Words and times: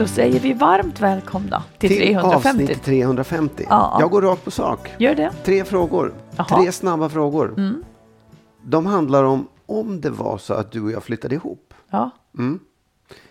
Då 0.00 0.06
säger 0.06 0.40
vi 0.40 0.52
varmt 0.52 1.00
välkomna 1.00 1.62
till, 1.78 1.88
Till 1.88 1.98
350. 1.98 2.48
avsnitt 2.48 2.82
350. 2.82 3.66
Ja. 3.68 3.96
Jag 4.00 4.10
går 4.10 4.22
rakt 4.22 4.44
på 4.44 4.50
sak. 4.50 4.90
Gör 4.98 5.14
det. 5.14 5.30
Tre 5.44 5.64
frågor. 5.64 6.14
Jaha. 6.36 6.46
Mm. 6.50 6.62
Tre 6.62 6.72
snabba 6.72 7.08
frågor. 7.08 7.54
De 8.62 8.86
handlar 8.86 9.24
om 9.24 9.48
om 9.66 10.00
det 10.00 10.10
var 10.10 10.38
så 10.38 10.54
att 10.54 10.72
du 10.72 10.82
och 10.82 10.90
jag 10.90 11.02
flyttade 11.02 11.34
ihop. 11.34 11.74
Ja. 11.90 12.10
Mm. 12.38 12.60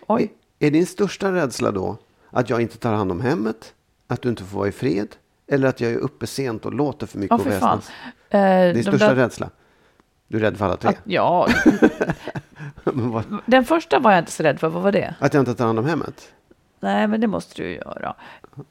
Oj. 0.06 0.32
Är, 0.58 0.66
är 0.66 0.70
din 0.70 0.86
största 0.86 1.32
rädsla 1.32 1.70
då 1.70 1.96
att 2.30 2.50
jag 2.50 2.60
inte 2.62 2.76
tar 2.78 2.92
hand 2.92 3.10
om 3.10 3.20
hemmet? 3.20 3.74
Att 4.06 4.22
du 4.22 4.28
inte 4.28 4.44
får 4.44 4.58
vara 4.58 4.68
i 4.68 4.72
fred? 4.72 5.08
Eller 5.48 5.68
att 5.68 5.80
jag 5.80 5.90
är 5.92 5.96
uppe 5.98 6.26
sent 6.26 6.66
och 6.66 6.74
låter 6.74 7.06
för 7.06 7.18
mycket 7.18 7.40
och 7.40 7.46
väsnas? 7.46 7.90
Eh, 8.30 8.40
Din 8.74 8.82
största 8.82 9.08
där- 9.08 9.14
rädsla? 9.14 9.50
Du 10.28 10.36
är 10.36 10.40
rädd 10.40 10.56
för 10.56 10.64
alla 10.64 10.76
tre? 10.76 10.88
Att, 10.88 10.96
ja, 11.04 11.48
vad- 12.84 13.24
den 13.46 13.64
första 13.64 13.98
var 13.98 14.10
jag 14.12 14.18
inte 14.18 14.32
så 14.32 14.42
rädd 14.42 14.60
för. 14.60 14.68
Vad 14.68 14.82
var 14.82 14.92
det? 14.92 15.14
att 15.18 15.34
jag 15.34 15.40
inte 15.40 15.54
tar 15.54 15.66
hand 15.66 15.78
om 15.78 15.84
hemmet? 15.86 16.32
Nej, 16.80 17.08
men 17.08 17.20
det 17.20 17.26
måste 17.26 17.62
du 17.62 17.70
göra. 17.74 18.14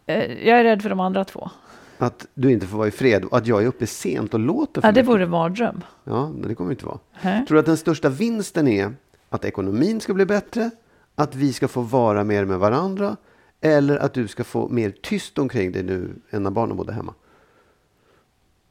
Eh, 0.06 0.47
jag 0.47 0.59
är 0.59 0.64
rädd 0.64 0.81
för 0.81 0.90
de 0.90 1.00
andra 1.00 1.24
två. 1.25 1.50
Att 1.97 2.28
du 2.34 2.52
inte 2.52 2.68
får 2.68 2.78
vara 2.78 2.88
i 2.88 2.92
fred 2.92 3.25
och 3.25 3.38
att 3.38 3.47
jag 3.47 3.64
är 3.64 3.68
uppe 3.68 3.88
sent 3.88 4.34
och 4.34 4.40
låter 4.40 4.81
för 4.81 4.88
Ja, 4.88 4.92
det 4.92 5.02
mycket? 5.02 5.09
vore 5.09 5.24
en 5.24 5.30
mardröm. 5.30 5.84
Ja, 6.03 6.31
det 6.48 6.56
kommer 6.56 6.72
inte 6.72 6.86
vara. 6.86 7.00
Hä? 7.12 7.46
Tror 7.48 7.56
du 7.56 7.59
att 7.59 7.66
den 7.66 7.78
största 7.78 8.09
vinsten 8.09 8.68
är 8.68 8.94
att 9.30 9.46
ekonomin 9.46 10.02
ska 10.02 10.14
bli 10.14 10.25
bättre? 10.25 10.69
Att 11.16 11.36
vi 11.36 11.53
ska 11.53 11.68
få 11.68 11.81
vara 11.81 12.24
mer 12.24 12.46
med 12.46 12.59
varandra? 12.59 13.18
Eller 13.62 13.98
att 13.98 14.14
du 14.14 14.28
ska 14.28 14.44
få 14.44 14.69
mer 14.69 14.94
tyst 15.02 15.38
omkring 15.38 15.72
dig 15.72 15.84
nu 15.84 16.16
än 16.30 16.44
när 16.44 16.52
barnen 16.52 16.78
bodde 16.78 16.94
hemma? 16.94 17.14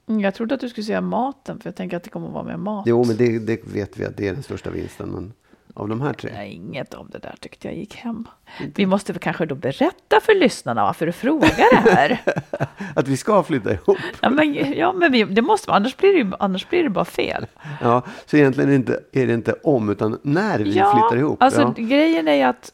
Mm, 0.09 0.21
Jag 0.21 0.35
trodde 0.35 0.55
att 0.55 0.61
du 0.61 0.69
skulle 0.69 0.85
säga 0.85 1.01
maten, 1.01 1.59
för 1.61 1.69
jag 1.69 1.75
tänker 1.77 1.97
att 1.97 2.03
det 2.05 2.11
kommer 2.11 2.27
att 2.29 2.33
vara 2.35 2.45
mer 2.45 2.57
mat. 2.57 2.85
Jo, 2.87 3.05
men 3.05 3.17
det, 3.17 3.39
det 3.39 3.61
vet 3.75 3.97
vi 3.99 4.05
att 4.05 4.17
det 4.17 4.29
är 4.29 4.33
den 4.35 4.43
största 4.43 4.71
vinsten. 4.71 5.09
Men 5.09 5.33
av 5.79 5.89
de 5.89 6.01
här 6.01 6.13
tre? 6.13 6.31
Nej, 6.35 6.53
inget 6.53 6.95
av 6.95 7.11
det 7.11 7.19
där 7.19 7.35
tyckte 7.41 7.69
jag 7.69 7.77
gick 7.77 7.97
hem. 7.97 8.29
Vi 8.75 8.87
måste 8.87 9.13
väl 9.13 9.21
kanske 9.21 9.47
då 9.47 9.55
berätta 9.55 10.21
för 10.23 10.35
lyssnarna 10.35 10.83
varför 10.83 11.07
du 11.07 11.13
frågar 11.13 11.85
det 11.85 11.91
här. 11.91 12.21
Att 12.95 13.09
vi 13.09 13.17
ska 13.17 13.43
flytta 13.43 13.73
ihop? 13.73 13.99
Ja, 14.21 14.31
men, 14.31 14.55
ja, 14.55 14.93
men 14.93 15.13
vi, 15.13 15.25
det 15.25 15.43
måste 15.43 15.69
vara, 15.69 15.77
annars 15.77 15.97
blir 15.97 16.13
det, 16.13 16.19
ju, 16.19 16.33
annars 16.39 16.69
blir 16.69 16.83
det 16.83 16.91
bara 16.91 17.05
fel. 17.05 17.47
Ja, 17.81 18.03
så 18.27 18.37
egentligen 18.37 18.69
är 18.69 18.73
det 18.73 18.77
inte, 18.77 19.01
är 19.13 19.27
det 19.27 19.35
inte 19.35 19.53
om, 19.53 19.89
utan 19.89 20.19
när 20.23 20.59
vi 20.59 20.73
flyttar 20.73 21.17
ihop. 21.17 21.43
Alltså, 21.43 21.61
ja. 21.61 21.75
grejen 21.77 22.29
är 22.29 22.47
att 22.47 22.73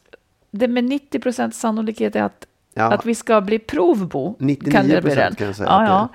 det 0.51 0.67
med 0.67 0.83
90 0.83 1.19
procents 1.19 1.59
sannolikhet 1.59 2.15
är 2.15 2.23
att, 2.23 2.47
Ja. 2.77 2.93
att 2.93 3.05
vi 3.05 3.15
ska 3.15 3.41
bli 3.41 3.59
provbo. 3.59 4.35
99% 4.39 4.71
kan 4.71 4.87
det 4.87 5.01
bli 5.01 5.15
den. 5.15 5.35
kan 5.35 5.47
jag 5.47 5.55
säga 5.55 5.69
Ja, 5.69 6.09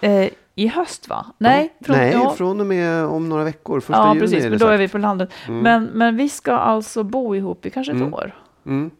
ja. 0.00 0.08
Eh, 0.08 0.30
I 0.54 0.66
höst 0.68 1.08
va? 1.08 1.26
Nej, 1.38 1.72
från, 1.80 1.96
Nej, 1.96 2.12
ja, 2.12 2.34
från 2.36 2.60
och 2.60 2.66
med 2.66 3.04
om 3.04 3.28
några 3.28 3.44
veckor. 3.44 3.80
Första 3.80 3.92
ja 3.92 4.08
juni 4.14 4.20
precis, 4.20 4.38
är 4.38 4.42
det 4.42 4.50
men 4.50 4.58
då 4.58 4.66
är 4.66 4.70
sagt. 4.72 4.80
vi 4.80 4.88
på 4.88 4.98
landet. 4.98 5.30
Men, 5.48 5.84
men 5.84 6.16
vi 6.16 6.28
ska 6.28 6.52
alltså 6.52 7.02
bo 7.02 7.34
ihop 7.36 7.66
i 7.66 7.70
kanske 7.70 7.92
ett 7.92 8.02
år. 8.12 8.34
Mm. 8.66 8.90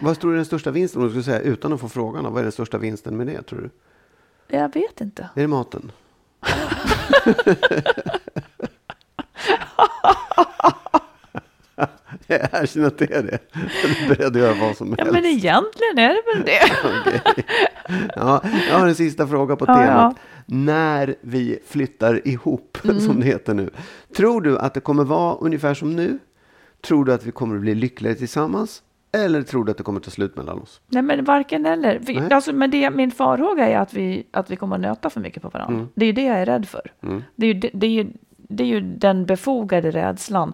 Vad 0.00 0.20
tror 0.20 0.30
du 0.30 0.34
är 0.34 0.38
den 0.38 0.46
största 0.46 0.70
vinsten? 0.70 1.00
Om 1.02 1.08
du 1.08 1.10
skulle 1.12 1.24
säga 1.36 1.40
utan 1.40 1.72
att 1.72 1.80
få 1.80 1.88
frågan, 1.88 2.24
vad 2.24 2.38
är 2.38 2.42
den 2.42 2.52
största 2.52 2.78
vinsten 2.78 3.16
med 3.16 3.26
det 3.26 3.42
tror 3.42 3.58
du? 3.60 3.70
Jag 4.56 4.74
vet 4.74 5.00
inte. 5.00 5.22
Är 5.34 5.40
det 5.40 5.46
maten? 5.46 5.92
Jag 12.26 12.40
erkänner 12.62 12.86
att 12.86 12.98
det 12.98 13.14
är 13.14 13.22
det. 13.22 13.38
Jag 13.52 13.90
är 13.90 14.08
beredd 14.08 14.26
att 14.26 14.42
göra 14.42 14.54
vad 14.66 14.76
som 14.76 14.88
Ja, 14.98 15.04
helst. 15.04 15.12
men 15.12 15.24
egentligen 15.26 15.98
är 15.98 16.08
det 16.08 16.22
väl 16.34 16.44
det. 16.44 16.60
Okej. 17.00 17.44
Ja, 18.16 18.42
jag 18.70 18.78
har 18.78 18.86
en 18.86 18.94
sista 18.94 19.26
fråga 19.26 19.56
på 19.56 19.64
Ja, 19.68 19.74
temat. 19.74 20.16
ja. 20.16 20.37
När 20.50 21.14
vi 21.20 21.58
flyttar 21.66 22.28
ihop, 22.28 22.78
Mm. 22.84 23.00
som 23.00 23.20
det 23.20 23.26
heter 23.26 23.54
nu. 23.54 23.70
Tror 24.16 24.40
du 24.40 24.58
att 24.58 24.74
det 24.74 24.80
kommer 24.80 25.04
vara 25.04 25.34
ungefär 25.34 25.74
som 25.74 25.96
nu? 25.96 26.18
Tror 26.80 27.04
du 27.04 27.12
att 27.12 27.26
vi 27.26 27.30
kommer 27.30 27.54
att 27.54 27.60
bli 27.60 27.74
lyckligare 27.74 28.16
tillsammans? 28.16 28.82
Eller 29.12 29.42
tror 29.42 29.64
du 29.64 29.70
att 29.70 29.76
det 29.78 29.84
kommer 29.84 30.00
att 30.00 30.04
ta 30.04 30.10
slut 30.10 30.36
mellan 30.36 30.58
oss? 30.58 30.80
Nej, 30.88 31.02
men 31.02 31.24
varken 31.24 31.66
eller. 31.66 32.00
Nej. 32.06 32.32
alltså, 32.32 32.52
men 32.52 32.70
det, 32.70 32.90
min 32.90 33.10
farhåga 33.10 33.68
är 33.68 33.78
att 33.78 33.94
vi, 33.94 34.26
att 34.30 34.50
vi 34.50 34.56
kommer 34.56 34.76
att 34.76 34.82
nöta 34.82 35.10
för 35.10 35.20
mycket 35.20 35.42
på 35.42 35.48
varandra. 35.48 35.74
Mm. 35.74 35.88
Det 35.94 36.04
är 36.04 36.06
ju 36.06 36.12
det 36.12 36.22
jag 36.22 36.38
är 36.38 36.46
rädd 36.46 36.68
för. 36.68 36.92
Det, 37.36 37.46
är 37.46 37.54
ju, 37.54 37.60
det, 37.60 37.70
det, 37.74 37.86
är 37.86 37.90
ju, 37.90 38.06
det 38.36 38.62
är 38.62 38.68
ju 38.68 38.80
den 38.80 39.26
befogade 39.26 39.90
rädslan 39.90 40.52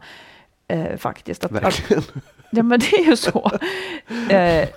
eh, 0.68 0.96
faktiskt. 0.96 1.44
Att, 1.44 1.52
att, 1.52 1.64
Verkligen. 1.64 2.02
ja, 2.50 2.62
men 2.62 2.80
det 2.80 2.92
är 2.96 3.04
ju 3.06 3.16
så. 3.16 3.50
eh, 4.34 4.68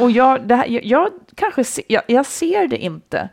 och 0.00 0.10
jag, 0.10 0.48
det 0.48 0.54
här, 0.56 0.66
jag, 0.66 0.84
jag 0.84 1.08
kanske 1.34 1.64
se, 1.64 1.82
jag, 1.88 2.02
jag 2.06 2.26
ser 2.26 2.68
det 2.68 2.78
inte 2.78 3.28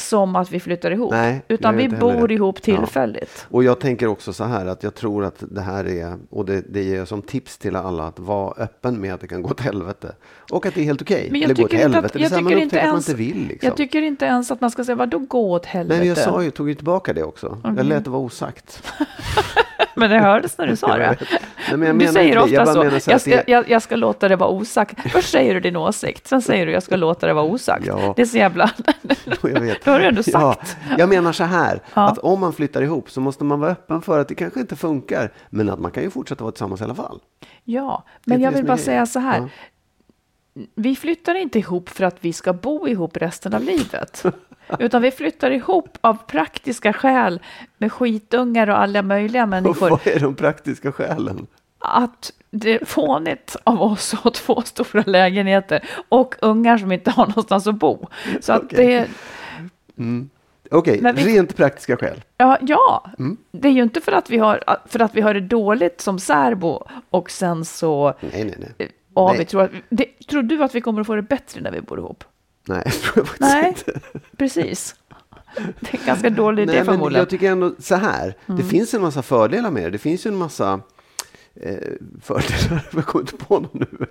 som 0.00 0.36
att 0.36 0.50
vi 0.52 0.60
flyttar 0.60 0.90
ihop. 0.90 1.12
Nej, 1.12 1.42
utan 1.48 1.76
vi 1.76 1.88
bor 1.88 2.28
det. 2.28 2.34
ihop 2.34 2.56
Ja. 2.64 2.76
tillfälligt. 2.76 3.46
Och 3.50 3.64
jag 3.64 3.80
tänker 3.80 4.06
också 4.06 4.32
så 4.32 4.44
här 4.44 4.66
att 4.66 4.82
jag 4.82 4.94
tror 4.94 5.24
att 5.24 5.44
det 5.50 5.60
här 5.60 5.84
är, 5.88 6.18
och 6.30 6.44
det, 6.44 6.60
det 6.68 6.82
ger 6.82 6.96
jag 6.96 7.08
som 7.08 7.22
tips 7.22 7.58
till 7.58 7.76
alla, 7.76 8.04
att 8.06 8.18
vara 8.18 8.54
öppen 8.62 9.00
med 9.00 9.14
att 9.14 9.20
det 9.20 9.26
kan 9.28 9.42
gå 9.42 9.50
åt 9.50 9.60
helvete. 9.60 10.14
Och 10.52 10.66
att 10.66 10.74
det 10.74 10.80
är 10.80 10.84
helt 10.84 11.02
okej. 11.02 11.28
Men 11.30 11.40
jag 11.40 11.44
Eller 11.50 11.54
tycker 11.54 11.86
inte 11.86 11.98
att- 11.98 12.14
jag 12.14 12.20
man 12.20 12.30
tycker 12.30 12.40
upptäcker 12.40 12.62
inte 12.62 12.76
att 12.80 12.84
man 12.84 12.92
ens- 12.94 13.08
inte 13.08 13.18
vill. 13.18 13.46
Liksom. 13.48 13.66
Jag 13.66 13.76
tycker 13.76 14.02
inte 14.02 14.24
ens 14.24 14.50
att 14.50 14.60
man 14.60 14.70
ska 14.70 14.84
säga, 14.84 14.96
vadå 14.96 15.18
gå 15.18 15.52
åt 15.52 15.66
helvete? 15.66 15.98
Nej, 15.98 16.08
jag 16.08 16.18
sa 16.18 16.42
ju, 16.42 16.50
tog 16.50 16.68
ju 16.68 16.74
tillbaka 16.74 17.12
det 17.12 17.22
också. 17.22 17.58
Jag 17.76 17.86
lät 17.86 18.04
det 18.04 18.10
vara 18.10 18.22
osagt. 18.22 18.82
Men 20.00 20.10
det 20.10 20.18
hördes 20.18 20.58
när 20.58 20.66
du 20.66 20.76
sa 20.76 20.88
Jag 20.98 20.98
det. 20.98 21.16
Nej, 21.68 21.76
men 21.76 21.86
jag 21.88 21.98
du 21.98 22.06
säger. 22.08 22.34
Jag 22.34 22.44
ofta 22.44 22.64
bara 22.74 22.90
så, 22.90 23.00
så 23.00 23.10
jag, 23.10 23.20
ska, 23.20 23.42
jag, 23.46 23.70
jag 23.70 23.82
ska 23.82 23.96
låta 23.96 24.28
det 24.28 24.36
vara 24.36 24.50
osagt. 24.50 25.10
Först 25.12 25.30
säger 25.30 25.54
du 25.54 25.60
din 25.60 25.76
åsikt, 25.76 26.26
sen 26.26 26.42
säger 26.42 26.66
du 26.66 26.72
jag 26.72 26.82
ska 26.82 26.96
låta 26.96 27.26
det 27.26 27.32
vara 27.32 27.44
osagt. 27.44 27.86
Ja. 27.86 28.12
Det 28.16 28.22
är 28.22 28.26
så 28.26 28.38
jävla... 28.38 28.70
Jag 29.42 29.60
vet. 29.60 29.84
Då 29.84 29.90
har 29.90 29.98
du 29.98 30.04
ändå 30.06 30.22
Ja, 30.26 30.54
sagt. 30.54 30.76
jag 30.98 31.08
menar 31.08 31.32
så 31.32 31.44
här, 31.44 31.80
Ja. 31.94 32.08
att 32.08 32.18
om 32.18 32.40
man 32.40 32.52
flyttar 32.52 32.82
ihop 32.82 33.10
så 33.10 33.20
måste 33.20 33.44
man 33.44 33.60
vara 33.60 33.70
öppen 33.70 34.02
för 34.02 34.18
att 34.18 34.28
det 34.28 34.34
kanske 34.34 34.60
inte 34.60 34.76
funkar, 34.76 35.32
men 35.50 35.70
att 35.70 35.78
man 35.80 35.90
kan 35.90 36.02
ju 36.02 36.10
fortsätta 36.10 36.44
vara 36.44 36.52
tillsammans 36.52 36.80
i 36.80 36.84
alla 36.84 36.94
fall. 36.94 37.18
Ja, 37.64 38.04
men 38.24 38.40
jag 38.40 38.50
vill 38.52 38.64
bara 38.64 38.76
grejen. 38.76 38.84
säga 38.84 39.06
så 39.06 39.18
här. 39.18 39.48
Vi 40.74 40.96
flyttar 40.96 41.34
inte 41.34 41.58
ihop 41.58 41.88
för 41.88 42.04
att 42.04 42.16
vi 42.20 42.32
ska 42.32 42.52
bo 42.52 42.88
ihop 42.88 43.16
resten 43.16 43.54
av 43.54 43.62
livet. 43.62 44.24
Utan 44.78 45.02
vi 45.02 45.10
flyttar 45.10 45.50
ihop 45.50 45.98
av 46.00 46.14
praktiska 46.26 46.92
skäl 46.92 47.40
med 47.78 47.92
skitungar 47.92 48.70
och 48.70 48.78
alla 48.78 49.02
möjliga 49.02 49.42
Och 49.42 49.48
människor. 49.48 49.90
vad 49.90 50.06
är 50.06 50.20
de 50.20 50.34
praktiska 50.34 50.92
skälen? 50.92 51.46
Att 51.78 52.32
det 52.50 52.80
är 52.80 52.84
fånigt 52.84 53.56
av 53.64 53.82
oss 53.82 54.14
att 54.14 54.20
ha 54.20 54.30
två 54.30 54.62
stora 54.62 55.02
lägenheter 55.06 55.84
och 56.08 56.34
ungar 56.42 56.78
som 56.78 56.92
inte 56.92 57.10
har 57.10 57.26
någonstans 57.26 57.66
att 57.66 57.74
bo. 57.74 58.08
Så 58.40 58.52
att 58.52 58.62
Okej. 58.64 58.86
det, 59.96 60.30
Okej, 60.70 61.00
Men 61.00 61.16
vi- 61.16 61.24
rent 61.24 61.56
praktiska 61.56 61.96
skäl. 61.96 62.22
Ja, 62.36 62.58
ja. 62.60 63.04
Mm. 63.18 63.36
det 63.52 63.68
är 63.68 63.72
ju 63.72 63.82
inte 63.82 64.00
för 64.00 64.12
att, 64.12 64.30
vi 64.30 64.38
har, 64.38 64.64
för 64.86 65.00
att 65.02 65.14
vi 65.14 65.20
har 65.20 65.34
det 65.34 65.40
dåligt 65.40 66.00
som 66.00 66.18
särbo 66.18 66.86
och 67.10 67.30
sen 67.30 67.64
så 67.64 68.14
Nej, 68.20 68.44
nej, 68.44 68.54
nej. 68.78 68.90
Ja, 69.14 69.34
vi 69.38 69.44
tror, 69.44 69.62
att, 69.62 69.70
det, 69.88 70.06
tror 70.28 70.42
du 70.42 70.62
att 70.64 70.74
vi 70.74 70.80
kommer 70.80 71.00
att 71.00 71.06
få 71.06 71.14
det 71.14 71.22
bättre 71.22 71.60
när 71.60 71.70
vi 71.72 71.80
bor 71.80 71.98
ihop? 71.98 72.24
Nej, 72.68 72.82
jag 72.84 72.94
tror 72.94 73.12
jag 73.16 73.26
faktiskt 73.26 73.40
Nej, 73.40 73.68
inte. 73.68 74.00
precis. 74.36 74.94
Det 75.80 75.94
är 75.94 76.00
en 76.00 76.06
ganska 76.06 76.30
dålig 76.30 76.62
idé 76.62 76.72
Nej, 76.72 76.80
men 76.84 76.86
förmodligen. 76.94 77.18
jag 77.18 77.30
tycker 77.30 77.50
ändå 77.50 77.74
så 77.78 77.94
här. 77.94 78.34
Det 78.46 78.52
Mm. 78.52 78.68
finns 78.68 78.94
en 78.94 79.02
massa 79.02 79.22
fördelar 79.22 79.70
med 79.70 79.82
det. 79.82 79.90
Det 79.90 79.98
finns 79.98 80.26
ju 80.26 80.28
en 80.28 80.36
massa 80.36 80.80
eh, 81.62 81.74
fördelar. 82.20 82.88
Jag 82.94 83.06
kommer 83.06 83.22
inte 83.22 83.36
på 83.44 83.54
dem 83.58 83.68
nu. 83.72 83.86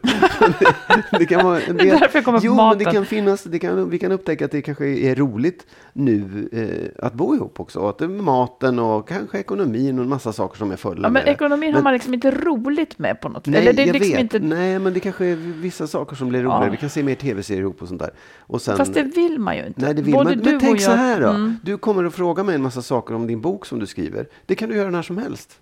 Det, 0.60 1.18
det 1.20 1.26
kan 1.26 1.46
vara 1.46 1.62
en 1.62 1.78
del. 1.78 2.00
därför 2.00 2.22
kommer 2.22 2.40
jo, 2.44 2.56
men 2.56 2.78
det 2.78 2.86
maten. 2.86 2.94
kan 2.94 3.06
finnas. 3.06 3.44
Det 3.44 3.60
kan, 3.60 3.90
vi 3.90 4.00
kan 4.00 4.12
upptäcka 4.12 4.46
att 4.46 4.52
det 4.52 4.62
kanske 4.62 4.86
är 4.88 5.16
roligt 5.16 5.66
nu 5.94 6.50
eh, 6.52 7.06
att 7.06 7.14
bo 7.14 7.36
ihop 7.36 7.60
också. 7.60 7.88
Att 7.88 7.98
det 7.98 8.06
är 8.06 8.10
maten 8.10 8.80
och 8.80 9.08
kanske 9.08 9.40
ekonomin 9.40 9.98
och 10.00 10.04
en 10.04 10.10
massa 10.10 10.34
saker 10.34 10.58
som 10.58 10.72
är 10.72 10.76
fördelar 10.76 11.10
ja, 11.10 11.14
men 11.14 11.24
med 11.24 11.32
ekonomin 11.34 11.70
har 11.74 11.78
Men- 11.78 11.84
man 11.84 11.94
liksom 11.94 12.14
inte 12.14 12.32
roligt 12.32 13.00
med 13.00 13.22
på 13.22 13.30
något 13.30 13.46
Nej, 13.46 13.62
Eller 13.62 13.74
det 13.74 13.82
är 13.84 13.88
jag 13.88 13.94
liksom 13.94 14.12
vet. 14.12 14.22
inte, 14.22 14.40
Nej, 14.40 14.80
men 14.80 14.94
det 14.94 15.00
kanske 15.00 15.26
är 15.26 15.36
vissa 15.36 15.88
saker 15.88 16.16
som 16.16 16.30
blir 16.30 16.40
roligare. 16.44 16.66
Ja. 16.66 16.72
Vi 16.72 16.78
kan 16.78 16.90
se 16.90 17.04
mer 17.04 17.16
tv-serier 17.16 17.62
ihop 17.62 17.82
och 17.82 17.88
sånt 17.88 18.02
där. 18.02 18.12
Och 18.40 18.62
sen, 18.62 18.78
Fast 18.78 18.94
det 18.94 19.04
vill 19.04 19.40
man 19.40 19.58
ju 19.58 19.66
inte. 19.66 19.82
Nej, 19.82 19.94
det 19.94 20.02
vill 20.02 20.14
Både 20.14 20.30
man 20.30 20.38
du 20.44 20.52
Men 20.52 20.60
tänk 20.60 20.76
jag, 20.76 20.82
så 20.82 20.92
här 20.92 21.22
då. 21.22 21.30
Mm. 21.30 21.56
Du 21.64 21.78
kommer 21.78 22.04
att 22.04 22.14
fråga 22.14 22.44
mig 22.44 22.56
en 22.56 22.62
massa 22.62 22.82
saker 22.82 23.14
om 23.16 23.28
din 23.28 23.42
bok 23.42 23.66
som 23.66 23.80
du 23.80 23.86
skriver. 23.86 24.28
Det 24.46 24.56
kan 24.56 24.70
du 24.70 24.76
göra 24.76 24.90
när 24.90 25.02
som 25.02 25.18
helst. 25.18 25.60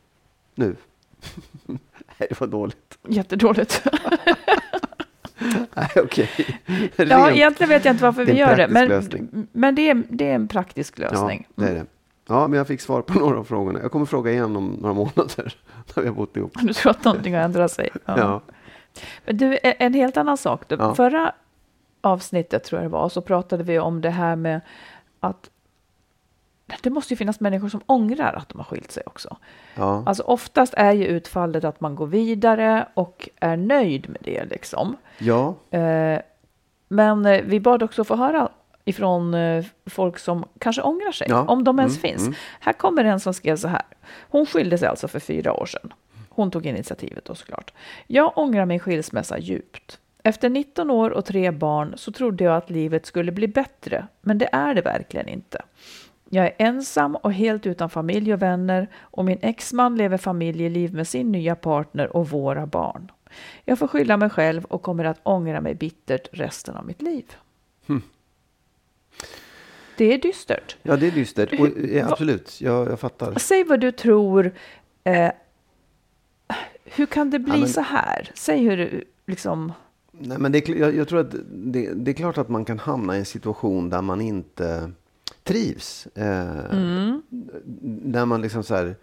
Nu. 0.55 0.75
Nej, 1.65 2.27
det 2.29 2.39
var 2.39 2.47
dåligt. 2.47 2.97
Jättedåligt. 3.07 3.83
Nej, 5.73 5.89
okej. 5.95 6.29
ja, 6.95 7.05
Rent- 7.05 7.31
egentligen 7.31 7.69
vet 7.69 7.85
jag 7.85 7.93
inte 7.93 8.03
varför 8.03 8.25
vi 8.25 8.33
gör 8.33 8.55
det. 8.55 8.67
Men, 8.67 8.87
lösning. 8.89 9.47
men 9.51 9.75
det, 9.75 9.89
är, 9.89 10.03
det 10.09 10.29
är 10.29 10.35
en 10.35 10.47
praktisk 10.47 10.99
Ja, 10.99 11.09
lösning. 11.11 11.47
det 11.55 11.65
är 11.67 11.73
det. 11.73 11.85
Ja, 12.27 12.47
men 12.47 12.57
jag 12.57 12.67
fick 12.67 12.81
svar 12.81 13.01
på 13.01 13.13
några 13.19 13.39
av 13.39 13.43
frågorna. 13.43 13.79
Jag 13.81 13.91
kommer 13.91 14.05
fråga 14.05 14.31
igen 14.31 14.55
om 14.55 14.65
några 14.81 14.93
månader 14.93 15.55
när 15.95 16.01
vi 16.03 16.07
har 16.07 16.15
bott 16.15 16.37
ihop. 16.37 16.51
Du 16.61 16.73
tror 16.73 16.89
att 16.91 17.03
någonting 17.03 17.33
har 17.35 17.41
ändrat 17.41 17.71
sig? 17.71 17.89
Ja. 18.05 18.41
Men 19.25 19.37
du, 19.37 19.53
e- 19.55 19.75
en 19.79 19.93
helt 19.93 20.17
annan 20.17 20.37
sak. 20.37 20.61
Du, 20.67 20.75
Ja. 20.79 20.95
Förra 20.95 21.31
avsnittet 22.01 22.63
tror 22.63 22.81
jag 22.81 22.89
det 22.91 22.93
var, 22.93 23.09
så 23.09 23.21
pratade 23.21 23.63
vi 23.63 23.79
om 23.79 24.01
det 24.01 24.09
här 24.09 24.35
med 24.35 24.61
att 25.19 25.49
det 26.81 26.89
måste 26.89 27.13
ju 27.13 27.17
finnas 27.17 27.39
människor 27.39 27.69
som 27.69 27.81
ångrar 27.85 28.33
att 28.33 28.49
de 28.49 28.57
har 28.57 28.65
skilt 28.65 28.91
sig 28.91 29.03
också. 29.05 29.37
Ja. 29.75 30.03
Alltså 30.05 30.23
oftast 30.23 30.73
är 30.73 30.91
ju 30.91 31.05
utfallet 31.05 31.63
att 31.63 31.81
man 31.81 31.95
går 31.95 32.07
vidare 32.07 32.87
och 32.93 33.29
är 33.39 33.57
nöjd 33.57 34.09
med 34.09 34.21
det 34.21 34.45
liksom. 34.45 34.97
ja. 35.17 35.55
Eh, 35.71 36.19
men 36.87 37.25
eh, 37.25 37.41
vi 37.45 37.59
bad 37.59 37.83
också 37.83 38.03
få 38.03 38.15
höra 38.15 38.49
ifrån 38.85 39.33
eh, 39.33 39.65
folk 39.85 40.17
som 40.19 40.45
kanske 40.59 40.81
ångrar 40.81 41.11
sig, 41.11 41.27
Ja. 41.29 41.45
om 41.47 41.63
de 41.63 41.79
ens 41.79 41.97
Mm, 41.97 42.01
finns. 42.01 42.21
mm. 42.21 42.33
Här 42.59 42.73
kommer 42.73 43.03
en 43.05 43.19
som 43.19 43.33
skrev 43.33 43.55
så 43.55 43.67
här. 43.67 43.81
Hon 44.29 44.45
skilde 44.45 44.77
sig 44.77 44.87
alltså 44.87 45.07
för 45.07 45.19
fyra 45.19 45.53
år 45.53 45.65
sedan. 45.65 45.93
Hon 46.29 46.51
tog 46.51 46.65
initiativet 46.65 47.25
då 47.25 47.35
såklart. 47.35 47.73
Jag 48.07 48.37
ångrar 48.37 48.65
min 48.65 48.79
skilsmässa 48.79 49.37
djupt. 49.39 49.99
Efter 50.23 50.49
19 50.49 50.91
år 50.91 51.09
och 51.09 51.25
tre 51.25 51.51
barn 51.51 51.93
så 51.97 52.11
trodde 52.11 52.43
jag 52.43 52.55
att 52.57 52.69
livet 52.69 53.05
skulle 53.05 53.31
bli 53.31 53.47
bättre, 53.47 54.07
men 54.21 54.37
det 54.37 54.49
är 54.51 54.73
det 54.73 54.81
verkligen 54.81 55.27
inte. 55.27 55.61
Jag 56.29 56.45
är 56.45 56.53
ensam 56.57 57.15
och 57.15 57.33
helt 57.33 57.65
utan 57.65 57.89
familj 57.89 58.33
och 58.33 58.41
vänner 58.41 58.87
och 58.95 59.25
min 59.25 59.37
exman 59.41 59.95
lever 59.97 60.17
familjeliv 60.17 60.93
med 60.93 61.07
sin 61.07 61.31
nya 61.31 61.55
partner 61.55 62.17
och 62.17 62.29
våra 62.29 62.65
barn. 62.65 63.11
Jag 63.65 63.79
får 63.79 63.87
skylla 63.87 64.17
mig 64.17 64.29
själv 64.29 64.65
och 64.65 64.81
kommer 64.81 65.05
att 65.05 65.19
ångra 65.23 65.61
mig 65.61 65.75
bittert 65.75 66.27
resten 66.31 66.75
av 66.75 66.85
mitt 66.85 67.01
liv. 67.01 67.25
Det 69.97 70.13
är 70.13 70.17
dystert. 70.17 70.77
ja, 70.83 70.95
det 70.97 71.07
är 71.07 71.11
dystert. 71.11 71.59
Och, 71.59 71.67
ja, 71.89 72.03
Va- 72.05 72.11
absolut, 72.11 72.61
jag, 72.61 72.87
jag 72.91 72.99
fattar. 72.99 73.33
Säg 73.39 73.63
vad 73.63 73.79
du 73.79 73.91
tror. 73.91 74.53
Eh, 75.03 75.31
hur 76.85 77.05
kan 77.05 77.29
det 77.29 77.39
bli 77.39 77.53
Ja, 77.53 77.59
men- 77.59 77.69
så 77.69 77.81
här? 77.81 78.31
Säg 78.33 78.59
hur 78.59 78.77
du 78.77 79.03
liksom... 79.25 79.73
Nej, 80.11 80.37
men 80.37 80.51
det, 80.51 80.69
jag, 80.69 80.95
jag 80.95 81.07
tror 81.07 81.19
att 81.19 81.35
det, 81.51 81.93
det 81.93 82.11
är 82.11 82.13
klart 82.15 82.37
att 82.37 82.49
man 82.49 82.65
kan 82.65 82.79
hamna 82.79 83.15
i 83.15 83.19
en 83.19 83.25
situation 83.25 83.89
där 83.89 84.01
man 84.01 84.21
inte 84.21 84.91
trivs. 85.47 86.07
Eh, 86.15 86.65
Mm. 86.71 87.21
Där 88.11 88.25
man 88.25 88.41
liksom 88.41 88.63
så 88.63 88.75
här, 88.75 88.95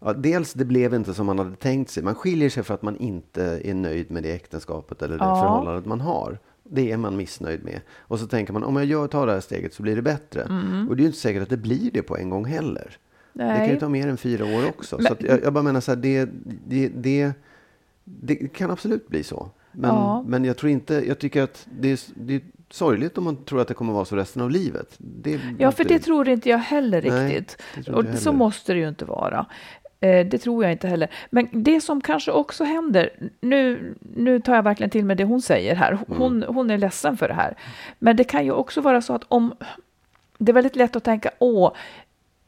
ja, 0.00 0.12
dels 0.12 0.52
det 0.52 0.64
blev 0.64 0.94
inte 0.94 1.14
som 1.14 1.26
man 1.26 1.38
hade 1.38 1.56
tänkt 1.56 1.90
sig. 1.90 2.02
Man 2.02 2.14
skiljer 2.14 2.50
sig 2.50 2.62
för 2.62 2.74
att 2.74 2.82
man 2.82 2.96
inte 2.96 3.44
är 3.64 3.74
nöjd 3.74 4.10
med 4.10 4.22
det 4.22 4.32
äktenskapet 4.32 5.02
eller 5.02 5.18
det 5.18 5.24
Ja. 5.24 5.40
förhållandet 5.42 5.86
man 5.86 6.00
har. 6.00 6.38
Det 6.64 6.92
är 6.92 6.96
man 6.96 7.16
missnöjd 7.16 7.64
med. 7.64 7.80
Och 7.98 8.18
så 8.18 8.26
tänker 8.26 8.52
man 8.52 8.64
om 8.64 8.76
jag 8.76 8.84
gör, 8.84 9.06
tar 9.08 9.26
det 9.26 9.32
här 9.32 9.40
steget 9.40 9.74
så 9.74 9.82
blir 9.82 9.96
det 9.96 10.02
bättre. 10.02 10.42
Och 10.88 10.96
det 10.96 11.00
är 11.00 11.04
ju 11.04 11.06
inte 11.06 11.18
säkert 11.18 11.42
att 11.42 11.48
det 11.48 11.56
blir 11.56 11.90
det 11.90 12.02
på 12.02 12.16
en 12.16 12.30
gång 12.30 12.44
heller. 12.44 12.96
Det 13.32 13.38
kan 13.42 13.64
ju 13.64 13.70
Nej. 13.70 13.80
ta 13.80 13.88
mer 13.88 14.08
än 14.08 14.16
fyra 14.16 14.44
år 14.44 14.68
också. 14.68 14.96
Men- 14.96 15.06
så 15.06 15.14
jag, 15.18 15.42
jag 15.42 15.52
bara 15.52 15.62
menar 15.64 15.80
så 15.80 15.90
här, 15.90 15.96
det, 15.96 16.28
det, 16.68 16.88
det, 16.88 17.32
det 18.04 18.34
kan 18.36 18.70
absolut 18.70 19.08
bli 19.08 19.22
så. 19.22 19.50
Men, 19.72 19.90
Ja. 19.90 20.24
men 20.28 20.44
jag 20.44 20.56
tror 20.56 20.70
inte, 20.72 21.08
jag 21.08 21.18
tycker 21.18 21.42
att 21.42 21.66
det 21.80 21.88
är, 21.92 22.00
det 22.14 22.34
är 22.34 22.40
sorgligt 22.70 23.18
om 23.18 23.24
man 23.24 23.44
tror 23.44 23.60
att 23.60 23.68
det 23.68 23.74
kommer 23.74 23.92
vara 23.92 24.04
så 24.04 24.16
resten 24.16 24.42
av 24.42 24.50
livet. 24.50 24.94
Det 24.98 25.40
Ja, 25.58 25.72
för 25.72 25.82
inte- 25.84 25.94
det 25.94 26.00
tror 26.00 26.28
inte 26.28 26.48
jag 26.48 26.58
heller 26.58 27.02
Nej, 27.02 27.28
riktigt. 27.28 27.62
det 27.74 27.82
tror 27.82 27.96
och 27.96 28.04
jag 28.04 28.18
så 28.18 28.24
heller. 28.30 28.38
måste 28.38 28.72
det 28.72 28.78
ju 28.78 28.88
inte 28.88 29.04
vara. 29.04 29.46
Eh, 30.00 30.26
det 30.26 30.38
tror 30.38 30.64
jag 30.64 30.72
inte 30.72 30.88
heller. 30.88 31.08
Men 31.30 31.48
det 31.52 31.80
som 31.80 32.00
kanske 32.00 32.30
också 32.32 32.64
händer, 32.64 33.10
nu, 33.40 33.94
nu 34.00 34.40
tar 34.40 34.54
jag 34.54 34.62
verkligen 34.62 34.90
till 34.90 35.04
med 35.04 35.16
det 35.16 35.24
hon 35.24 35.42
säger 35.42 35.74
här. 35.74 35.92
Mm. 35.92 36.04
Hon, 36.18 36.42
hon 36.48 36.70
är 36.70 36.78
ledsen 36.78 37.16
för 37.16 37.28
det 37.28 37.34
här. 37.34 37.54
Men 37.98 38.16
det 38.16 38.24
kan 38.24 38.44
ju 38.44 38.52
också 38.52 38.80
vara 38.80 39.02
så 39.02 39.14
att 39.14 39.24
om... 39.28 39.54
Det 40.38 40.52
är 40.52 40.54
väldigt 40.54 40.76
lätt 40.76 40.96
att 40.96 41.04
tänka, 41.04 41.30
åh, 41.38 41.72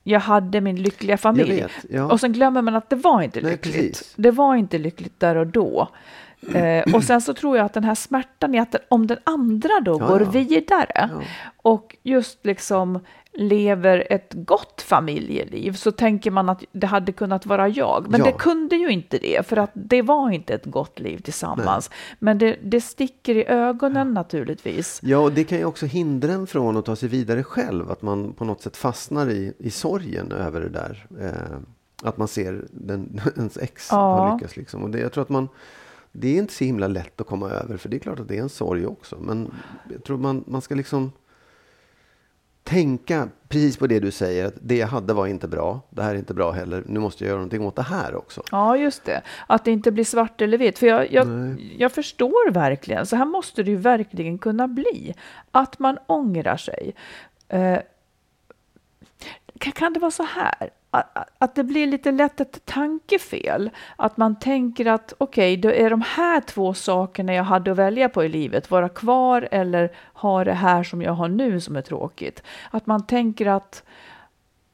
jag 0.04 0.20
hade 0.20 0.60
min 0.60 0.76
lyckliga 0.82 1.16
familj. 1.18 1.60
vet, 1.60 1.70
ja. 1.90 2.12
Och 2.12 2.20
sen 2.20 2.32
glömmer 2.32 2.62
man 2.62 2.76
att 2.76 2.90
det 2.90 2.96
var 2.96 3.22
inte 3.22 3.40
Nej, 3.40 3.50
lyckligt. 3.52 3.74
precis. 3.76 4.12
Det 4.16 4.30
var 4.30 4.56
inte 4.56 4.78
lyckligt 4.78 5.20
där 5.20 5.36
och 5.36 5.46
då. 5.46 5.88
Eh, 6.54 6.94
och 6.94 7.04
sen 7.04 7.20
så 7.20 7.34
tror 7.34 7.56
jag 7.56 7.66
att 7.66 7.72
den 7.74 7.84
här 7.84 7.94
smärtan 7.94 8.54
i 8.54 8.58
att 8.58 8.72
den- 8.72 8.80
om 8.88 9.06
den 9.06 9.18
andra 9.24 9.80
då 9.84 9.96
Ja, 10.00 10.06
går 10.08 10.22
ja. 10.22 10.30
vidare 10.30 11.10
Ja. 11.12 11.22
och 11.56 11.96
just 12.02 12.46
liksom 12.46 13.00
lever 13.34 14.06
ett 14.10 14.32
gott 14.34 14.82
familjeliv 14.82 15.72
så 15.72 15.92
tänker 15.92 16.30
man 16.30 16.48
att 16.48 16.64
det 16.72 16.86
hade 16.86 17.12
kunnat 17.12 17.46
vara 17.46 17.68
jag. 17.68 18.06
Men 18.10 18.20
det 18.22 18.32
kunde 18.32 18.76
ju 18.76 18.88
inte 18.88 19.18
det 19.18 19.46
för 19.46 19.56
att 19.56 19.70
det 19.74 20.02
var 20.02 20.30
inte 20.30 20.54
ett 20.54 20.64
gott 20.64 21.00
liv 21.00 21.18
tillsammans. 21.18 21.90
Men 22.18 22.38
det, 22.38 22.56
det 22.62 22.80
sticker 22.80 23.34
i 23.36 23.44
ögonen 23.48 24.14
naturligtvis. 24.14 25.00
Ja, 25.02 25.18
och 25.18 25.32
det 25.32 25.44
kan 25.44 25.58
ju 25.58 25.64
också 25.64 25.86
hindra 25.86 26.32
en 26.32 26.46
från 26.46 26.76
att 26.76 26.84
ta 26.84 26.96
sig 26.96 27.08
vidare 27.08 27.42
själv. 27.42 27.90
Att 27.90 28.02
man 28.02 28.32
på 28.32 28.44
något 28.44 28.62
sätt 28.62 28.76
fastnar 28.76 29.30
i, 29.30 29.52
i 29.58 29.70
sorgen 29.70 30.32
över 30.32 30.60
det 30.60 30.68
där. 30.68 31.06
Eh, 31.20 31.58
att 32.08 32.16
man 32.16 32.28
ser 32.28 32.64
den, 32.70 33.20
ens 33.36 33.56
ex 33.56 33.88
Ja. 33.90 33.96
har 33.96 34.34
lyckats. 34.34 34.56
Liksom. 34.56 34.82
Och 34.82 34.90
det, 34.90 34.98
jag 34.98 35.12
tror 35.12 35.22
att 35.22 35.28
man, 35.28 35.48
det 36.12 36.28
är 36.28 36.38
inte 36.38 36.52
så 36.52 36.64
himla 36.64 36.88
lätt 36.88 37.20
att 37.20 37.26
komma 37.26 37.50
över. 37.50 37.76
För 37.76 37.88
det 37.88 37.96
är 37.96 37.98
klart 37.98 38.20
att 38.20 38.28
det 38.28 38.38
är 38.38 38.42
en 38.42 38.48
sorg 38.48 38.86
också. 38.86 39.18
Men 39.20 39.54
jag 39.90 40.04
tror 40.04 40.18
man, 40.18 40.44
man 40.46 40.62
ska 40.62 40.74
liksom 40.74 41.12
tänka 42.62 43.28
precis 43.48 43.76
på 43.76 43.86
det 43.86 44.00
du 44.00 44.10
säger. 44.10 44.46
Att 44.46 44.54
det 44.60 44.76
jag 44.76 44.86
hade 44.86 45.12
var 45.12 45.26
inte 45.26 45.48
bra. 45.48 45.80
Det 45.90 46.02
här 46.02 46.14
är 46.14 46.18
inte 46.18 46.34
bra 46.34 46.50
heller. 46.50 46.84
Nu 46.86 47.00
måste 47.00 47.24
jag 47.24 47.28
göra 47.28 47.38
någonting 47.38 47.66
åt 47.66 47.76
det 47.76 47.82
här 47.82 48.14
också. 48.14 48.42
Ja, 48.50 48.76
just 48.76 49.04
det. 49.04 49.22
Att 49.46 49.64
det 49.64 49.70
inte 49.70 49.92
blir 49.92 50.04
svart 50.04 50.40
eller 50.40 50.58
vitt. 50.58 50.78
För 50.78 50.86
jag, 50.86 51.12
jag, 51.12 51.28
Nej. 51.28 51.76
jag 51.78 51.92
förstår 51.92 52.50
verkligen, 52.50 53.06
så 53.06 53.16
här 53.16 53.24
måste 53.24 53.62
det 53.62 53.70
ju 53.70 53.76
verkligen 53.76 54.38
kunna 54.38 54.68
bli. 54.68 55.14
Att 55.50 55.78
man 55.78 55.98
ångrar 56.06 56.56
sig. 56.56 56.94
Eh, 57.48 57.78
kan, 59.70 59.92
det 59.92 60.00
vara 60.00 60.10
så 60.10 60.22
här? 60.22 60.70
Att, 61.38 61.54
det 61.54 61.64
blir 61.64 61.86
lite 61.86 62.10
lätt 62.10 62.40
ett 62.40 62.64
tankefel. 62.64 63.70
Att 63.96 64.16
man 64.16 64.38
tänker 64.38 64.86
att 64.86 65.14
okej, 65.18 65.56
det 65.56 65.82
är 65.82 65.90
de 65.90 66.02
här 66.02 66.40
två 66.40 66.74
sakerna 66.74 67.34
jag 67.34 67.44
hade 67.44 67.70
att 67.70 67.76
välja 67.76 68.08
på 68.08 68.24
i 68.24 68.28
livet. 68.28 68.70
Vara 68.70 68.88
kvar 68.88 69.48
eller 69.50 69.92
ha 70.14 70.44
det 70.44 70.52
här 70.52 70.82
som 70.82 71.02
jag 71.02 71.12
har 71.12 71.28
nu 71.28 71.60
som 71.60 71.76
är 71.76 71.82
tråkigt. 71.82 72.42
Att 72.70 72.86
man 72.86 73.06
tänker 73.06 73.46
att, 73.46 73.82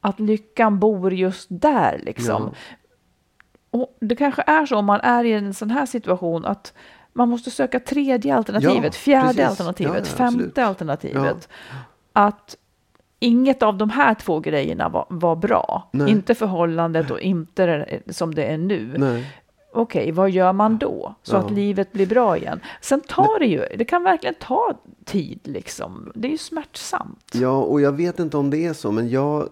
att 0.01 0.19
lyckan 0.19 0.79
bor 0.79 1.13
just 1.13 1.47
där 1.49 1.99
liksom. 2.03 2.53
Ja. 3.71 3.79
Och 3.79 3.97
det 3.99 4.15
kanske 4.15 4.43
är 4.47 4.65
så 4.65 4.77
om 4.77 4.85
man 4.85 5.01
är 5.01 5.23
i 5.23 5.33
en 5.33 5.53
sån 5.53 5.71
här 5.71 5.85
situation 5.85 6.45
att 6.45 6.73
man 7.13 7.29
måste 7.29 7.51
söka 7.51 7.79
tredje 7.79 8.35
alternativet, 8.35 8.83
Ja, 8.83 8.91
fjärde 8.91 9.27
precis. 9.27 9.45
alternativet, 9.45 10.07
Ja, 10.11 10.17
femte 10.17 10.65
alternativet. 10.65 11.49
Att 12.13 12.57
inget 13.19 13.63
av 13.63 13.77
de 13.77 13.89
här 13.89 14.13
två 14.13 14.39
grejerna 14.39 14.89
var, 14.89 15.05
var 15.09 15.35
bra. 15.35 15.89
Nej. 15.91 16.11
Inte 16.11 16.35
förhållandet 16.35 17.11
och 17.11 17.19
inte 17.19 17.65
det, 17.65 18.13
som 18.13 18.35
det 18.35 18.43
är 18.43 18.57
nu. 18.57 18.93
Nej. 18.97 19.33
Okej, 19.73 20.11
vad 20.11 20.29
gör 20.29 20.53
man 20.53 20.77
då? 20.77 21.15
Så 21.23 21.35
Ja. 21.35 21.39
att 21.39 21.51
livet 21.51 21.91
blir 21.91 22.07
bra 22.07 22.37
igen. 22.37 22.59
Sen 22.81 23.01
tar 23.01 23.39
det 23.39 23.45
ju, 23.45 23.63
det 23.77 23.85
kan 23.85 24.03
verkligen 24.03 24.35
ta 24.39 24.73
tid 25.05 25.39
liksom. 25.43 26.11
Det 26.15 26.27
är 26.27 26.31
ju 26.31 26.37
smärtsamt. 26.37 27.31
Ja, 27.33 27.57
och 27.61 27.81
jag 27.81 27.91
vet 27.91 28.19
inte 28.19 28.37
om 28.37 28.49
det 28.49 28.65
är 28.65 28.73
så, 28.73 28.91
men 28.91 29.09
jag 29.09 29.49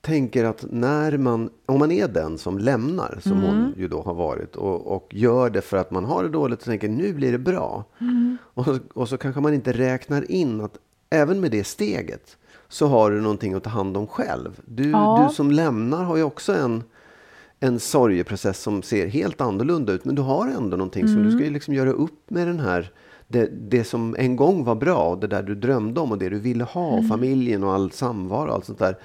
tänker 0.00 0.44
att 0.44 0.64
när 0.70 1.18
man, 1.18 1.50
om 1.66 1.78
man 1.78 1.90
är 1.92 2.08
den 2.08 2.38
som 2.38 2.58
lämnar, 2.58 3.18
som 3.22 3.32
Mm. 3.32 3.44
hon 3.44 3.74
ju 3.76 3.88
då 3.88 4.02
har 4.02 4.14
varit, 4.14 4.56
och, 4.56 4.86
och 4.96 5.08
gör 5.10 5.50
det 5.50 5.60
för 5.60 5.76
att 5.76 5.90
man 5.90 6.04
har 6.04 6.22
det 6.22 6.28
dåligt 6.28 6.58
och 6.58 6.64
tänker 6.64 6.88
nu 6.88 7.12
blir 7.12 7.32
det 7.32 7.38
bra. 7.38 7.84
Mm. 8.00 8.36
Och, 8.54 8.66
och 8.94 9.08
så 9.08 9.16
kanske 9.16 9.40
man 9.40 9.54
inte 9.54 9.72
räknar 9.72 10.30
in 10.30 10.60
att 10.60 10.78
även 11.12 11.40
med 11.40 11.50
det 11.50 11.64
steget 11.64 12.36
så 12.68 12.86
har 12.86 13.10
du 13.10 13.20
någonting 13.20 13.54
att 13.54 13.64
ta 13.64 13.70
hand 13.70 13.96
om 13.96 14.06
själv. 14.06 14.60
Du, 14.64 14.90
Ja. 14.90 15.26
du 15.28 15.34
som 15.34 15.50
lämnar 15.50 16.04
har 16.04 16.16
ju 16.16 16.22
också 16.22 16.54
en, 16.54 16.82
en 17.60 17.80
sorgeprocess 17.80 18.58
som 18.62 18.82
ser 18.82 19.06
helt 19.06 19.40
annorlunda 19.40 19.92
ut. 19.92 20.04
Men 20.04 20.14
du 20.14 20.22
har 20.22 20.48
ändå 20.48 20.76
någonting 20.76 21.06
som 21.08 21.16
du 21.16 21.20
Mm. 21.22 21.32
ska 21.32 21.44
ju 21.44 21.50
liksom 21.50 21.74
göra 21.74 21.90
upp 21.92 22.30
med 22.30 22.46
den 22.46 22.60
här 22.60 22.90
det, 23.28 23.46
det 23.70 23.84
som 23.84 24.16
en 24.18 24.36
gång 24.36 24.64
var 24.64 24.74
bra, 24.74 25.16
det 25.20 25.26
där 25.26 25.42
du 25.42 25.54
drömde 25.54 26.00
om 26.00 26.12
och 26.12 26.18
det 26.18 26.28
du 26.28 26.38
ville 26.38 26.64
ha, 26.64 26.92
Mm. 26.92 27.08
familjen 27.08 27.64
och 27.64 27.72
all 27.74 27.90
samvaro 27.90 28.48
och 28.48 28.54
allt 28.54 28.64
sånt 28.64 28.78
där. 28.78 28.96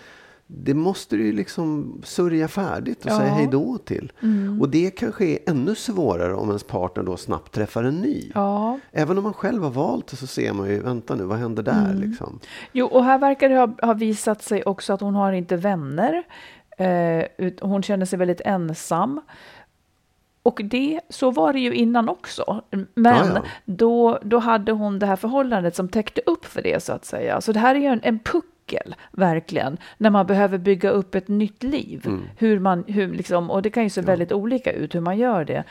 Det 0.50 0.74
måste 0.74 1.16
du 1.16 1.26
ju 1.26 1.32
liksom 1.32 2.02
sörja 2.06 2.48
färdigt 2.48 3.06
och 3.06 3.12
Ja. 3.12 3.18
säga 3.18 3.30
hej 3.34 3.48
då 3.52 3.78
till. 3.78 4.12
Mm. 4.24 4.62
Och 4.62 4.70
det 4.70 4.92
kanske 4.92 5.26
är 5.26 5.40
ännu 5.48 5.76
svårare 5.76 6.34
om 6.36 6.48
ens 6.48 6.64
partner 6.64 7.04
då 7.04 7.18
snabbt 7.18 7.52
träffar 7.54 7.84
en 7.84 7.96
ny. 7.96 8.32
Ja. 8.36 8.80
Även 8.92 9.18
om 9.18 9.24
man 9.24 9.34
själv 9.34 9.64
har 9.64 9.70
valt 9.70 10.08
det 10.08 10.16
så 10.16 10.28
ser 10.28 10.54
man 10.54 10.70
ju, 10.70 10.80
vänta 10.80 11.16
nu, 11.16 11.24
vad 11.24 11.38
händer 11.38 11.64
där 11.64 11.90
Mm. 11.92 12.02
liksom? 12.10 12.40
Jo, 12.72 12.86
och 12.88 13.04
här 13.04 13.18
verkar 13.18 13.50
det 13.50 13.56
ha, 13.58 13.70
ha 13.82 13.94
visat 13.94 14.42
sig 14.44 14.64
också 14.64 14.94
att 14.94 15.02
hon 15.02 15.16
har 15.16 15.32
inte 15.32 15.56
vänner. 15.56 16.24
Eh, 16.78 17.26
ut- 17.38 17.60
hon 17.62 17.84
känner 17.84 18.06
sig 18.06 18.20
väldigt 18.20 18.42
ensam. 18.46 19.22
Och 20.44 20.62
det, 20.64 21.00
så 21.10 21.32
var 21.32 21.54
det 21.54 21.60
ju 21.60 21.74
innan 21.74 22.10
också. 22.10 22.62
Men 22.96 23.16
Ja, 23.16 23.26
ja. 23.36 23.44
Då, 23.66 24.20
då 24.24 24.38
hade 24.40 24.72
hon 24.72 25.00
det 25.00 25.06
här 25.06 25.16
förhållandet 25.16 25.76
som 25.76 25.90
täckte 25.90 26.22
upp 26.26 26.46
för 26.46 26.62
det 26.62 26.84
så 26.84 26.94
att 26.94 27.06
säga. 27.06 27.42
Så 27.42 27.52
det 27.52 27.60
här 27.60 27.76
är 27.76 27.80
ju 27.80 27.86
en, 27.86 28.00
en 28.04 28.20
puckel, 28.68 28.96
verkligen, 29.12 29.78
när 29.98 30.10
man 30.10 30.26
behöver 30.26 30.58
bygga 30.58 30.90
upp 30.90 31.16
ett 31.16 31.28
nytt 31.28 31.64
liv. 31.64 32.04
Mm. 32.06 32.24
Hur 32.38 32.60
man, 32.60 32.84
hur 32.88 33.08
liksom, 33.14 33.52
och 33.52 33.62
det 33.62 33.70
kan 33.70 33.84
ju 33.84 33.90
se 33.90 34.02
väldigt 34.02 34.32
olika 34.32 34.72
ut 34.72 34.96
hur 34.96 35.02
man 35.02 35.18
gör 35.18 35.46
det. 35.46 35.64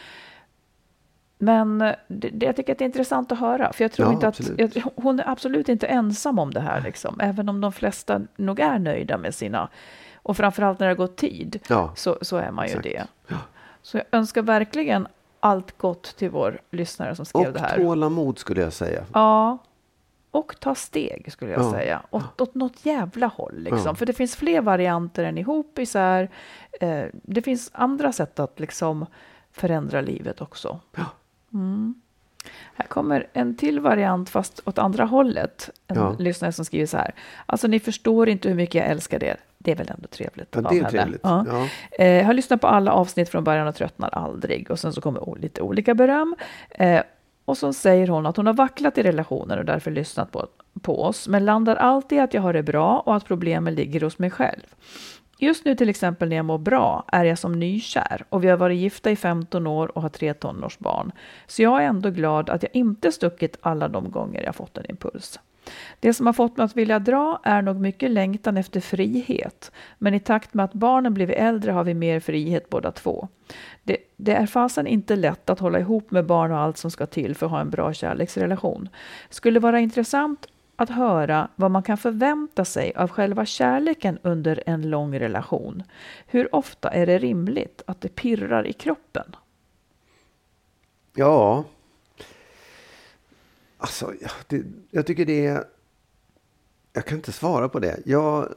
Men 1.38 1.78
det, 1.78 1.94
det, 2.08 2.46
jag 2.46 2.56
tycker 2.56 2.72
att 2.72 2.78
det 2.78 2.84
är 2.84 2.86
intressant 2.86 3.32
att 3.32 3.38
höra, 3.38 3.72
för 3.72 3.84
jag 3.84 3.92
tror 3.92 4.08
Ja, 4.08 4.12
inte 4.12 4.28
att 4.28 4.58
jag, 4.58 4.82
hon 4.96 5.20
är 5.20 5.28
absolut 5.28 5.68
inte 5.68 5.86
ensam 5.86 6.38
om 6.38 6.50
det 6.50 6.60
här, 6.60 6.80
liksom. 6.80 7.20
även 7.20 7.48
om 7.48 7.60
de 7.60 7.72
flesta 7.72 8.20
nog 8.36 8.60
är 8.60 8.78
nöjda 8.78 9.18
med 9.18 9.34
sina, 9.34 9.68
och 10.14 10.36
framförallt 10.36 10.78
när 10.80 10.86
det 10.86 10.90
har 10.90 10.96
gått 10.96 11.16
tid, 11.16 11.58
Ja, 11.68 11.92
så, 11.96 12.18
så 12.22 12.36
är 12.36 12.50
man 12.50 12.64
ju 12.68 12.70
Exakt. 12.78 12.84
det. 13.28 13.34
Så 13.82 13.96
jag 13.96 14.04
önskar 14.12 14.42
verkligen 14.42 15.06
allt 15.40 15.78
gott 15.78 16.16
till 16.16 16.30
vår 16.30 16.60
lyssnare 16.70 17.16
som 17.16 17.24
skrev 17.24 17.46
och 17.46 17.52
det 17.52 17.60
här. 17.60 17.76
tålamod 17.76 18.38
skulle 18.38 18.60
jag 18.60 18.72
säga. 18.72 19.04
Ja, 19.12 19.58
och 20.36 20.60
ta 20.60 20.74
steg 20.74 21.32
skulle 21.32 21.52
jag 21.52 21.60
Ja. 21.62 21.72
säga. 21.72 22.02
Åt, 22.10 22.40
åt 22.40 22.54
något 22.54 22.86
jävla 22.86 23.26
håll 23.26 23.54
liksom. 23.58 23.82
Ja. 23.86 23.94
För 23.94 24.06
det 24.06 24.12
finns 24.12 24.36
fler 24.36 24.60
varianter 24.60 25.24
än 25.24 25.38
ihop, 25.38 25.78
isär. 25.78 26.30
Eh, 26.80 27.04
det 27.12 27.42
finns 27.42 27.70
andra 27.74 28.12
sätt 28.12 28.38
att 28.40 28.60
liksom 28.60 29.06
förändra 29.52 30.00
livet 30.00 30.40
också. 30.40 30.80
Ja. 30.96 31.04
Mm. 31.54 31.94
Här 32.74 32.86
kommer 32.86 33.26
en 33.32 33.56
till 33.56 33.80
variant 33.80 34.28
fast 34.30 34.60
åt 34.64 34.78
andra 34.78 35.04
hållet. 35.04 35.70
En 35.86 36.16
lyssnare 36.18 36.52
som 36.52 36.64
skriver 36.64 36.86
så 36.86 36.96
här. 36.96 37.14
Alltså 37.46 37.66
ni 37.66 37.80
förstår 37.80 38.28
inte 38.28 38.48
hur 38.48 38.56
mycket 38.56 38.74
jag 38.74 38.86
älskar 38.86 39.24
er. 39.24 39.36
Det 39.58 39.72
är 39.72 39.76
väl 39.76 39.90
ändå 39.96 40.08
trevligt 40.08 40.48
Ja, 40.54 40.60
det 40.60 40.78
är 40.78 40.84
trevligt. 40.84 41.20
Ja. 41.22 41.44
Ja. 41.48 42.04
Eh, 42.04 42.26
har 42.26 42.34
lyssnat 42.34 42.60
på 42.60 42.66
alla 42.66 42.92
avsnitt 42.92 43.28
från 43.28 43.44
början 43.44 43.66
och 43.68 43.74
tröttnar 43.74 44.08
aldrig. 44.12 44.70
Och 44.70 44.78
sen 44.78 44.92
så 44.92 45.00
kommer 45.00 45.36
lite 45.38 45.62
olika 45.62 45.94
beröm. 45.94 46.36
Eh, 46.70 47.02
och 47.46 47.58
så 47.58 47.72
säger 47.72 48.08
hon 48.08 48.26
att 48.26 48.36
hon 48.36 48.46
har 48.46 48.54
vacklat 48.54 48.98
i 48.98 49.02
relationen 49.02 49.58
och 49.58 49.64
därför 49.64 49.90
lyssnat 49.90 50.32
på, 50.32 50.46
på 50.82 51.02
oss. 51.02 51.28
Men 51.28 51.44
landar 51.44 51.76
alltid 51.76 52.18
i 52.18 52.20
att 52.20 52.34
jag 52.34 52.42
har 52.42 52.52
det 52.52 52.62
bra 52.62 53.02
och 53.06 53.16
att 53.16 53.24
problemen 53.24 53.74
ligger 53.74 54.00
hos 54.00 54.18
mig 54.18 54.30
själv. 54.30 54.62
Just 55.38 55.64
nu 55.64 55.74
till 55.74 55.88
exempel 55.88 56.28
när 56.28 56.36
jag 56.36 56.44
mår 56.44 56.58
bra 56.58 57.04
är 57.12 57.24
jag 57.24 57.38
som 57.38 57.52
nykär 57.52 58.24
och 58.28 58.44
vi 58.44 58.48
har 58.48 58.56
varit 58.56 58.78
gifta 58.78 59.10
i 59.10 59.16
15 59.16 59.66
år 59.66 59.96
och 59.96 60.02
har 60.02 60.08
tre 60.08 60.34
tonårsbarn. 60.34 61.12
Så 61.46 61.62
jag 61.62 61.82
är 61.82 61.86
ändå 61.86 62.10
glad 62.10 62.50
att 62.50 62.62
jag 62.62 62.76
inte 62.76 63.12
stuckit 63.12 63.58
alla 63.60 63.88
de 63.88 64.10
gånger 64.10 64.42
jag 64.42 64.54
fått 64.54 64.78
en 64.78 64.90
impuls. 64.90 65.40
Det 66.00 66.14
som 66.14 66.26
har 66.26 66.32
fått 66.32 66.56
mig 66.56 66.64
att 66.64 66.76
vilja 66.76 66.98
dra 66.98 67.40
är 67.42 67.62
nog 67.62 67.80
mycket 67.80 68.10
längtan 68.10 68.56
efter 68.56 68.80
frihet. 68.80 69.72
Men 69.98 70.14
i 70.14 70.20
takt 70.20 70.54
med 70.54 70.64
att 70.64 70.74
barnen 70.74 71.14
blivit 71.14 71.36
äldre 71.36 71.72
har 71.72 71.84
vi 71.84 71.94
mer 71.94 72.20
frihet 72.20 72.70
båda 72.70 72.92
två. 72.92 73.28
Det, 73.82 73.96
det 74.16 74.32
är 74.34 74.46
fasen 74.46 74.86
inte 74.86 75.16
lätt 75.16 75.50
att 75.50 75.60
hålla 75.60 75.80
ihop 75.80 76.10
med 76.10 76.26
barn 76.26 76.52
och 76.52 76.58
allt 76.58 76.78
som 76.78 76.90
ska 76.90 77.06
till 77.06 77.34
för 77.34 77.46
att 77.46 77.52
ha 77.52 77.60
en 77.60 77.70
bra 77.70 77.92
kärleksrelation. 77.92 78.88
Skulle 79.30 79.60
vara 79.60 79.80
intressant 79.80 80.46
att 80.76 80.90
höra 80.90 81.48
vad 81.56 81.70
man 81.70 81.82
kan 81.82 81.98
förvänta 81.98 82.64
sig 82.64 82.92
av 82.96 83.08
själva 83.08 83.46
kärleken 83.46 84.18
under 84.22 84.62
en 84.66 84.90
lång 84.90 85.18
relation. 85.18 85.82
Hur 86.26 86.54
ofta 86.54 86.90
är 86.90 87.06
det 87.06 87.18
rimligt 87.18 87.82
att 87.86 88.00
det 88.00 88.08
pirrar 88.08 88.66
i 88.66 88.72
kroppen? 88.72 89.36
Ja. 91.14 91.64
Alltså, 93.78 94.12
det, 94.48 94.62
jag 94.90 95.06
tycker 95.06 95.26
det 95.26 95.46
är... 95.46 95.64
Jag 96.92 97.04
kan 97.04 97.18
inte 97.18 97.32
svara 97.32 97.68
på 97.68 97.78
det. 97.78 98.00
Jag, 98.04 98.54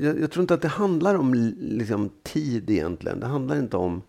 jag, 0.00 0.20
jag 0.20 0.30
tror 0.30 0.42
inte 0.42 0.54
att 0.54 0.62
det 0.62 0.68
handlar 0.68 1.14
om 1.14 1.34
liksom, 1.58 2.10
tid 2.22 2.70
egentligen. 2.70 3.20
Det 3.20 3.26
handlar 3.26 3.58
inte 3.58 3.76
om 3.76 4.02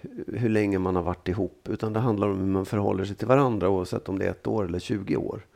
hur, 0.00 0.38
hur 0.38 0.48
länge 0.48 0.78
man 0.78 0.96
har 0.96 1.02
varit 1.02 1.28
ihop. 1.28 1.68
Utan 1.68 1.92
det 1.92 2.00
handlar 2.00 2.28
om 2.28 2.38
hur 2.38 2.46
man 2.46 2.66
förhåller 2.66 3.04
sig 3.04 3.16
till 3.16 3.26
varandra 3.26 3.68
oavsett 3.68 4.08
om 4.08 4.18
det 4.18 4.24
är 4.26 4.30
ett 4.30 4.46
år 4.46 4.64
eller 4.64 4.78
20 4.78 5.16
år. 5.16 5.46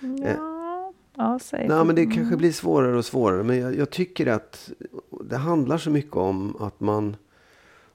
Ja, 0.00 0.92
ja 1.16 1.38
säg. 1.42 1.68
Nej, 1.68 1.84
men 1.84 1.96
det 1.96 2.06
kanske 2.06 2.36
blir 2.36 2.52
svårare 2.52 2.96
och 2.96 3.04
svårare. 3.04 3.42
Men 3.42 3.58
jag, 3.58 3.76
jag 3.76 3.90
tycker 3.90 4.26
att 4.26 4.70
det 5.24 5.36
handlar 5.36 5.78
så 5.78 5.90
mycket 5.90 6.16
om 6.16 6.56
att 6.60 6.80
man, 6.80 7.16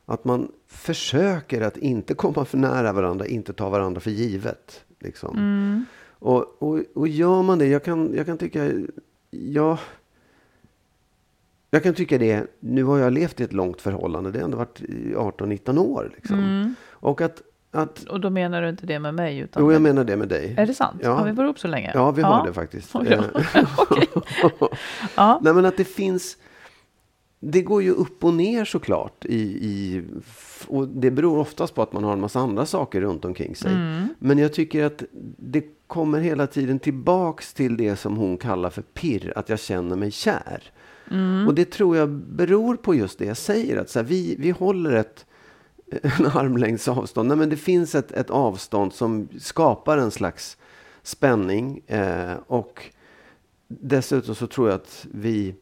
att 0.05 0.25
man 0.25 0.51
försöker 0.67 1.61
att 1.61 1.77
inte 1.77 2.13
komma 2.13 2.45
för 2.45 2.57
nära 2.57 2.93
varandra, 2.93 3.25
inte 3.25 3.53
ta 3.53 3.69
varandra 3.69 4.01
för 4.01 4.11
givet. 4.11 4.85
Liksom. 5.03 5.37
Mm. 5.37 5.85
Och, 6.19 6.63
och, 6.63 6.79
och 6.93 7.07
gör 7.07 7.41
man 7.41 7.59
det, 7.59 7.67
jag 7.67 7.83
kan, 7.83 8.13
jag 8.15 8.25
kan 8.25 8.37
tycka, 8.37 8.71
ja, 9.29 9.79
jag 11.69 11.83
kan 11.83 11.93
tycka 11.93 12.17
det, 12.17 12.47
nu 12.59 12.83
har 12.83 12.97
jag 12.97 13.13
levt 13.13 13.39
i 13.39 13.43
ett 13.43 13.53
långt 13.53 13.81
förhållande, 13.81 14.31
det 14.31 14.39
har 14.39 14.45
ändå 14.45 14.57
varit 14.57 14.81
i 14.81 15.13
18-19 15.15 15.77
år. 15.77 16.11
Liksom. 16.15 16.39
Mm. 16.39 16.75
Och 16.91 17.21
att, 17.21 17.41
att, 17.71 18.03
Och 18.03 18.19
då 18.19 18.29
menar 18.29 18.61
du 18.61 18.69
inte 18.69 18.85
det 18.85 18.99
med 18.99 19.13
mig? 19.13 19.37
Utan 19.37 19.63
jo 19.63 19.71
jag 19.71 19.81
menar 19.81 20.03
det 20.03 20.17
med 20.17 20.27
dig. 20.27 20.55
Är 20.57 20.65
det 20.65 20.73
sant? 20.73 21.01
Ja. 21.03 21.13
Har 21.13 21.25
vi 21.25 21.31
varit 21.31 21.45
ihop 21.45 21.59
så 21.59 21.67
länge? 21.67 21.91
Ja, 21.93 22.11
vi 22.11 22.21
har 22.21 22.47
det 22.47 22.53
faktiskt. 22.53 22.95
Eh, 22.95 23.01
Okej. 23.77 24.07
Ja. 25.15 25.39
Nej, 25.43 25.53
men 25.53 25.65
att 25.65 25.77
det 25.77 25.85
finns... 25.85 26.37
Det 27.45 27.61
går 27.61 27.83
ju 27.83 27.91
upp 27.91 28.23
och 28.23 28.33
ner 28.33 28.65
såklart. 28.65 29.25
I, 29.25 29.41
i, 29.41 30.03
och 30.67 30.87
det 30.87 31.11
beror 31.11 31.37
oftast 31.37 31.75
på 31.75 31.81
att 31.81 31.93
man 31.93 32.03
har 32.03 32.13
en 32.13 32.21
massa 32.21 32.39
andra 32.39 32.65
saker 32.65 33.01
runt 33.01 33.25
omkring 33.25 33.55
sig. 33.55 33.71
Mm. 33.71 34.07
Men 34.19 34.37
jag 34.37 34.53
tycker 34.53 34.83
att 34.83 35.03
det 35.37 35.63
kommer 35.87 36.19
hela 36.19 36.47
tiden 36.47 36.79
tillbaks 36.79 37.53
till 37.53 37.77
det 37.77 37.95
som 37.95 38.17
hon 38.17 38.37
kallar 38.37 38.69
för 38.69 38.81
pirr. 38.81 39.33
Att 39.35 39.49
jag 39.49 39.59
känner 39.59 39.95
mig 39.95 40.11
kär. 40.11 40.63
Mm. 41.11 41.47
Och 41.47 41.55
det 41.55 41.65
tror 41.71 41.97
jag 41.97 42.09
beror 42.09 42.75
på 42.75 42.95
just 42.95 43.19
det 43.19 43.25
jag 43.25 43.37
säger. 43.37 43.77
Att 43.77 43.89
så 43.89 43.99
här, 43.99 44.05
vi, 44.05 44.35
vi 44.39 44.51
håller 44.51 44.91
ett 44.91 45.25
en 46.01 46.25
armlängds 46.25 46.87
avstånd. 46.87 47.27
Nej, 47.27 47.37
men 47.37 47.49
det 47.49 47.57
finns 47.57 47.95
ett, 47.95 48.11
ett 48.11 48.29
avstånd 48.29 48.93
som 48.93 49.27
skapar 49.39 49.97
en 49.97 50.11
slags 50.11 50.57
spänning. 51.03 51.81
Eh, 51.87 52.33
och 52.47 52.85
dessutom 53.67 54.35
så 54.35 54.47
tror 54.47 54.69
jag 54.69 54.75
att 54.75 55.07
vi 55.11 55.55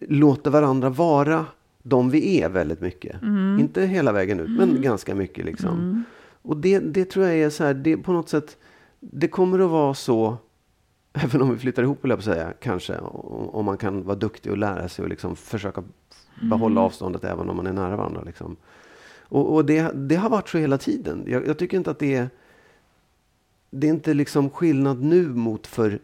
låter 0.00 0.50
varandra 0.50 0.88
vara 0.90 1.46
de 1.82 2.10
vi 2.10 2.40
är 2.40 2.48
väldigt 2.48 2.80
mycket. 2.80 3.22
Inte 3.60 3.82
hela 3.82 4.12
vägen 4.12 4.40
ut, 4.40 4.50
men 4.50 4.82
ganska 4.82 5.14
mycket. 5.14 5.44
liksom. 5.44 6.04
Och 6.42 6.56
det, 6.56 6.78
det 6.78 7.04
tror 7.04 7.26
jag 7.26 7.38
är 7.38 7.50
så 7.50 7.64
här, 7.64 7.74
det 7.74 7.96
på 7.96 8.12
något 8.12 8.28
sätt, 8.28 8.56
det 9.00 9.28
kommer 9.28 9.58
att 9.58 9.70
vara 9.70 9.94
så, 9.94 10.36
även 11.12 11.42
om 11.42 11.50
vi 11.50 11.58
flyttar 11.58 11.82
ihop, 11.82 12.04
vill 12.04 12.10
jag 12.10 12.22
säga, 12.22 12.52
kanske, 12.60 12.98
om 12.98 13.48
om 13.48 13.64
man 13.64 13.76
kan 13.76 14.04
vara 14.04 14.16
duktig 14.16 14.52
och 14.52 14.58
lära 14.58 14.88
sig 14.88 15.02
och 15.02 15.08
liksom 15.08 15.36
försöka 15.36 15.82
behålla 16.42 16.80
avståndet 16.80 17.24
även 17.24 17.50
om 17.50 17.56
man 17.56 17.66
är 17.66 17.72
nära 17.72 17.96
varandra. 17.96 18.22
Liksom. 18.22 18.56
Och, 19.22 19.54
och 19.54 19.64
det, 19.64 19.92
det 19.94 20.16
har 20.16 20.30
varit 20.30 20.48
så 20.48 20.58
hela 20.58 20.78
tiden. 20.78 21.24
Jag, 21.26 21.46
jag 21.46 21.58
tycker 21.58 21.76
inte 21.76 21.90
att 21.90 21.98
det 21.98 22.14
är, 22.14 22.30
det 23.70 23.86
är 23.86 23.90
inte 23.90 24.14
liksom 24.14 24.50
skillnad 24.50 25.02
nu 25.02 25.28
mot 25.28 25.66
för 25.66 25.98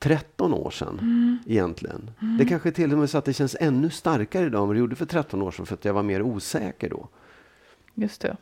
13 0.00 0.54
år 0.54 0.70
sedan 0.70 1.38
egentligen. 1.46 2.10
Det 2.38 2.44
kanske 2.44 2.70
till 2.72 2.92
och 2.92 2.98
med 2.98 3.10
så 3.10 3.18
att 3.18 3.24
det 3.24 3.32
känns 3.32 3.56
ännu 3.60 3.90
starkare 3.90 4.46
idag 4.46 4.60
än 4.62 4.66
vad 4.66 4.76
det 4.76 4.80
gjorde 4.80 4.96
för 4.96 5.06
13 5.06 5.42
år 5.42 5.50
sedan 5.50 5.66
för 5.66 5.74
att 5.74 5.84
jag 5.84 5.94
var 5.94 6.02
mer 6.02 6.22
osäker 6.22 6.88
då. 6.90 7.08
Just 7.94 8.20
det. 8.20 8.36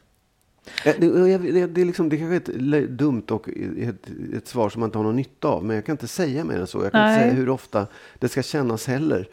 Eh, 0.84 0.94
Det, 1.00 1.38
det, 1.38 1.66
det, 1.66 1.80
är 1.80 1.84
liksom, 1.84 2.08
det 2.08 2.16
kanske 2.16 2.34
är 2.52 2.82
ett 2.82 2.88
dumt 2.90 3.22
och 3.30 3.48
ett, 3.78 4.06
ett 4.34 4.46
svar 4.48 4.68
som 4.68 4.80
man 4.80 4.86
inte 4.88 4.98
har 4.98 5.02
någon 5.04 5.16
nytta 5.16 5.48
av. 5.48 5.64
Men 5.64 5.76
jag 5.76 5.84
kan 5.86 5.92
inte 5.92 6.06
säga 6.08 6.44
mer 6.44 6.58
än 6.60 6.66
så. 6.66 6.82
Jag 6.82 6.92
kan 6.92 7.00
Nej. 7.00 7.14
inte 7.14 7.24
säga 7.24 7.34
hur 7.34 7.48
ofta 7.48 7.86
det 8.18 8.28
ska 8.28 8.42
kännas 8.42 8.86
heller. 8.86 9.28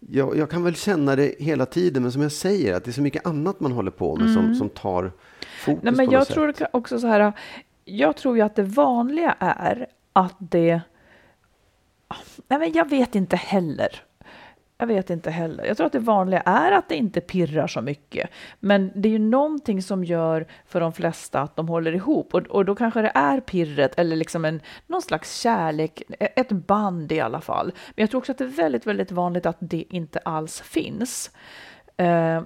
Jag, 0.00 0.36
jag 0.36 0.50
kan 0.50 0.64
väl 0.64 0.74
känna 0.74 1.16
det 1.16 1.34
hela 1.38 1.66
tiden. 1.66 2.02
Men 2.02 2.12
som 2.12 2.22
jag 2.22 2.32
säger, 2.32 2.74
att 2.74 2.84
det 2.84 2.90
är 2.90 2.92
så 2.92 3.02
mycket 3.02 3.26
annat 3.26 3.60
man 3.60 3.72
håller 3.72 3.90
på 3.90 4.16
med 4.16 4.34
som, 4.34 4.54
som 4.54 4.68
tar 4.68 5.12
fokus 5.64 5.82
Nej, 5.84 5.92
men 5.92 6.06
på 6.06 6.12
jag 6.14 6.18
något 6.18 6.28
tror 6.28 6.52
sätt. 6.52 6.68
också 6.72 6.98
så 6.98 7.06
här. 7.06 7.32
Jag 7.84 8.16
tror 8.16 8.36
ju 8.36 8.42
att 8.42 8.56
det 8.56 8.62
vanliga 8.62 9.36
är 9.38 9.86
att 10.12 10.34
det. 10.38 10.80
Nej, 12.48 12.58
men 12.58 12.72
jag 12.72 12.90
vet 12.90 13.14
inte 13.14 13.36
heller. 13.36 14.02
jag 14.78 14.86
vet 14.86 15.10
inte 15.10 15.30
heller. 15.30 15.64
Jag 15.64 15.76
tror 15.76 15.86
att 15.86 15.92
det 15.92 15.98
vanliga 15.98 16.40
är 16.40 16.72
att 16.72 16.88
det 16.88 16.96
inte 16.96 17.20
pirrar 17.20 17.66
så 17.66 17.80
mycket. 17.80 18.30
Men 18.60 18.92
det 18.94 19.08
är 19.08 19.10
ju 19.10 19.18
någonting 19.18 19.82
som 19.82 20.04
gör 20.04 20.46
för 20.66 20.80
de 20.80 20.92
flesta 20.92 21.40
att 21.40 21.56
de 21.56 21.68
håller 21.68 21.94
ihop. 21.94 22.34
Och, 22.34 22.42
och 22.42 22.64
då 22.64 22.74
kanske 22.74 23.02
det 23.02 23.12
är 23.14 23.40
pirret 23.40 23.98
eller 23.98 24.16
liksom 24.16 24.44
en, 24.44 24.60
någon 24.86 25.02
slags 25.02 25.40
kärlek, 25.40 26.02
ett 26.18 26.50
band 26.50 27.12
i 27.12 27.20
alla 27.20 27.40
fall. 27.40 27.66
Men 27.66 28.02
jag 28.02 28.10
tror 28.10 28.18
också 28.18 28.32
att 28.32 28.38
det 28.38 28.44
är 28.44 28.48
väldigt, 28.48 28.86
väldigt 28.86 29.12
vanligt 29.12 29.46
att 29.46 29.56
det 29.60 29.84
inte 29.90 30.18
alls 30.18 30.60
finns. 30.60 31.30
Eh, 31.96 32.42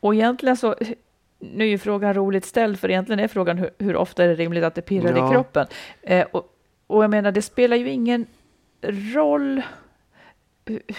och 0.00 0.14
egentligen 0.14 0.56
så, 0.56 0.74
nu 1.38 1.64
är 1.64 1.68
ju 1.68 1.78
frågan 1.78 2.14
roligt 2.14 2.44
ställd, 2.44 2.78
för 2.78 2.90
egentligen 2.90 3.20
är 3.20 3.28
frågan 3.28 3.58
hur, 3.58 3.70
hur 3.78 3.96
ofta 3.96 4.24
är 4.24 4.28
det 4.28 4.34
rimligt 4.34 4.64
att 4.64 4.74
det 4.74 4.82
pirrar 4.82 5.16
ja. 5.16 5.28
i 5.28 5.32
kroppen? 5.32 5.66
Eh, 6.02 6.26
och, 6.32 6.48
och 6.86 7.02
jag 7.04 7.10
menar, 7.10 7.32
det 7.32 7.42
spelar 7.42 7.76
ju 7.76 7.90
ingen 7.90 8.26
roll 8.90 9.62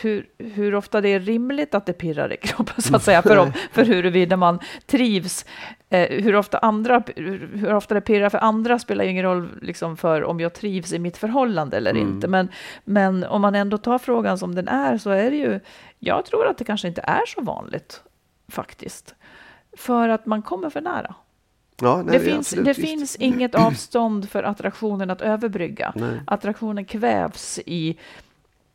hur, 0.02 0.30
hur 0.38 0.76
ofta 0.76 1.02
det 1.02 1.10
är 1.10 1.20
rimligt 1.20 1.76
att 1.76 1.86
det 1.86 1.94
pirrar 1.94 2.34
i 2.34 2.38
kroppen, 2.38 2.82
så 2.82 2.96
att 2.96 3.04
säga, 3.04 3.22
för, 3.22 3.38
om, 3.38 3.54
för 3.72 3.86
huruvida 3.86 4.38
man 4.38 4.60
trivs. 4.86 5.46
Eh, 5.90 6.24
hur, 6.24 6.36
ofta 6.36 6.58
andra, 6.58 7.04
hur 7.16 7.74
ofta 7.74 7.94
det 7.94 8.02
pirrar 8.02 8.30
för 8.30 8.38
andra 8.38 8.80
spelar 8.80 9.04
ju 9.04 9.12
ingen 9.12 9.26
roll 9.26 9.50
liksom, 9.62 9.98
för 9.98 10.24
om 10.24 10.40
jag 10.40 10.54
trivs 10.54 10.94
i 10.94 11.00
mitt 11.00 11.18
förhållande 11.18 11.78
eller 11.78 11.92
mm. 11.92 12.08
inte. 12.08 12.28
Men, 12.28 12.50
men 12.84 13.24
om 13.24 13.42
man 13.42 13.56
ändå 13.56 13.78
tar 13.78 13.98
frågan 13.98 14.38
som 14.38 14.56
den 14.56 14.68
är 14.68 14.98
så 14.98 15.10
är 15.10 15.32
det 15.32 15.38
ju, 15.38 15.60
jag 16.00 16.26
tror 16.26 16.48
att 16.48 16.58
det 16.58 16.64
kanske 16.64 16.88
inte 16.88 17.02
är 17.02 17.26
så 17.28 17.42
vanligt 17.42 18.04
faktiskt. 18.48 19.16
För 19.78 20.10
att 20.10 20.26
man 20.26 20.42
kommer 20.42 20.70
för 20.70 20.82
nära. 20.82 21.16
Ja, 21.82 22.02
nej, 22.02 22.20
det 22.20 22.26
finns, 22.26 22.50
det 22.50 22.74
finns 22.74 23.16
inget 23.16 23.56
avstånd 23.56 24.30
för 24.30 24.44
attraktionen 24.44 25.10
att 25.10 25.22
överbrygga. 25.22 25.94
Nej. 25.96 26.22
Attraktionen 26.26 26.86
kvävs 26.86 27.60
i 27.66 27.98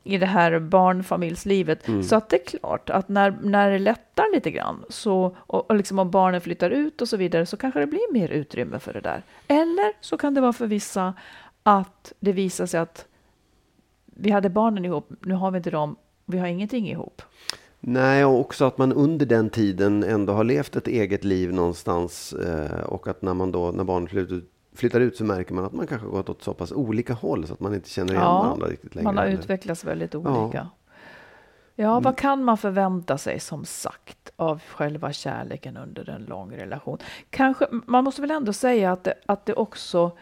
i 0.05 0.19
det 0.19 0.27
här 0.27 0.59
barnfamiljslivet. 0.59 1.89
Mm. 1.89 2.03
Så 2.03 2.17
att 2.17 2.29
det 2.29 2.37
är 2.37 2.59
klart 2.59 2.91
att 2.91 3.09
när, 3.09 3.39
när 3.43 3.71
det 3.71 3.79
lättar 3.79 4.35
lite 4.35 4.51
grann, 4.51 4.85
så, 4.89 5.37
och, 5.37 5.71
och 5.71 5.77
liksom 5.77 5.99
om 5.99 6.11
barnen 6.11 6.41
flyttar 6.41 6.71
ut 6.71 7.03
och 7.03 7.09
så 7.09 7.17
vidare, 7.17 7.47
så 7.47 7.57
kanske 7.57 7.81
det 7.81 7.87
blir 7.87 8.13
mer 8.13 8.29
utrymme 8.29 8.79
för 8.79 8.93
det 8.93 9.01
där. 9.01 9.23
Eller 9.49 9.93
så 10.01 10.17
kan 10.17 10.35
det 10.35 10.41
vara 10.41 10.53
för 10.53 10.67
vissa 10.67 11.15
att 11.63 12.13
det 12.21 12.33
visar 12.33 12.67
sig 12.67 12.81
att 12.81 13.07
vi 14.05 14.31
hade 14.31 14.51
barnen 14.51 14.85
ihop, 14.85 15.11
nu 15.21 15.35
har 15.35 15.51
vi 15.51 15.57
inte 15.57 15.71
dem, 15.71 15.97
vi 16.27 16.39
har 16.39 16.47
ingenting 16.47 16.89
ihop. 16.89 17.23
Nej, 17.81 18.25
och 18.25 18.41
också 18.41 18.65
att 18.65 18.79
man 18.79 18.93
under 18.93 19.27
den 19.27 19.51
tiden 19.51 20.03
ändå 20.03 20.33
har 20.33 20.45
levt 20.45 20.77
ett 20.77 20.89
eget 20.89 21.25
liv 21.25 21.53
någonstans 21.53 22.33
eh, 22.33 22.81
och 22.81 23.09
att 23.09 23.23
när 23.23 23.35
man 23.35 23.53
då, 23.53 23.71
när 23.71 23.85
barnet 23.85 24.11
flyttar 24.11 24.41
flyttar 24.75 25.01
ut 25.01 25.17
så 25.17 25.25
märker 25.25 25.55
man 25.55 25.65
att 25.65 25.73
man 25.73 25.87
kanske 25.87 26.09
gått 26.09 26.29
åt 26.29 26.43
så 26.43 26.55
pass 26.55 26.73
olika 26.73 27.15
håll 27.15 27.47
så 27.47 27.53
att 27.53 27.61
man 27.61 27.75
inte 27.75 27.91
känner 27.91 28.13
igen 28.13 28.25
ja, 28.25 28.43
varandra 28.43 28.67
riktigt 28.67 28.95
längre. 28.95 29.05
Man 29.05 29.17
har 29.17 29.27
utvecklats 29.27 29.85
väldigt 29.85 30.15
olika. 30.15 30.59
Ja. 30.59 30.71
ja, 31.75 31.95
vad 31.95 32.07
mm. 32.07 32.15
kan 32.15 32.45
man 32.45 32.59
förvänta 32.59 33.19
sig 33.19 33.41
som 33.41 33.65
sagt 33.65 34.33
av 34.37 34.63
själva 34.69 35.13
kärleken 35.13 35.77
under 35.77 36.11
en 36.11 36.25
lång 36.25 36.53
relation? 36.53 36.99
Kanske, 37.31 37.67
man 37.71 38.05
måste 38.05 38.21
väl 38.21 38.31
ändå 38.31 38.53
säga 38.53 38.93
att 38.93 39.05
det, 39.05 39.15
att 39.27 39.47
det 39.47 39.55
också 39.55 40.13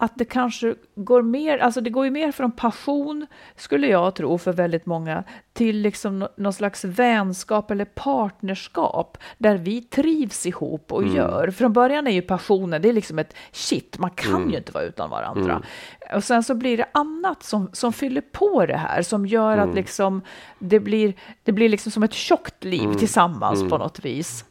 att 0.00 0.12
det 0.18 0.24
kanske 0.24 0.74
går 0.94 1.22
mer, 1.22 1.58
alltså 1.58 1.80
det 1.80 1.90
går 1.90 2.04
ju 2.04 2.10
mer 2.10 2.32
från 2.32 2.52
passion, 2.52 3.26
skulle 3.56 3.86
jag 3.86 4.14
tro, 4.14 4.38
för 4.38 4.52
väldigt 4.52 4.86
många, 4.86 5.24
till 5.52 5.76
liksom 5.80 6.28
någon 6.36 6.52
slags 6.52 6.84
vänskap 6.84 7.70
eller 7.70 7.84
partnerskap, 7.84 9.18
där 9.38 9.56
vi 9.56 9.82
trivs 9.82 10.46
ihop 10.46 10.92
och 10.92 11.02
mm. 11.02 11.16
gör. 11.16 11.50
Från 11.50 11.72
början 11.72 12.06
är 12.06 12.10
ju 12.10 12.22
passionen, 12.22 12.82
det 12.82 12.88
är 12.88 12.92
liksom 12.92 13.18
ett 13.18 13.34
shit, 13.52 13.98
man 13.98 14.10
kan 14.10 14.34
mm. 14.34 14.50
ju 14.50 14.56
inte 14.56 14.72
vara 14.72 14.84
utan 14.84 15.10
varandra. 15.10 15.52
Mm. 15.52 16.16
Och 16.16 16.24
sen 16.24 16.42
så 16.42 16.54
blir 16.54 16.76
det 16.76 16.86
annat 16.92 17.42
som, 17.42 17.70
som 17.72 17.92
fyller 17.92 18.20
på 18.20 18.66
det 18.66 18.76
här, 18.76 19.02
som 19.02 19.26
gör 19.26 19.58
att 19.58 19.64
mm. 19.64 19.76
liksom 19.76 20.22
det 20.58 20.80
blir, 20.80 21.14
det 21.42 21.52
blir 21.52 21.68
liksom 21.68 21.92
som 21.92 22.02
ett 22.02 22.12
tjockt 22.12 22.64
liv 22.64 22.84
mm. 22.84 22.96
tillsammans 22.96 23.60
på 23.60 23.74
mm. 23.74 23.78
något 23.78 24.04
vis. 24.04 24.44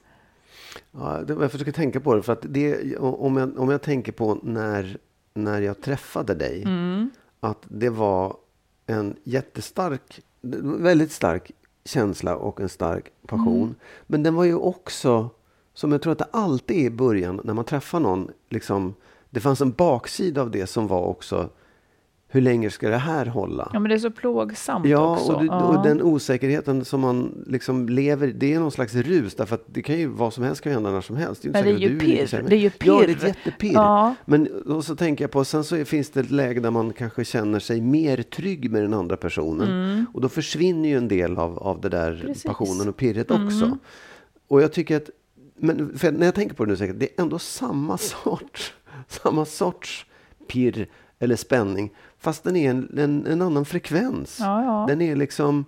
Ja, 0.91 1.23
jag 1.27 1.51
försöker 1.51 1.71
tänka 1.71 1.99
på 1.99 2.15
det, 2.15 2.21
för 2.21 2.33
att 2.33 2.45
det, 2.49 2.97
om, 2.97 3.37
jag, 3.37 3.59
om 3.59 3.69
jag 3.69 3.81
tänker 3.81 4.11
på 4.11 4.39
när 4.43 4.97
när 5.35 5.61
jag 5.61 5.81
träffade 5.81 6.33
dig 6.33 6.63
mm. 6.63 7.09
att 7.39 7.65
det 7.67 7.89
var 7.89 8.37
en 8.85 9.15
jättestark, 9.23 10.21
väldigt 10.79 11.11
stark 11.11 11.51
känsla 11.85 12.35
och 12.35 12.61
en 12.61 12.69
stark 12.69 13.11
passion. 13.27 13.63
Mm. 13.63 13.75
Men 14.07 14.23
den 14.23 14.35
var 14.35 14.43
ju 14.43 14.55
också, 14.55 15.29
som 15.73 15.91
jag 15.91 16.01
tror 16.01 16.11
att 16.11 16.19
det 16.19 16.27
alltid 16.31 16.77
är 16.77 16.81
i 16.81 16.89
början 16.89 17.41
när 17.43 17.53
man 17.53 17.65
träffar 17.65 17.99
någon, 17.99 18.31
liksom, 18.49 18.93
det 19.29 19.39
fanns 19.39 19.61
en 19.61 19.71
baksida 19.71 20.41
av 20.41 20.51
det 20.51 20.67
som 20.67 20.87
var 20.87 21.01
också 21.01 21.49
hur 22.27 22.41
länge 22.41 22.69
ska 22.69 22.89
det 22.89 22.97
här 22.97 23.25
hålla? 23.25 23.69
Ja, 23.73 23.79
men 23.79 23.89
det 23.89 23.95
är 23.95 23.99
så 23.99 24.11
plågsamt 24.11 24.85
ja, 24.87 25.13
också. 25.13 25.33
Och, 25.33 25.39
det, 25.39 25.45
ja, 25.45 25.63
och 25.63 25.83
den 25.83 26.01
osäkerheten 26.01 26.85
som 26.85 27.01
man 27.01 27.43
liksom 27.47 27.89
lever 27.89 28.27
det 28.27 28.53
är 28.53 28.59
någon 28.59 28.71
slags 28.71 28.95
rus. 28.95 29.35
Därför 29.35 29.55
att 29.55 29.63
det 29.65 29.81
kan 29.81 29.97
ju, 29.97 30.07
vad 30.07 30.33
som 30.33 30.43
helst 30.43 30.61
kan 30.61 30.71
hända 30.71 30.91
när 30.91 31.01
som 31.01 31.15
helst. 31.15 31.41
Det 31.41 31.49
är, 31.49 31.53
men 31.53 31.63
det 31.63 31.69
är 31.69 31.89
ju 31.89 31.99
pirr. 31.99 32.43
Det 32.47 32.55
är 32.55 32.59
ju 32.59 32.69
pirr. 32.69 32.87
Ja, 32.87 32.99
det 33.05 33.11
är 33.11 33.15
ett 33.15 33.23
jättepirr. 33.23 33.73
Ja. 33.73 34.15
Men 34.25 34.47
och 34.47 34.85
så 34.85 34.95
tänker 34.95 35.23
jag 35.23 35.31
på, 35.31 35.45
sen 35.45 35.63
så 35.63 35.85
finns 35.85 36.09
det 36.09 36.19
ett 36.19 36.31
läge 36.31 36.59
där 36.59 36.71
man 36.71 36.93
kanske 36.93 37.25
känner 37.25 37.59
sig 37.59 37.81
mer 37.81 38.21
trygg 38.21 38.71
med 38.71 38.81
den 38.81 38.93
andra 38.93 39.17
personen. 39.17 39.67
Mm. 39.67 40.05
Och 40.13 40.21
då 40.21 40.29
försvinner 40.29 40.89
ju 40.89 40.97
en 40.97 41.07
del 41.07 41.37
av, 41.37 41.59
av 41.59 41.81
det 41.81 41.89
där 41.89 42.23
Precis. 42.25 42.43
passionen 42.43 42.89
och 42.89 42.97
pirret 42.97 43.31
mm. 43.31 43.47
också. 43.47 43.77
Och 44.47 44.61
jag 44.61 44.73
tycker 44.73 44.97
att, 44.97 45.09
men 45.55 45.97
när 46.01 46.25
jag 46.25 46.35
tänker 46.35 46.55
på 46.55 46.65
det 46.65 46.71
nu, 46.71 46.77
säkert, 46.77 46.99
det 46.99 47.05
är 47.05 47.21
ändå 47.21 47.39
samma 47.39 47.97
sort, 48.23 48.73
samma 49.07 49.45
sorts 49.45 50.05
pirr 50.47 50.87
eller 51.19 51.35
spänning. 51.35 51.91
Fast 52.25 52.43
den 52.43 52.55
är 52.55 52.69
en, 52.69 52.97
en, 52.97 53.27
en 53.27 53.41
annan 53.41 53.65
frekvens. 53.65 54.37
Ja, 54.39 54.63
ja. 54.63 54.85
Den 54.87 55.01
är 55.01 55.15
liksom, 55.15 55.65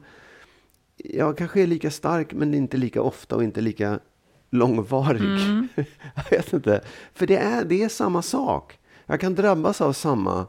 ja 0.97 1.33
kanske 1.33 1.61
är 1.61 1.67
lika 1.67 1.91
stark 1.91 2.33
men 2.33 2.53
inte 2.53 2.77
lika 2.77 3.01
ofta 3.01 3.35
och 3.35 3.43
inte 3.43 3.61
lika 3.61 3.99
långvarig. 4.49 5.21
Mm. 5.21 5.67
jag 6.15 6.29
vet 6.29 6.53
inte. 6.53 6.81
För 7.13 7.27
det 7.27 7.37
är, 7.37 7.65
det 7.65 7.83
är 7.83 7.89
samma 7.89 8.21
sak. 8.21 8.79
Jag 9.05 9.19
kan 9.19 9.35
drabbas 9.35 9.81
av 9.81 9.93
samma 9.93 10.45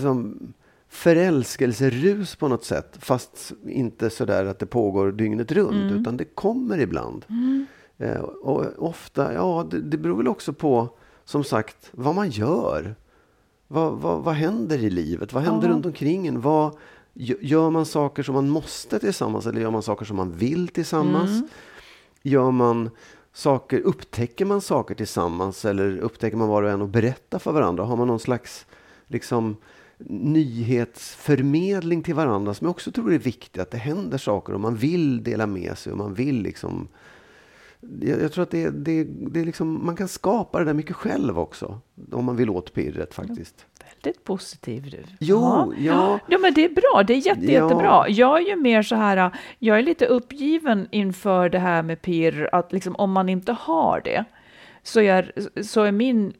som 0.00 0.38
förälskelserus 0.88 2.36
på 2.36 2.48
något 2.48 2.64
sätt. 2.64 2.96
Fast 3.00 3.52
inte 3.66 4.10
så 4.10 4.24
där 4.24 4.44
att 4.44 4.58
det 4.58 4.66
pågår 4.66 5.12
dygnet 5.12 5.52
runt. 5.52 5.92
Mm. 5.92 6.00
Utan 6.00 6.16
det 6.16 6.24
kommer 6.24 6.78
ibland. 6.78 7.24
Mm. 7.28 7.66
Eh, 7.98 8.20
och 8.20 8.64
ofta, 8.78 9.32
ja 9.32 9.66
det, 9.70 9.80
det 9.80 9.98
beror 9.98 10.16
väl 10.16 10.28
också 10.28 10.52
på 10.52 10.88
som 11.24 11.44
sagt 11.44 11.90
vad 11.92 12.14
man 12.14 12.30
gör. 12.30 12.96
Vad, 13.68 13.92
vad, 13.92 14.24
vad 14.24 14.34
händer 14.34 14.78
i 14.78 14.90
livet? 14.90 15.32
Vad 15.32 15.42
händer 15.42 15.68
ja. 15.68 15.74
runt 15.74 15.86
omkring 15.86 16.26
en? 16.26 16.40
Vad, 16.40 16.76
gör 17.40 17.70
man 17.70 17.86
saker 17.86 18.22
som 18.22 18.34
man 18.34 18.48
måste 18.48 18.98
tillsammans 18.98 19.46
eller 19.46 19.60
gör 19.60 19.70
man 19.70 19.82
saker 19.82 20.04
som 20.04 20.16
man 20.16 20.32
vill 20.32 20.68
tillsammans? 20.68 21.30
Mm. 21.30 21.48
Gör 22.22 22.50
man 22.50 22.90
saker, 23.32 23.80
upptäcker 23.80 24.44
man 24.44 24.60
saker 24.60 24.94
tillsammans 24.94 25.64
eller 25.64 25.98
upptäcker 25.98 26.36
man 26.36 26.48
var 26.48 26.62
och 26.62 26.70
en 26.70 26.82
och 26.82 26.88
berättar 26.88 27.38
för 27.38 27.52
varandra? 27.52 27.84
Har 27.84 27.96
man 27.96 28.06
någon 28.06 28.20
slags 28.20 28.66
liksom, 29.06 29.56
nyhetsförmedling 29.98 32.02
till 32.02 32.14
varandra 32.14 32.54
som 32.54 32.64
jag 32.64 32.70
också 32.70 32.92
tror 32.92 33.12
är 33.12 33.18
viktigt, 33.18 33.62
att 33.62 33.70
det 33.70 33.78
händer 33.78 34.18
saker 34.18 34.52
och 34.52 34.60
man 34.60 34.76
vill 34.76 35.22
dela 35.22 35.46
med 35.46 35.78
sig 35.78 35.92
och 35.92 35.98
man 35.98 36.14
vill 36.14 36.42
liksom 36.42 36.88
jag, 38.00 38.22
jag, 38.22 38.32
tror 38.32 38.42
att 38.42 38.50
det, 38.50 38.70
det, 38.70 39.04
det 39.04 39.40
är 39.40 39.44
liksom, 39.44 39.86
man 39.86 39.96
kan 39.96 40.08
skapa 40.08 40.58
det 40.58 40.64
där 40.64 40.74
mycket 40.74 40.96
själv 40.96 41.38
också. 41.38 41.80
Om 42.12 42.24
man 42.24 42.36
vill 42.36 42.50
åt 42.50 42.74
pirret 42.74 43.14
faktiskt. 43.14 43.66
Väldigt 43.94 44.24
positiv 44.24 44.90
du. 44.90 45.02
Jo, 45.20 45.40
ja. 45.40 45.72
ja. 45.78 46.20
ja 46.28 46.38
men 46.38 46.54
det 46.54 46.64
är 46.64 46.68
bra. 46.68 47.02
Det 47.02 47.14
är 47.14 47.26
jätte, 47.26 47.52
ja. 47.52 47.62
jättebra. 47.62 48.08
Jag 48.08 48.42
är 48.42 48.46
ju 48.46 48.56
mer 48.56 48.82
så 48.82 48.94
här, 48.94 49.30
jag 49.58 49.78
är 49.78 49.82
lite 49.82 50.06
uppgiven 50.06 50.88
inför 50.90 51.48
det 51.48 51.58
här 51.58 51.82
med 51.82 52.02
pirr, 52.02 52.48
att 52.52 52.72
liksom 52.72 52.96
om 52.96 53.12
man 53.12 53.28
inte 53.28 53.52
har 53.52 54.00
det, 54.04 54.24
så 54.86 55.00
är, 55.00 55.32
så 55.62 55.82
är 55.82 55.92
min 55.92 56.32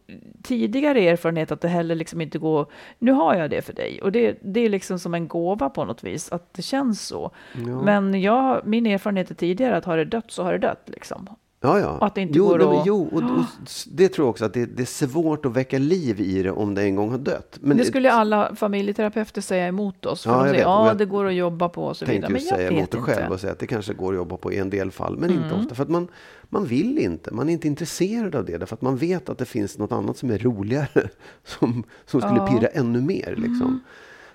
tidigare 0.43 1.01
erfarenhet 1.01 1.53
att 1.53 1.61
det 1.61 1.69
heller 1.69 1.95
liksom 1.95 2.21
inte 2.21 2.39
går, 2.39 2.67
nu 2.99 3.13
har 3.13 3.35
jag 3.35 3.51
det 3.51 3.63
för 3.63 3.73
dig. 3.73 4.01
Och 4.03 4.13
det, 4.13 4.39
det 4.43 4.61
är 4.61 4.69
liksom 4.69 4.99
som 4.99 5.15
en 5.15 5.29
gåva 5.29 5.71
på 5.71 5.85
något 5.85 6.05
vis, 6.05 6.33
att 6.33 6.55
det 6.55 6.63
känns 6.63 7.07
så. 7.07 7.31
Ja. 7.67 7.83
Men 7.83 8.21
jag, 8.21 8.67
min 8.67 8.87
erfarenhet 8.87 9.31
är 9.31 9.35
tidigare 9.35 9.77
att 9.77 9.85
har 9.85 9.97
det 9.97 10.05
dött 10.05 10.31
så 10.31 10.43
har 10.43 10.53
det 10.53 10.59
dött. 10.59 10.83
Liksom. 10.87 11.29
Ja, 11.61 11.81
ja. 11.81 11.99
Att 12.01 12.15
det 12.15 12.21
inte 12.21 12.39
jo, 12.39 12.49
går 12.49 12.59
nej, 12.59 12.79
att... 12.79 12.87
jo 12.87 13.09
och, 13.13 13.23
och, 13.23 13.45
det 13.93 14.09
tror 14.09 14.27
jag 14.27 14.31
också 14.31 14.45
att 14.45 14.55
det, 14.55 14.67
det, 14.67 14.83
är 14.83 15.07
svårt 15.07 15.47
att 15.47 15.53
väcka 15.53 15.79
liv 15.79 16.21
i 16.21 16.43
det 16.43 16.51
om 16.51 16.75
det 16.75 16.83
en 16.83 16.97
gång 16.97 17.11
har 17.11 17.19
dött. 17.19 17.59
Men 17.61 17.77
det 17.77 17.85
skulle 17.85 18.13
alla 18.13 18.55
familjeterapeuter 18.57 19.41
säga 19.41 19.67
emot 19.67 20.07
oss. 20.07 20.23
För 20.23 20.31
ja, 20.31 20.43
de 20.43 20.49
säger 20.49 20.63
ja, 20.63 20.95
det 20.95 21.05
går 21.05 21.27
att 21.27 21.35
jobba 21.35 21.69
på 21.69 21.85
och 21.85 21.97
så 21.97 22.05
vidare. 22.05 22.33
Men 22.33 22.43
jag 22.43 22.57
säga 22.59 22.71
emot 22.71 22.91
det 22.91 22.99
själv 22.99 23.33
och 23.33 23.41
säga 23.41 23.53
att 23.53 23.59
det 23.59 23.67
kanske 23.67 23.95
går 23.95 24.13
att 24.13 24.17
jobba 24.17 24.37
på 24.37 24.53
i 24.53 24.59
en 24.59 24.71
del 24.71 24.91
fall, 24.91 25.17
men 25.17 25.31
mm. 25.31 25.43
inte 25.43 25.55
ofta. 25.55 25.75
För 25.75 25.83
att 25.83 25.89
man, 25.89 26.09
man 26.43 26.67
vill 26.67 26.99
inte, 26.99 27.35
man 27.35 27.49
är 27.49 27.53
inte 27.53 27.67
intresserad 27.67 28.35
av 28.35 28.45
det. 28.45 28.59
Därför 28.59 28.75
att 28.75 28.83
man 28.83 28.97
vet 28.97 29.29
att 29.29 29.39
det 29.39 29.45
finns 29.45 29.79
något 29.79 29.93
annat 29.93 30.17
som 30.17 30.31
är 30.31 30.39
roligare, 30.39 31.09
som, 31.45 31.85
som 32.07 32.21
skulle 32.21 32.39
ja. 32.39 32.47
pirra 32.47 32.69
ännu 32.69 33.01
mer. 33.01 33.35
Liksom. 33.37 33.67
Mm. 33.67 33.81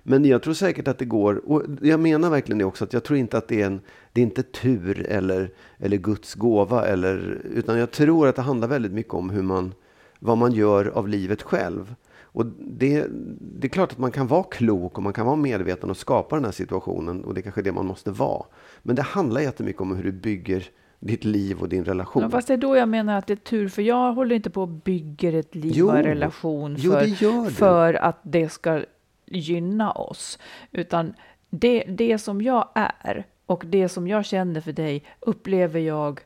Men 0.04 0.26
jag 0.26 0.44
tror 0.44 0.54
säkert 0.54 0.88
att 0.88 0.98
det 0.98 1.06
går. 1.06 1.42
Och 1.52 1.64
jag 1.82 2.00
menar 2.00 2.30
verkligen 2.30 2.58
det 2.58 2.66
också. 2.66 2.84
Att 2.84 2.94
jag 2.94 3.04
tror 3.04 3.20
inte 3.20 3.38
att 3.38 3.48
det 3.48 3.62
är 3.62 3.66
en, 3.66 3.82
det 4.14 4.22
är 4.22 4.24
inte 4.24 4.44
tur 4.44 5.06
eller, 5.10 5.52
eller 5.78 5.98
Guds 5.98 6.36
gåva. 6.36 6.86
Eller, 6.86 7.42
utan 7.44 7.78
jag 7.80 7.92
tror 7.92 8.28
att 8.28 8.36
det 8.36 8.42
handlar 8.42 8.68
väldigt 8.68 8.92
mycket 8.92 9.14
om 9.14 9.30
hur 9.30 9.42
man, 9.42 9.74
vad 10.20 10.38
man 10.38 10.52
gör 10.52 10.86
av 10.86 11.08
livet 11.08 11.42
själv. 11.42 11.96
Och 12.34 12.46
det, 12.60 13.08
det 13.40 13.68
är 13.68 13.70
klart 13.70 13.92
att 13.92 13.98
man 13.98 14.12
kan 14.12 14.28
vara 14.28 14.44
klok 14.44 14.98
och 14.98 15.04
man 15.04 15.14
kan 15.14 15.26
vara 15.26 15.36
medveten 15.36 15.90
och 15.90 15.98
skapa 15.98 16.36
den 16.36 16.46
här 16.46 16.52
situationen. 16.52 17.24
Och 17.24 17.34
det 17.34 17.40
är 17.40 17.44
kanske 17.44 17.62
är 17.62 17.64
det 17.64 17.72
man 17.72 17.86
måste 17.86 18.12
vara. 18.12 18.46
Men 18.84 18.96
det 18.96 19.02
handlar 19.02 19.42
jättemycket 19.42 19.82
om 19.82 19.96
hur 19.96 20.04
du 20.04 20.12
bygger 20.12 20.68
ditt 21.00 21.24
liv 21.26 21.62
och 21.62 21.70
din 21.70 21.86
relation. 21.86 22.24
Ja, 22.24 22.30
fast 22.30 22.48
det 22.48 22.54
är 22.54 22.58
då 22.58 22.76
jag 22.78 22.90
menar 22.90 23.18
att 23.18 23.28
det 23.28 23.34
är 23.34 23.36
tur, 23.36 23.68
för 23.68 23.82
jag 23.82 24.14
håller 24.14 24.36
inte 24.36 24.50
på 24.50 24.62
och 24.62 24.68
bygger 24.68 25.34
ett 25.34 25.56
liv 25.56 25.72
Jo. 25.76 25.88
och 25.88 25.98
en 25.98 26.04
relation 26.04 26.76
Jo, 26.80 26.92
för, 26.92 27.44
du. 27.46 27.52
för 27.52 27.94
att 27.94 28.20
det 28.24 28.50
ska 28.50 28.84
gynna 29.32 29.92
oss. 29.92 30.40
Utan 30.72 31.14
det, 31.50 31.84
det 31.84 32.18
som 32.18 32.42
jag 32.42 32.70
är 32.76 33.28
och 33.46 33.64
det 33.66 33.90
som 33.90 34.08
jag 34.08 34.26
känner 34.26 34.62
för 34.62 34.72
dig 34.72 35.04
upplever 35.20 35.80
jag 35.80 36.20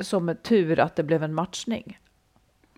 som 0.00 0.28
en 0.28 0.36
tur 0.36 0.78
att 0.80 0.96
det 0.96 1.02
blev 1.02 1.22
en 1.22 1.34
matchning. 1.34 1.98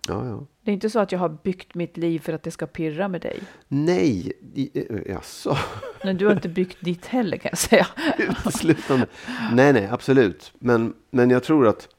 Ja, 0.07 0.25
ja. 0.27 0.45
Det 0.61 0.71
är 0.71 0.73
inte 0.73 0.89
så 0.89 0.99
att 0.99 1.11
jag 1.11 1.19
har 1.19 1.29
byggt 1.29 1.75
mitt 1.75 1.97
liv 1.97 2.19
för 2.19 2.33
att 2.33 2.43
det 2.43 2.51
ska 2.51 2.65
pirra 2.65 3.07
med 3.07 3.21
dig. 3.21 3.39
Nej, 3.67 4.33
i- 4.55 4.79
eh, 4.89 5.11
jaså? 5.11 5.57
Men 6.03 6.17
du 6.17 6.25
har 6.25 6.33
inte 6.33 6.49
byggt 6.49 6.77
ditt 6.81 7.05
heller 7.05 7.37
kan 7.37 7.49
jag 7.51 7.57
säga. 7.57 7.87
uteslutande. 8.17 9.07
Nej, 9.53 9.73
nej, 9.73 9.87
absolut. 9.91 10.53
Men, 10.59 10.93
men 11.09 11.29
jag 11.29 11.43
tror 11.43 11.67
att 11.67 11.89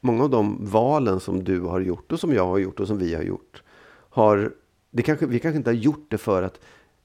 många 0.00 0.24
av 0.24 0.30
de 0.30 0.58
valen 0.66 1.20
som 1.20 1.44
du 1.44 1.60
har 1.60 1.80
gjort 1.80 2.12
och 2.12 2.20
som 2.20 2.32
jag 2.34 2.46
har 2.46 2.58
gjort 2.58 2.80
och 2.80 2.86
som 2.86 2.98
vi 2.98 3.14
har 3.14 3.22
gjort 3.22 3.62
har 4.10 4.52
det 4.92 5.02
kanske, 5.02 5.26
vi 5.26 5.38
kanske 5.38 5.56
inte 5.56 5.70
har 5.70 5.74
gjort 5.74 6.06
det 6.10 6.18
för 6.18 6.42
att 6.42 6.60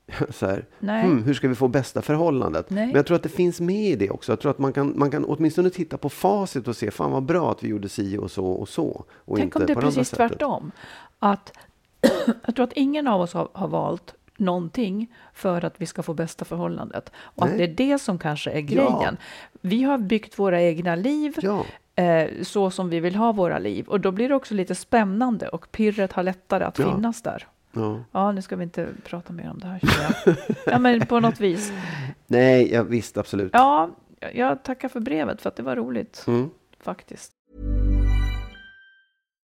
så 0.29 0.45
här, 0.45 0.65
hmm, 0.79 1.23
hur 1.23 1.33
ska 1.33 1.47
vi 1.47 1.55
få 1.55 1.67
bästa 1.67 2.01
förhållandet? 2.01 2.69
Nej. 2.69 2.85
Men 2.87 2.95
jag 2.95 3.05
tror 3.05 3.15
att 3.15 3.23
det 3.23 3.29
finns 3.29 3.61
med 3.61 3.89
i 3.89 3.95
det 3.95 4.09
också. 4.09 4.31
Jag 4.31 4.39
tror 4.39 4.51
att 4.51 4.59
man 4.59 4.73
kan, 4.73 4.93
man 4.99 5.11
kan 5.11 5.25
åtminstone 5.25 5.69
titta 5.69 5.97
på 5.97 6.09
facit 6.09 6.67
och 6.67 6.75
se, 6.75 6.91
fan 6.91 7.11
vad 7.11 7.23
bra 7.23 7.51
att 7.51 7.63
vi 7.63 7.67
gjorde 7.67 7.89
si 7.89 8.17
och 8.17 8.31
så 8.31 8.45
och 8.45 8.69
så. 8.69 9.05
Och 9.11 9.37
Tänk 9.37 9.45
inte 9.45 9.57
om 9.59 9.65
det 9.65 9.73
är 9.73 9.81
precis 9.81 10.09
tvärtom. 10.09 10.71
Att 11.19 11.53
jag 12.45 12.55
tror 12.55 12.63
att 12.63 12.73
ingen 12.73 13.07
av 13.07 13.21
oss 13.21 13.33
har, 13.33 13.49
har 13.53 13.67
valt 13.67 14.13
någonting 14.37 15.13
för 15.33 15.65
att 15.65 15.81
vi 15.81 15.85
ska 15.85 16.03
få 16.03 16.13
bästa 16.13 16.45
förhållandet. 16.45 17.11
Och 17.17 17.43
att 17.43 17.49
Nej. 17.49 17.57
det 17.57 17.63
är 17.85 17.91
det 17.91 17.99
som 17.99 18.19
kanske 18.19 18.51
är 18.51 18.55
Ja. 18.59 18.61
grejen. 18.99 19.17
Vi 19.61 19.83
har 19.83 19.97
byggt 19.97 20.39
våra 20.39 20.61
egna 20.61 20.95
liv 20.95 21.35
Ja, 21.41 21.65
eh, 22.03 22.29
så 22.43 22.71
som 22.71 22.89
vi 22.89 22.99
vill 22.99 23.15
ha 23.15 23.31
våra 23.31 23.59
liv. 23.59 23.87
Och 23.87 23.99
då 23.99 24.11
blir 24.11 24.29
det 24.29 24.35
också 24.35 24.53
lite 24.53 24.75
spännande 24.75 25.47
och 25.49 25.71
pirret 25.71 26.13
har 26.13 26.23
lättare 26.23 26.63
att 26.63 26.79
Ja. 26.79 26.95
finnas 26.95 27.21
där. 27.21 27.47
Ja. 27.71 28.03
Ja, 28.11 28.31
nu 28.31 28.41
ska 28.41 28.55
vi 28.55 28.63
inte 28.63 28.87
prata 29.03 29.33
mer 29.33 29.49
om 29.49 29.59
det 29.59 29.67
här. 29.67 29.79
jag. 30.25 30.35
Ja, 30.65 30.79
men 30.79 31.05
på 31.05 31.19
något 31.19 31.39
vis. 31.39 31.71
Nej, 32.27 32.73
ja, 32.73 32.83
visst, 32.83 33.17
absolut. 33.17 33.49
Ja, 33.53 33.89
jag 34.33 34.63
tackar 34.63 34.89
för 34.89 34.99
brevet 34.99 35.41
för 35.41 35.49
att 35.49 35.55
det 35.55 35.63
var 35.63 35.75
roligt 35.75 36.23
Mm. 36.27 36.49
faktiskt. 36.79 37.31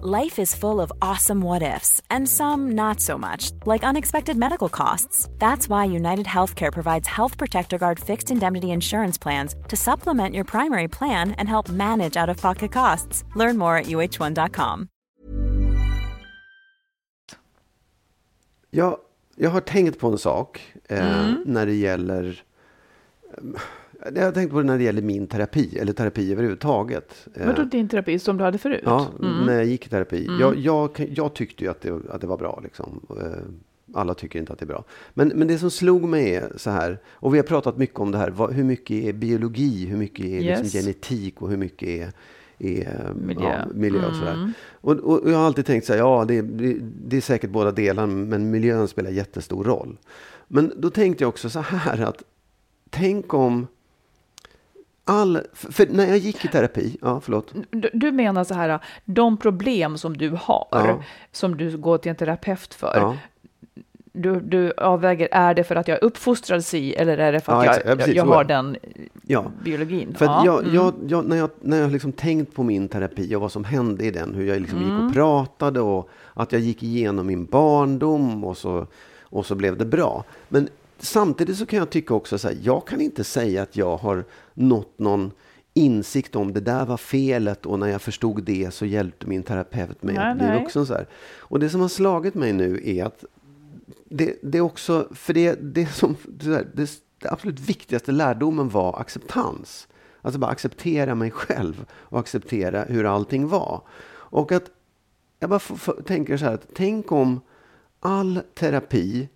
Life 0.00 0.38
is 0.38 0.54
full 0.54 0.80
of 0.80 0.92
awesome 1.02 1.40
what 1.40 1.60
ifs, 1.62 2.00
and 2.08 2.28
some 2.28 2.70
not 2.76 3.00
so 3.00 3.18
much, 3.18 3.50
like 3.66 3.82
unexpected 3.82 4.36
medical 4.36 4.68
costs. 4.68 5.28
That's 5.40 5.68
why 5.68 5.86
United 5.86 6.26
Healthcare 6.26 6.72
provides 6.72 7.08
Health 7.08 7.36
Protector 7.36 7.78
Guard 7.78 7.98
fixed 7.98 8.30
indemnity 8.30 8.70
insurance 8.70 9.18
plans 9.18 9.56
to 9.68 9.76
supplement 9.76 10.36
your 10.36 10.44
primary 10.44 10.86
plan 10.88 11.32
and 11.32 11.48
help 11.48 11.68
manage 11.68 12.16
out 12.16 12.28
of 12.28 12.36
pocket 12.36 12.70
costs. 12.70 13.24
Learn 13.34 13.58
more 13.58 13.76
at 13.76 13.86
uh1.com. 13.86 14.88
Jag, 18.70 18.96
jag 19.36 19.50
har 19.50 19.60
tänkt 19.60 19.98
på 19.98 20.06
en 20.08 20.18
sak 20.18 20.72
eh, 20.88 21.18
Mm. 21.28 21.42
när 21.46 21.66
det 21.66 21.74
gäller... 21.74 22.42
eh, 24.06 24.12
Jag 24.22 24.34
tänkt 24.34 24.50
på 24.50 24.58
det 24.60 24.66
när 24.66 24.78
det 24.78 24.84
gäller 24.84 25.02
min 25.02 25.26
terapi, 25.26 25.78
eller 25.78 25.92
terapi 25.92 26.32
överhuvudtaget. 26.32 27.28
Eh, 27.34 27.46
Vadå 27.46 27.64
din 27.64 27.88
terapi 27.88 28.18
som 28.18 28.36
du 28.36 28.44
hade 28.44 28.58
förut? 28.58 28.82
Ja, 28.84 29.06
Mm. 29.20 29.46
när 29.46 29.54
jag 29.54 29.64
gick 29.66 29.86
i 29.86 29.88
terapi. 29.88 30.28
Jag, 30.40 30.56
jag, 30.58 31.10
jag 31.14 31.34
tyckte 31.34 31.64
ju 31.64 31.70
att 31.70 31.80
det, 31.80 31.92
att 32.10 32.20
det 32.20 32.26
var 32.26 32.36
bra. 32.38 32.60
Liksom. 32.64 33.00
Eh, 33.20 33.38
Alla 33.94 34.14
tycker 34.14 34.38
inte 34.38 34.52
att 34.52 34.58
det 34.58 34.64
är 34.64 34.66
bra. 34.66 34.84
Men, 35.14 35.28
men 35.28 35.48
det 35.48 35.58
som 35.58 35.70
slog 35.70 36.02
mig 36.08 36.34
är 36.34 36.52
så 36.56 36.70
här, 36.70 36.98
och 37.10 37.34
vi 37.34 37.38
har 37.38 37.44
pratat 37.44 37.76
mycket 37.78 37.98
om 38.00 38.10
det 38.10 38.18
här, 38.18 38.30
vad, 38.30 38.52
hur 38.52 38.64
mycket 38.64 39.04
är 39.04 39.12
biologi, 39.12 39.86
hur 39.86 39.96
mycket 39.96 40.24
är 40.26 40.40
Yes. 40.42 40.62
liksom 40.62 40.80
genetik 40.80 41.42
och 41.42 41.50
hur 41.50 41.56
mycket 41.56 41.88
är, 41.88 42.12
är 42.58 43.12
Miljö. 43.26 43.48
Ja, 43.50 43.64
miljö 43.74 44.06
och 44.08 44.14
sådär. 44.14 44.34
Mm. 44.34 44.52
Och, 44.80 44.92
och, 44.92 45.22
och 45.22 45.30
jag 45.30 45.36
har 45.38 45.46
alltid 45.46 45.66
tänkt 45.66 45.86
så 45.86 45.92
här, 45.92 46.00
ja 46.00 46.24
det, 46.28 46.42
det, 46.42 46.76
det 47.06 47.16
är 47.16 47.20
säkert 47.20 47.50
båda 47.50 47.70
delarna, 47.72 48.06
men 48.14 48.50
miljön 48.50 48.88
spelar 48.88 49.10
jättestor 49.10 49.64
roll. 49.64 49.96
Men 50.48 50.72
då 50.76 50.90
tänkte 50.90 51.24
jag 51.24 51.28
också 51.28 51.50
så 51.50 51.60
här 51.60 52.00
att, 52.02 52.22
tänk 52.90 53.34
om 53.34 53.66
all, 55.08 55.40
för, 55.52 55.86
när 55.90 56.06
jag 56.06 56.18
gick 56.18 56.44
i 56.44 56.48
terapi, 56.48 56.96
ja 57.02 57.20
förlåt. 57.20 57.54
Du, 57.70 57.90
du 57.92 58.12
menar 58.12 58.44
så 58.44 58.54
här, 58.54 58.78
de 59.04 59.36
problem 59.36 59.98
som 59.98 60.16
du 60.16 60.30
har, 60.30 60.66
Ja. 60.70 61.02
som 61.32 61.56
du 61.56 61.76
går 61.76 61.98
till 61.98 62.10
en 62.10 62.16
terapeut 62.16 62.74
för, 62.74 62.92
Ja. 62.96 63.16
du, 64.12 64.40
du 64.40 64.72
avväger, 64.76 65.28
är 65.32 65.54
det 65.54 65.64
för 65.64 65.76
att 65.76 65.88
jag 65.88 65.98
är 65.98 66.04
uppfostrad 66.04 66.64
si 66.64 66.94
eller 66.94 67.18
är 67.18 67.32
det 67.32 67.40
för 67.40 67.52
att 67.52 67.66
Ja, 67.66 67.74
jag, 67.84 68.00
jag, 68.00 68.16
är 68.16 68.22
har 68.22 68.44
den 68.44 68.76
Ja. 69.22 69.44
biologin? 69.64 70.14
För 70.14 70.24
Ja, 70.24 70.42
jag, 70.44 70.60
mm. 70.62 70.74
jag, 70.74 70.94
jag, 71.08 71.24
när 71.24 71.36
jag, 71.36 71.50
när 71.60 71.80
jag 71.80 71.90
liksom 71.92 72.12
tänkt 72.12 72.54
på 72.54 72.62
min 72.62 72.88
terapi 72.88 73.34
och 73.34 73.40
vad 73.40 73.52
som 73.52 73.64
hände 73.64 74.04
i 74.04 74.10
den, 74.10 74.34
hur 74.34 74.46
jag 74.46 74.60
liksom 74.60 74.78
gick 74.78 74.88
Mm. 74.90 75.06
och 75.06 75.12
pratade 75.12 75.80
och 75.80 76.08
att 76.34 76.52
jag 76.52 76.60
gick 76.60 76.82
igenom 76.82 77.26
min 77.26 77.44
barndom 77.44 78.44
och 78.44 78.56
så, 78.56 78.86
och 79.22 79.46
så 79.46 79.54
blev 79.54 79.76
det 79.76 79.84
bra. 79.84 80.24
Men 80.48 80.68
samtidigt 80.98 81.56
så 81.56 81.66
kan 81.66 81.78
jag 81.78 81.90
tycka 81.90 82.14
också 82.14 82.38
så 82.38 82.48
här, 82.48 82.56
jag 82.62 82.86
kan 82.86 83.00
inte 83.00 83.24
säga 83.24 83.62
att 83.62 83.76
jag 83.76 83.96
har 83.96 84.24
nått 84.58 84.98
någon 84.98 85.32
insikt 85.74 86.36
om 86.36 86.52
det 86.52 86.60
där 86.60 86.86
var 86.86 86.96
felet 86.96 87.66
och 87.66 87.78
när 87.78 87.86
jag 87.86 88.02
förstod 88.02 88.42
det 88.42 88.74
så 88.74 88.86
hjälpte 88.86 89.26
min 89.26 89.42
terapeut 89.42 90.02
mig 90.02 90.14
Nej, 90.14 90.30
att 90.30 90.38
bli 90.38 90.46
nej. 90.46 90.62
vuxen. 90.62 90.86
Så 90.86 90.94
här. 90.94 91.06
Och 91.38 91.60
det 91.60 91.70
som 91.70 91.80
har 91.80 91.88
slagit 91.88 92.34
mig 92.34 92.52
nu 92.52 92.80
är 92.84 93.04
att 93.04 93.24
det, 94.04 94.34
det 94.42 94.58
är 94.58 94.62
också, 94.62 95.08
för 95.10 95.34
det, 95.34 95.74
det 95.74 95.86
som, 95.86 96.16
det, 96.28 96.76
det, 96.76 97.02
absolut 97.22 97.60
viktigaste 97.60 98.12
lärdomen 98.12 98.68
var 98.68 99.00
acceptans. 99.00 99.88
Alltså 100.22 100.40
bara 100.40 100.50
acceptera 100.50 101.14
mig 101.14 101.30
själv 101.30 101.86
och 101.92 102.18
acceptera 102.18 102.84
hur 102.84 103.04
allting 103.04 103.48
var. 103.48 103.82
Och 104.10 104.52
att 104.52 104.70
jag 105.40 105.50
bara 105.50 105.60
tänker 106.06 106.36
så 106.36 106.44
här 106.44 106.54
att 106.54 106.66
tänk 106.74 107.12
om 107.12 107.40
all 108.00 108.40
terapi 108.54 109.28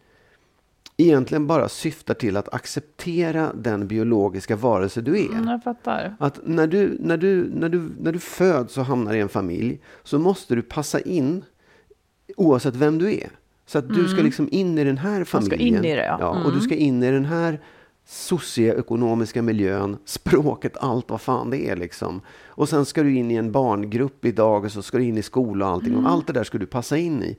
egentligen 0.96 1.46
bara 1.46 1.68
syftar 1.68 2.14
till 2.14 2.36
att 2.36 2.54
acceptera 2.54 3.52
den 3.54 3.86
biologiska 3.88 4.56
varelse 4.56 5.00
du 5.00 5.24
är. 5.24 5.28
Mm, 5.32 5.48
jag 5.48 5.62
fattar. 5.62 6.16
Att 6.18 6.40
när 6.44 6.66
du, 6.66 6.96
när, 7.00 7.16
du, 7.16 7.50
när, 7.54 7.68
du, 7.68 7.90
när 8.00 8.12
du 8.12 8.18
föds 8.18 8.78
och 8.78 8.84
hamnar 8.84 9.14
i 9.14 9.20
en 9.20 9.28
familj 9.28 9.80
så 10.02 10.18
måste 10.18 10.54
du 10.54 10.62
passa 10.62 11.00
in 11.00 11.44
oavsett 12.36 12.76
vem 12.76 12.98
du 12.98 13.12
är. 13.14 13.30
Så 13.66 13.78
att 13.78 13.88
du 13.88 14.08
ska 14.08 14.22
liksom 14.22 14.48
in 14.52 14.78
i 14.78 14.84
den 14.84 14.98
här 14.98 15.12
Mm. 15.14 15.24
ska 15.26 15.38
familjen. 15.40 15.74
in 15.84 15.84
i 15.90 15.94
det, 15.94 16.04
ja. 16.20 16.44
Och 16.46 16.52
du 16.52 16.60
ska 16.60 16.74
in 16.74 17.02
i 17.02 17.10
den 17.10 17.24
här 17.24 17.60
socioekonomiska 18.06 19.42
miljön, 19.42 19.96
språket, 20.04 20.76
allt 20.76 21.10
vad 21.10 21.20
fan 21.20 21.50
det 21.50 21.68
är 21.70 21.76
liksom. 21.76 22.20
Och 22.46 22.68
sen 22.68 22.84
ska 22.84 23.02
du 23.02 23.14
in 23.16 23.30
i 23.30 23.34
en 23.34 23.52
barngrupp 23.52 24.24
idag 24.24 24.64
och 24.64 24.72
så 24.72 24.82
ska 24.82 24.98
du 24.98 25.04
in 25.04 25.18
i 25.18 25.22
skola 25.22 25.66
och 25.66 25.72
allting. 25.72 25.92
Mm. 25.92 26.04
Och 26.04 26.10
allt 26.10 26.26
det 26.26 26.32
där 26.32 26.44
ska 26.44 26.58
du 26.58 26.66
passa 26.66 26.96
in 26.96 27.22
i. 27.22 27.36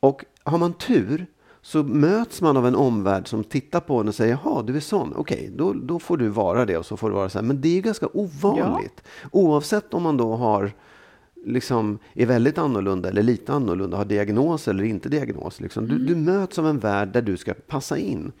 Och 0.00 0.24
har 0.44 0.58
man 0.58 0.72
tur 0.72 1.26
så 1.64 1.82
möts 1.82 2.40
man 2.40 2.56
av 2.56 2.66
en 2.66 2.74
omvärld 2.74 3.28
som 3.28 3.44
tittar 3.44 3.80
på 3.80 4.00
en 4.00 4.08
och 4.08 4.14
säger 4.14 4.38
jaha, 4.44 4.62
du 4.62 4.76
är 4.76 4.80
sån, 4.80 5.12
okej, 5.16 5.50
då, 5.56 5.72
då 5.72 5.98
får 5.98 6.16
du 6.16 6.28
vara 6.28 6.64
det 6.64 6.76
och 6.76 6.86
så 6.86 6.96
får 6.96 7.08
du 7.08 7.14
vara 7.14 7.28
så 7.28 7.38
här. 7.38 7.46
Men 7.46 7.60
det 7.60 7.68
är 7.68 7.74
ju 7.74 7.80
ganska 7.80 8.08
ovanligt. 8.12 9.02
Oavsett 9.30 9.94
om 9.94 10.02
man 10.02 10.16
då 10.16 10.36
har 10.36 10.72
liksom 11.44 11.98
är 12.14 12.26
väldigt 12.26 12.58
annorlunda 12.58 13.08
eller 13.08 13.22
lite 13.22 13.52
annorlunda, 13.52 13.96
har 13.96 14.04
diagnos 14.04 14.68
eller 14.68 14.84
inte 14.84 15.08
diagnos. 15.08 15.60
Liksom. 15.60 15.88
Du, 15.88 15.98
du 15.98 16.14
möts 16.14 16.58
av 16.58 16.66
en 16.66 16.78
värld 16.78 17.08
där 17.08 17.22
du 17.22 17.36
ska 17.36 17.54
passa 17.54 17.98
in. 17.98 18.32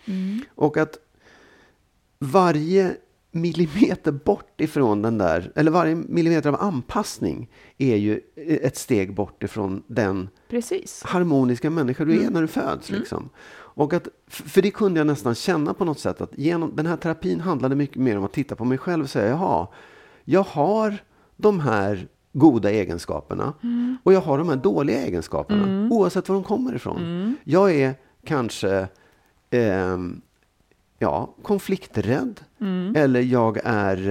Och 0.54 0.76
att 0.76 0.98
varje 2.18 2.96
millimeter 3.34 4.12
bort 4.12 4.60
ifrån 4.60 5.02
den 5.02 5.18
där, 5.18 5.52
eller 5.54 5.70
varje 5.70 5.94
millimeter 5.94 6.48
av 6.48 6.60
anpassning 6.60 7.50
är 7.78 7.96
ju 7.96 8.20
ett 8.36 8.76
steg 8.76 9.14
bort 9.14 9.42
ifrån 9.42 9.82
den 9.86 10.28
Precis. 10.50 11.02
harmoniska 11.02 11.70
människa 11.70 12.04
du 12.04 12.24
är 12.24 12.30
när 12.30 12.40
du 12.40 12.46
föds. 12.48 12.90
Liksom. 12.90 13.30
Och 13.76 13.92
att, 13.92 14.08
för 14.26 14.62
det 14.62 14.70
kunde 14.70 15.00
jag 15.00 15.06
nästan 15.06 15.34
känna 15.34 15.74
på 15.74 15.84
något 15.84 15.98
sätt 15.98 16.20
att 16.20 16.38
genom 16.38 16.76
den 16.76 16.86
här 16.86 16.96
terapin 16.96 17.40
handlade 17.40 17.74
mycket 17.74 17.96
mer 17.96 18.18
om 18.18 18.24
att 18.24 18.32
titta 18.32 18.56
på 18.56 18.64
mig 18.64 18.78
själv 18.78 19.02
och 19.02 19.10
säga 19.10 19.28
jaha, 19.28 19.66
jag 20.24 20.42
har 20.42 20.96
de 21.36 21.60
här 21.60 22.08
goda 22.32 22.70
egenskaperna 22.70 23.52
och 24.02 24.12
jag 24.12 24.20
har 24.20 24.38
de 24.38 24.48
här 24.48 24.56
dåliga 24.56 25.02
egenskaperna 25.02 25.88
oavsett 25.90 26.28
var 26.28 26.34
de 26.34 26.44
kommer 26.44 26.74
ifrån. 26.74 27.36
Jag 27.44 27.74
är 27.74 27.94
kanske 28.24 28.88
ehm, 29.50 30.20
ja, 30.98 31.34
konflikträdd 31.42 32.40
eller 32.96 33.20
jag 33.20 33.58
är 33.64 34.08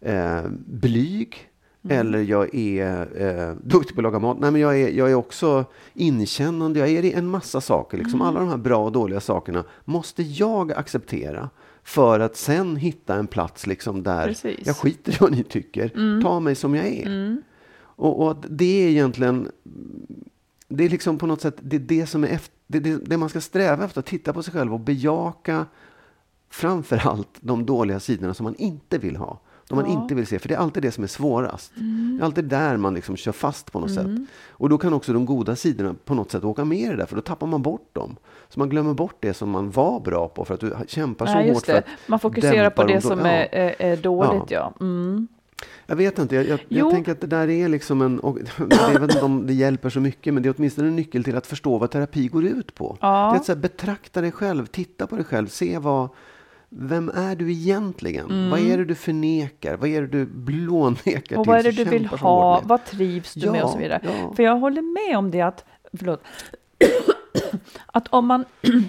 eh, 0.00 0.14
eh, 0.14 0.42
blyg 0.66 1.50
eller 1.88 2.22
jag 2.22 2.54
är 2.54 3.08
eh, 3.22 3.56
duktig 3.62 3.94
på 3.94 4.00
att 4.00 4.02
laga 4.02 4.18
mat. 4.18 4.38
Nej, 4.40 4.50
men 4.50 4.60
jag, 4.60 4.80
är, 4.80 4.88
jag 4.88 5.10
är 5.10 5.14
också 5.14 5.64
inkännande. 5.94 6.80
Jag 6.80 6.90
är 6.90 7.18
en 7.18 7.26
massa 7.26 7.60
saker. 7.60 7.98
Liksom. 7.98 8.22
Alla 8.22 8.40
de 8.40 8.48
här 8.48 8.56
bra 8.56 8.84
och 8.84 8.92
dåliga 8.92 9.20
sakerna 9.20 9.64
måste 9.84 10.22
jag 10.22 10.72
acceptera 10.72 11.50
för 11.82 12.20
att 12.20 12.36
sen 12.36 12.76
hitta 12.76 13.14
en 13.14 13.26
plats 13.26 13.66
liksom, 13.66 14.02
där 14.02 14.26
Precis. 14.26 14.66
jag 14.66 14.76
skiter 14.76 15.12
i 15.12 15.16
vad 15.20 15.32
ni 15.32 15.44
tycker. 15.44 16.20
Ta 16.22 16.40
mig 16.40 16.54
som 16.54 16.74
jag 16.74 16.86
är. 16.86 17.36
Och, 17.76 18.22
och 18.22 18.30
att 18.30 18.46
det 18.48 18.84
är 18.84 18.88
egentligen 18.88 19.48
det 20.68 20.84
är 20.84 20.88
liksom 20.88 21.18
på 21.18 21.26
något 21.26 21.40
sätt 21.40 21.56
det, 21.60 21.76
är 21.76 21.80
det 21.80 22.06
som 22.06 22.24
är 22.24 22.28
efter, 22.28 22.54
det, 22.66 22.80
det, 22.80 22.96
det 22.96 23.16
man 23.16 23.28
ska 23.28 23.40
sträva 23.40 23.84
efter, 23.84 24.00
att 24.00 24.06
titta 24.06 24.32
på 24.32 24.42
sig 24.42 24.52
själv 24.52 24.74
och 24.74 24.80
bejaka 24.80 25.66
framför 26.50 27.06
allt 27.08 27.28
de 27.40 27.66
dåliga 27.66 28.00
sidorna 28.00 28.34
som 28.34 28.44
man 28.44 28.54
inte 28.54 28.98
vill 28.98 29.16
ha. 29.16 29.40
De 29.68 29.74
man 29.74 29.84
Ja. 29.90 30.02
inte 30.02 30.14
vill 30.14 30.26
se, 30.26 30.38
för 30.38 30.48
det 30.48 30.54
är 30.54 30.58
alltid 30.58 30.82
det 30.82 30.90
som 30.90 31.04
är 31.04 31.08
svårast. 31.08 31.72
Det 31.74 32.22
är 32.22 32.24
alltid 32.24 32.44
där 32.44 32.76
man 32.76 32.94
liksom 32.94 33.16
kör 33.16 33.32
fast 33.32 33.72
på 33.72 33.80
något 33.80 33.94
sätt. 33.94 34.06
Och 34.48 34.68
då 34.68 34.78
kan 34.78 34.92
också 34.92 35.12
de 35.12 35.26
goda 35.26 35.56
sidorna 35.56 35.94
på 36.04 36.14
något 36.14 36.30
sätt 36.30 36.44
åka 36.44 36.64
med 36.64 36.78
i 36.78 36.86
det 36.86 36.96
där, 36.96 37.06
för 37.06 37.16
då 37.16 37.22
tappar 37.22 37.46
man 37.46 37.62
bort 37.62 37.88
dem. 37.94 38.16
Så 38.48 38.58
man 38.58 38.68
glömmer 38.68 38.94
bort 38.94 39.16
det 39.20 39.34
som 39.34 39.50
man 39.50 39.70
var 39.70 40.00
bra 40.00 40.28
på 40.28 40.44
för 40.44 40.54
att 40.54 40.60
du 40.60 40.74
kämpar 40.86 41.26
så 41.26 41.32
Nej, 41.32 41.52
hårt 41.52 41.64
för 41.64 41.72
det. 41.72 41.78
att 41.78 41.84
Man 42.06 42.18
fokuserar 42.20 42.70
på 42.70 42.84
de 42.84 42.92
det 42.92 43.00
som 43.00 43.18
ja. 43.18 43.26
är, 43.26 43.74
är, 43.78 43.96
dåligt, 43.96 44.50
ja. 44.50 44.72
Mm. 44.80 45.28
Jag 45.86 45.96
vet 45.96 46.18
inte, 46.18 46.34
jag, 46.36 46.46
jag, 46.46 46.60
jag 46.68 46.90
tänker 46.90 47.12
att 47.12 47.20
det 47.20 47.26
där 47.26 47.50
är 47.50 47.68
liksom 47.68 48.02
en, 48.02 48.20
och 48.20 48.38
jag 48.70 49.00
vet 49.00 49.02
inte 49.02 49.24
om 49.24 49.46
det 49.46 49.52
hjälper 49.54 49.90
så 49.90 50.00
mycket, 50.00 50.34
men 50.34 50.42
det 50.42 50.48
är 50.48 50.54
åtminstone 50.58 50.88
en 50.88 50.96
nyckel 50.96 51.24
till 51.24 51.36
att 51.36 51.46
förstå 51.46 51.78
vad 51.78 51.90
terapi 51.90 52.28
går 52.28 52.44
ut 52.44 52.74
på. 52.74 52.96
Ja. 53.00 53.08
Det 53.30 53.36
är 53.36 53.40
att 53.40 53.44
så 53.44 53.52
här, 53.52 53.60
betrakta 53.60 54.20
dig 54.20 54.32
själv, 54.32 54.66
titta 54.66 55.06
på 55.06 55.16
dig 55.16 55.24
själv, 55.24 55.46
se 55.46 55.78
vad, 55.78 56.08
vem 56.76 57.08
är 57.08 57.36
du 57.36 57.52
egentligen? 57.52 58.50
Vad 58.50 58.60
är 58.60 58.78
det 58.78 58.84
du 58.84 58.94
förnekar? 58.94 59.76
Vad 59.76 59.90
är 59.90 60.00
det 60.00 60.06
du 60.06 60.26
blånekar 60.26 61.32
Mm. 61.34 61.40
Och 61.40 61.46
vad 61.46 61.58
är 61.58 61.62
det 61.62 61.70
du 61.70 61.84
vill 61.84 62.06
ha? 62.06 62.60
Vad 62.64 62.84
trivs 62.84 63.34
du 63.34 63.50
med 63.50 63.62
och 63.62 63.70
så 63.70 63.76
Ja, 63.76 63.80
vidare. 63.82 64.00
ja. 64.04 64.32
För 64.36 64.42
jag 64.42 64.56
håller 64.56 64.82
med 65.08 65.18
om 65.18 65.30
det 65.30 65.40
att, 65.40 65.64
förlåt, 65.98 66.24
att 67.86 68.08
om 68.08 68.26
man, 68.26 68.44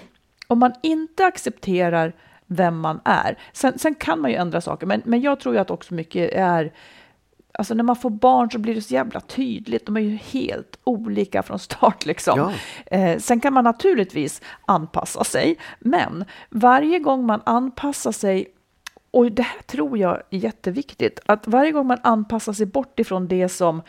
om 0.46 0.58
man 0.58 0.72
inte 0.82 1.24
accepterar 1.26 2.12
vem 2.46 2.78
man 2.80 3.00
är, 3.04 3.38
sen, 3.52 3.78
sen 3.78 3.94
kan 3.94 4.20
man 4.20 4.30
ju 4.30 4.36
ändra 4.36 4.60
saker, 4.60 4.86
men, 4.86 5.02
men 5.04 5.20
jag 5.20 5.40
tror 5.40 5.54
ju 5.54 5.60
att 5.60 5.70
också 5.70 5.94
mycket 5.94 6.30
är 6.32 6.72
Alltså 7.58 7.74
när 7.74 7.84
man 7.84 7.96
får 7.96 8.10
barn 8.10 8.50
så 8.50 8.58
blir 8.58 8.74
det 8.74 8.82
så 8.82 8.94
jävla 8.94 9.20
tydligt. 9.20 9.86
De 9.86 9.96
är 9.96 10.00
ju 10.00 10.16
helt 10.16 10.78
olika 10.84 11.42
från 11.42 11.58
start 11.58 12.06
liksom. 12.06 12.38
Ja. 12.38 12.52
Eh, 12.96 13.18
sen 13.18 13.40
kan 13.40 13.52
man 13.52 13.64
naturligtvis 13.64 14.42
anpassa 14.66 15.24
sig, 15.24 15.58
men 15.78 16.24
varje 16.50 16.98
gång 16.98 17.26
man 17.26 17.42
anpassar 17.44 18.12
sig 18.12 18.52
och 19.10 19.32
det 19.32 19.42
här 19.42 19.62
tror 19.62 19.98
jag 19.98 20.22
är 20.30 20.38
jätteviktigt, 20.38 21.20
att 21.26 21.46
varje 21.46 21.72
gång 21.72 21.86
man 21.86 21.98
anpassar 22.02 22.52
sig 22.52 22.66
bort 22.66 22.98
ifrån 22.98 23.28
det 23.28 23.48
som 23.48 23.82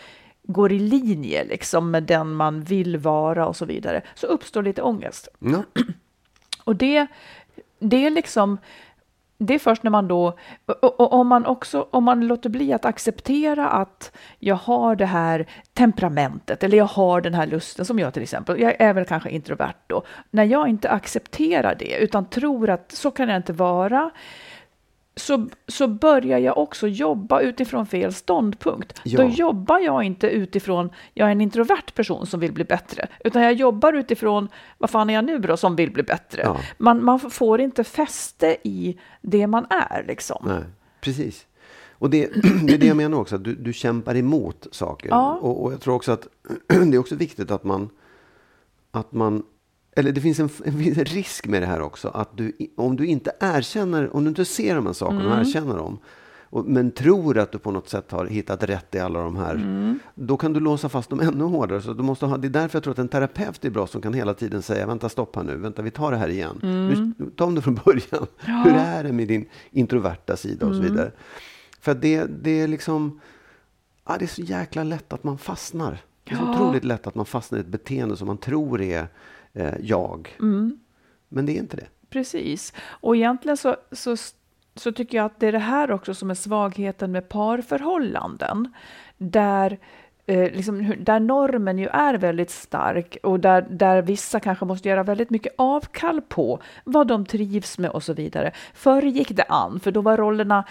går 0.43 0.71
i 0.71 0.79
linje 0.79 1.43
liksom, 1.43 1.91
med 1.91 2.03
den 2.03 2.33
man 2.33 2.61
vill 2.61 2.97
vara 2.97 3.47
och 3.47 3.55
så 3.55 3.65
vidare, 3.65 4.01
så 4.15 4.27
uppstår 4.27 4.63
lite 4.63 4.81
ångest. 4.81 5.27
Ja. 5.39 5.63
Och 6.63 6.75
det, 6.75 7.07
det 7.79 8.05
är 8.05 8.09
liksom, 8.09 8.57
det 9.37 9.53
är 9.53 9.59
först 9.59 9.83
när 9.83 9.91
man 9.91 10.07
då, 10.07 10.37
och, 10.65 10.99
och 10.99 11.13
om 11.13 11.27
man 11.27 11.45
också, 11.45 11.87
om 11.91 12.03
man 12.03 12.27
låter 12.27 12.49
bli 12.49 12.73
att 12.73 12.85
acceptera 12.85 13.69
att 13.69 14.11
jag 14.39 14.55
har 14.55 14.95
det 14.95 15.05
här 15.05 15.45
temperamentet 15.73 16.63
eller 16.63 16.77
jag 16.77 16.85
har 16.85 17.21
den 17.21 17.33
här 17.33 17.47
lusten 17.47 17.85
som 17.85 17.99
jag 17.99 18.13
till 18.13 18.23
exempel, 18.23 18.59
jag 18.59 18.81
är 18.81 18.93
väl 18.93 19.05
kanske 19.05 19.29
introvert 19.29 19.73
då, 19.87 20.03
när 20.31 20.43
jag 20.43 20.67
inte 20.67 20.89
accepterar 20.89 21.75
det 21.79 21.97
utan 21.97 22.25
tror 22.25 22.69
att 22.69 22.91
så 22.91 23.11
kan 23.11 23.29
jag 23.29 23.37
inte 23.37 23.53
vara, 23.53 24.11
så, 25.17 25.47
så 25.67 25.87
börjar 25.87 26.39
jag 26.39 26.57
också 26.57 26.87
jobba 26.87 27.41
utifrån 27.41 27.85
fel 27.85 28.13
ståndpunkt. 28.13 29.01
Ja. 29.03 29.21
Då 29.21 29.29
jobbar 29.29 29.79
jag 29.79 30.03
inte 30.03 30.27
utifrån, 30.27 30.89
jag 31.13 31.27
är 31.27 31.31
en 31.31 31.41
introvert 31.41 31.93
person 31.95 32.25
som 32.25 32.39
vill 32.39 32.53
bli 32.53 32.63
bättre, 32.63 33.07
utan 33.23 33.41
jag 33.41 33.53
jobbar 33.53 33.93
utifrån, 33.93 34.49
vad 34.77 34.89
fan 34.89 35.09
är 35.09 35.13
jag 35.13 35.25
nu 35.25 35.39
då 35.39 35.57
som 35.57 35.75
vill 35.75 35.91
bli 35.91 36.03
bättre? 36.03 36.41
Ja. 36.43 36.57
Man, 36.77 37.03
man 37.03 37.19
får 37.19 37.61
inte 37.61 37.83
fäste 37.83 38.57
i 38.63 38.97
det 39.21 39.47
man 39.47 39.65
är 39.69 40.03
liksom. 40.07 40.43
Nej, 40.47 40.63
precis. 41.01 41.45
Och 41.91 42.09
det, 42.09 42.27
det 42.67 42.73
är 42.73 42.77
det 42.77 42.87
jag 42.87 42.97
menar 42.97 43.17
också, 43.17 43.35
att 43.35 43.43
du, 43.43 43.55
du 43.55 43.73
kämpar 43.73 44.15
emot 44.15 44.67
saker. 44.71 45.09
Ja. 45.09 45.39
Och, 45.41 45.63
och 45.63 45.73
jag 45.73 45.81
tror 45.81 45.95
också 45.95 46.11
att 46.11 46.27
det 46.67 46.95
är 46.95 46.97
också 46.97 47.15
viktigt 47.15 47.51
att 47.51 47.63
man, 47.63 47.89
att 48.91 49.11
man 49.11 49.43
eller 49.97 50.11
det 50.11 50.21
finns 50.21 50.39
en, 50.39 50.49
en 50.65 50.83
risk 51.05 51.47
med 51.47 51.61
det 51.61 51.65
här 51.65 51.81
också, 51.81 52.07
att 52.07 52.37
du, 52.37 52.51
om 52.77 52.95
du 52.95 53.05
inte 53.05 53.31
erkänner, 53.39 54.15
om 54.15 54.23
du 54.23 54.29
inte 54.29 54.45
ser 54.45 54.75
de 54.75 54.85
här 54.85 54.93
sakerna 54.93 55.21
Mm. 55.21 55.31
och 55.33 55.39
erkänner 55.39 55.77
dem, 55.77 55.99
och, 56.49 56.65
men 56.65 56.91
tror 56.91 57.37
att 57.37 57.51
du 57.51 57.57
på 57.59 57.71
något 57.71 57.89
sätt 57.89 58.11
har 58.11 58.25
hittat 58.25 58.63
rätt 58.63 58.95
i 58.95 58.99
alla 58.99 59.19
de 59.21 59.35
här, 59.35 59.55
Mm. 59.55 59.99
då 60.15 60.37
kan 60.37 60.53
du 60.53 60.59
låsa 60.59 60.89
fast 60.89 61.09
dem 61.09 61.19
ännu 61.19 61.43
hårdare. 61.43 61.81
Så 61.81 61.93
du 61.93 62.03
måste 62.03 62.25
ha, 62.25 62.37
det 62.37 62.47
är 62.47 62.49
därför 62.49 62.75
jag 62.77 62.83
tror 62.83 62.91
att 62.91 62.99
en 62.99 63.07
terapeut 63.07 63.65
är 63.65 63.69
bra 63.69 63.87
som 63.87 64.01
kan 64.01 64.13
hela 64.13 64.33
tiden 64.33 64.61
säga, 64.61 64.87
vänta 64.87 65.09
stopp 65.09 65.35
här 65.35 65.43
nu, 65.43 65.55
vänta 65.55 65.81
vi 65.81 65.91
tar 65.91 66.11
det 66.11 66.17
här 66.17 66.29
igen. 66.29 66.59
Mm. 66.63 67.13
Nu, 67.17 67.29
ta 67.35 67.45
om 67.45 67.55
det 67.55 67.61
från 67.61 67.79
början. 67.85 68.27
Hur 68.39 68.73
är 68.75 69.03
det 69.03 69.11
med 69.11 69.27
din 69.27 69.45
introverta 69.71 70.37
sida 70.37 70.65
och 70.65 70.75
så 70.75 70.81
Mm. 70.81 70.91
vidare. 70.91 71.11
För 71.81 71.95
det, 71.95 72.25
det 72.43 72.61
är 72.61 72.67
liksom, 72.67 73.19
ja, 74.07 74.15
det 74.19 74.25
är 74.25 74.29
så 74.29 74.41
jäkla 74.41 74.83
lätt 74.83 75.13
att 75.13 75.23
man 75.23 75.37
fastnar. 75.37 75.97
Det 76.23 76.31
är 76.33 76.37
så 76.37 76.43
Ja. 76.43 76.53
otroligt 76.53 76.83
lätt 76.83 77.07
att 77.07 77.15
man 77.15 77.25
fastnar 77.25 77.57
i 77.59 77.61
ett 77.61 77.67
beteende 77.67 78.17
som 78.17 78.27
man 78.27 78.37
tror 78.37 78.81
är 78.81 79.07
eh, 79.57 79.73
jag. 79.81 80.35
Mm. 80.39 80.79
Men 81.29 81.45
det 81.45 81.51
är 81.51 81.59
inte 81.59 81.77
det. 81.77 81.87
Precis. 82.09 82.73
Och 82.79 83.15
egentligen 83.15 83.57
så, 83.57 83.75
så, 83.91 84.15
så 84.75 84.91
tycker 84.91 85.17
jag 85.17 85.25
att 85.25 85.39
det 85.39 85.47
är 85.47 85.51
det 85.51 85.59
här 85.59 85.91
också 85.91 86.13
som 86.13 86.29
är 86.29 86.35
svagheten 86.35 87.11
med 87.11 87.29
parförhållanden. 87.29 88.73
Där, 89.17 89.79
eh, 90.25 90.51
liksom, 90.51 90.93
där 90.99 91.19
normen 91.19 91.77
ju 91.77 91.87
är 91.87 92.13
väldigt 92.13 92.49
stark 92.49 93.17
och 93.23 93.39
där, 93.39 93.67
där 93.69 94.01
vissa 94.01 94.39
kanske 94.39 94.65
måste 94.65 94.89
göra 94.89 95.03
väldigt 95.03 95.29
mycket 95.29 95.53
avkall 95.57 96.21
på 96.21 96.61
vad 96.83 97.07
de 97.07 97.25
trivs 97.25 97.77
med 97.77 97.89
och 97.89 98.03
så 98.03 98.13
vidare. 98.13 98.51
Förr 98.73 99.01
gick 99.01 99.29
det 99.29 99.43
an, 99.43 99.79
för 99.79 99.91
då 99.91 100.01
var 100.01 100.17
rollerna 100.17 100.63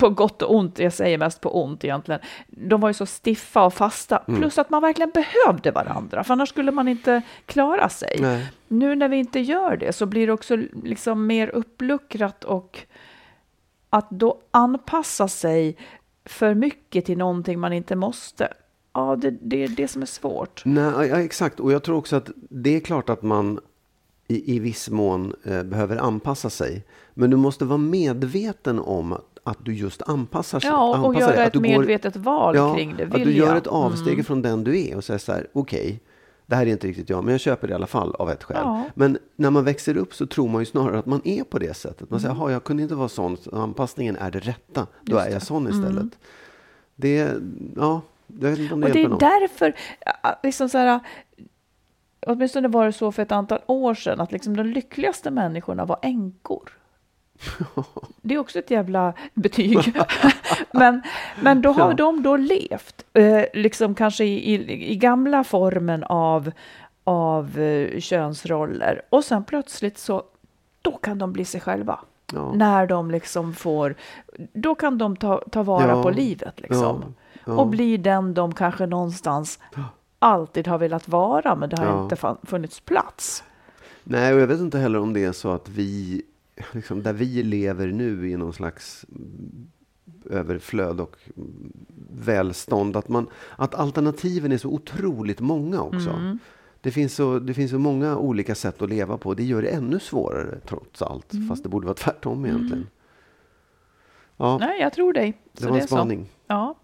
på 0.00 0.10
gott 0.10 0.42
och 0.42 0.54
ont, 0.54 0.78
jag 0.78 0.92
säger 0.92 1.18
mest 1.18 1.40
på 1.40 1.62
ont 1.62 1.84
egentligen, 1.84 2.20
de 2.46 2.80
var 2.80 2.88
ju 2.88 2.94
så 2.94 3.06
stiffa 3.06 3.64
och 3.64 3.74
fasta, 3.74 4.18
plus 4.18 4.58
att 4.58 4.70
man 4.70 4.82
verkligen 4.82 5.10
behövde 5.10 5.70
varandra, 5.70 6.24
för 6.24 6.32
annars 6.32 6.48
skulle 6.48 6.72
man 6.72 6.88
inte 6.88 7.22
klara 7.46 7.88
sig. 7.88 8.16
Nej. 8.20 8.52
Nu 8.68 8.94
när 8.94 9.08
vi 9.08 9.16
inte 9.16 9.40
gör 9.40 9.76
det 9.76 9.92
så 9.92 10.06
blir 10.06 10.26
det 10.26 10.32
också 10.32 10.56
liksom 10.82 11.26
mer 11.26 11.48
uppluckrat 11.48 12.44
och 12.44 12.78
att 13.90 14.10
då 14.10 14.40
anpassa 14.50 15.28
sig 15.28 15.76
för 16.24 16.54
mycket 16.54 17.04
till 17.04 17.18
någonting 17.18 17.60
man 17.60 17.72
inte 17.72 17.96
måste. 17.96 18.52
Ja, 18.92 19.16
det, 19.16 19.30
det 19.30 19.64
är 19.64 19.68
det 19.68 19.88
som 19.88 20.02
är 20.02 20.06
svårt. 20.06 20.62
Nej, 20.64 21.08
ja, 21.08 21.20
exakt. 21.20 21.60
Och 21.60 21.72
jag 21.72 21.82
tror 21.82 21.96
också 21.96 22.16
att 22.16 22.30
det 22.36 22.76
är 22.76 22.80
klart 22.80 23.10
att 23.10 23.22
man 23.22 23.60
i, 24.28 24.56
i 24.56 24.58
viss 24.58 24.90
mån 24.90 25.34
eh, 25.44 25.62
behöver 25.62 25.96
anpassa 25.96 26.50
sig. 26.50 26.84
Men 27.14 27.30
du 27.30 27.36
måste 27.36 27.64
vara 27.64 27.78
medveten 27.78 28.78
om 28.78 29.16
att, 29.44 29.58
du 29.64 29.74
just 29.74 30.02
anpassar 30.02 30.60
sig. 30.60 30.70
Ja, 30.70 30.98
och 31.06 31.12
dig. 31.12 31.22
göra 31.22 31.44
ett 31.44 31.52
du 31.52 31.58
går- 31.58 31.68
medvetet 31.68 32.16
val 32.16 32.56
ja, 32.56 32.74
kring 32.74 32.96
det. 32.96 33.04
Att 33.04 33.12
du 33.12 33.18
Vill 33.24 33.36
gör 33.36 33.46
jag? 33.46 33.56
ett 33.56 33.66
avsteg 33.66 34.12
Mm. 34.12 34.24
från 34.24 34.42
den 34.42 34.64
du 34.64 34.80
är 34.88 34.96
och 34.96 35.04
säger 35.04 35.18
så 35.18 35.32
här, 35.32 35.46
okej, 35.52 36.00
det 36.46 36.56
här 36.56 36.66
är 36.66 36.70
inte 36.70 36.86
riktigt 36.86 37.10
jag, 37.10 37.24
men 37.24 37.32
jag 37.32 37.40
köper 37.40 37.66
det 37.66 37.72
i 37.72 37.74
alla 37.74 37.86
fall 37.86 38.14
av 38.14 38.30
ett 38.30 38.44
skäl. 38.44 38.56
Ja. 38.60 38.84
Men 38.94 39.18
när 39.36 39.50
man 39.50 39.64
växer 39.64 39.96
upp 39.96 40.14
så 40.14 40.26
tror 40.26 40.48
man 40.48 40.62
ju 40.62 40.66
snarare 40.66 40.98
att 40.98 41.06
man 41.06 41.20
är 41.24 41.44
på 41.44 41.58
det 41.58 41.74
sättet. 41.76 42.10
Man 42.10 42.18
Mm. 42.18 42.20
säger, 42.20 42.34
jaha, 42.44 42.52
jag 42.52 42.64
kunde 42.64 42.82
inte 42.82 42.94
vara 42.94 43.08
sån, 43.08 43.36
så 43.36 43.56
anpassningen 43.56 44.16
är 44.16 44.30
det 44.30 44.38
rätta. 44.38 44.86
Då 45.02 45.16
är 45.16 45.30
jag 45.30 45.42
sån 45.42 45.68
istället. 45.68 45.90
Mm. 45.90 46.10
Det, 46.96 47.32
ja, 47.76 48.00
jag 48.40 48.50
vet 48.50 48.58
inte 48.58 48.74
om 48.74 48.80
det 48.80 48.86
Och 48.86 48.92
det 48.92 49.02
är 49.04 49.08
någon. 49.08 49.18
därför, 49.18 49.74
liksom 50.42 50.68
så 50.68 50.78
här, 50.78 51.00
åtminstone 52.26 52.68
var 52.68 52.86
det 52.86 52.92
så 52.92 53.12
för 53.12 53.22
ett 53.22 53.32
antal 53.32 53.58
år 53.66 53.94
sedan, 53.94 54.20
att 54.20 54.32
liksom 54.32 54.56
de 54.56 54.62
lyckligaste 54.62 55.30
människorna 55.30 55.84
var 55.84 55.98
änkor. 56.02 56.70
Det 58.22 58.34
är 58.34 58.38
också 58.38 58.58
ett 58.58 58.70
jävla 58.70 59.12
betyg. 59.34 59.92
men, 60.72 61.02
men 61.42 61.62
då 61.62 61.72
har 61.72 61.88
Ja. 61.90 61.94
de 61.96 62.22
då 62.22 62.36
levt, 62.36 63.04
eh, 63.12 63.44
liksom 63.54 63.94
kanske 63.94 64.24
i, 64.24 64.54
i, 64.54 64.92
i 64.92 64.96
gamla 64.96 65.44
formen 65.44 66.04
av, 66.04 66.50
av 67.04 67.58
eh, 67.58 68.00
könsroller. 68.00 69.02
Och 69.10 69.24
sen 69.24 69.44
plötsligt 69.44 69.98
så, 69.98 70.22
då 70.82 70.92
kan 70.92 71.18
de 71.18 71.32
bli 71.32 71.44
sig 71.44 71.60
själva. 71.60 71.98
Ja. 72.32 72.52
När 72.54 72.86
de 72.86 73.10
liksom 73.10 73.54
får, 73.54 73.94
då 74.52 74.74
kan 74.74 74.98
de 74.98 75.16
ta, 75.16 75.42
ta 75.50 75.62
vara 75.62 75.88
Ja. 75.88 76.02
på 76.02 76.10
livet 76.10 76.60
liksom. 76.60 77.14
Och 77.44 77.66
bli 77.66 77.96
den 77.96 78.34
de 78.34 78.54
kanske 78.54 78.86
någonstans 78.86 79.58
alltid 80.18 80.66
har 80.68 80.78
velat 80.78 81.08
vara, 81.08 81.54
men 81.56 81.68
det 81.68 81.76
har 81.82 82.02
inte 82.02 82.16
funnits 82.42 82.80
plats. 82.80 83.44
Nej, 84.04 84.34
och 84.34 84.40
jag 84.40 84.46
vet 84.46 84.60
inte 84.60 84.78
heller 84.78 84.98
om 84.98 85.12
det 85.12 85.24
är 85.24 85.32
så 85.32 85.50
att 85.52 85.68
vi, 85.68 86.22
liksom, 86.72 87.02
där 87.02 87.12
vi 87.12 87.42
lever 87.42 87.86
nu 87.86 88.30
i 88.30 88.36
någon 88.36 88.52
slags 88.52 89.06
mm, 89.08 89.70
överflöd 90.30 91.00
och 91.00 91.16
mm, 91.36 91.72
välstånd, 92.10 92.96
att, 92.96 93.08
man, 93.08 93.26
att 93.56 93.74
alternativen 93.74 94.52
är 94.52 94.58
så 94.58 94.68
otroligt 94.68 95.40
många 95.40 95.80
också. 95.82 96.10
Mm. 96.10 96.38
Det, 96.80 96.90
finns 96.90 97.14
så, 97.14 97.38
det 97.38 97.54
finns 97.54 97.70
så 97.70 97.78
många 97.78 98.16
olika 98.16 98.54
sätt 98.54 98.82
att 98.82 98.88
leva 98.90 99.18
på. 99.18 99.34
Det 99.34 99.44
gör 99.44 99.62
det 99.62 99.68
ännu 99.68 99.98
svårare 100.00 100.60
trots 100.66 101.02
allt, 101.02 101.32
Mm. 101.34 101.48
fast 101.48 101.62
det 101.62 101.68
borde 101.68 101.86
vara 101.86 101.94
tvärtom 101.94 102.44
egentligen. 102.46 102.86
Ja, 104.36 104.58
Nej, 104.58 104.80
jag 104.80 104.92
tror 104.92 105.12
dig. 105.12 105.40
det 105.52 105.60
Så 105.62 105.66
var 105.68 105.72
det 105.72 105.78
en 105.78 105.82
är 105.84 105.88
så. 105.88 105.96
spaning. 105.96 106.28
Ja. 106.46 106.74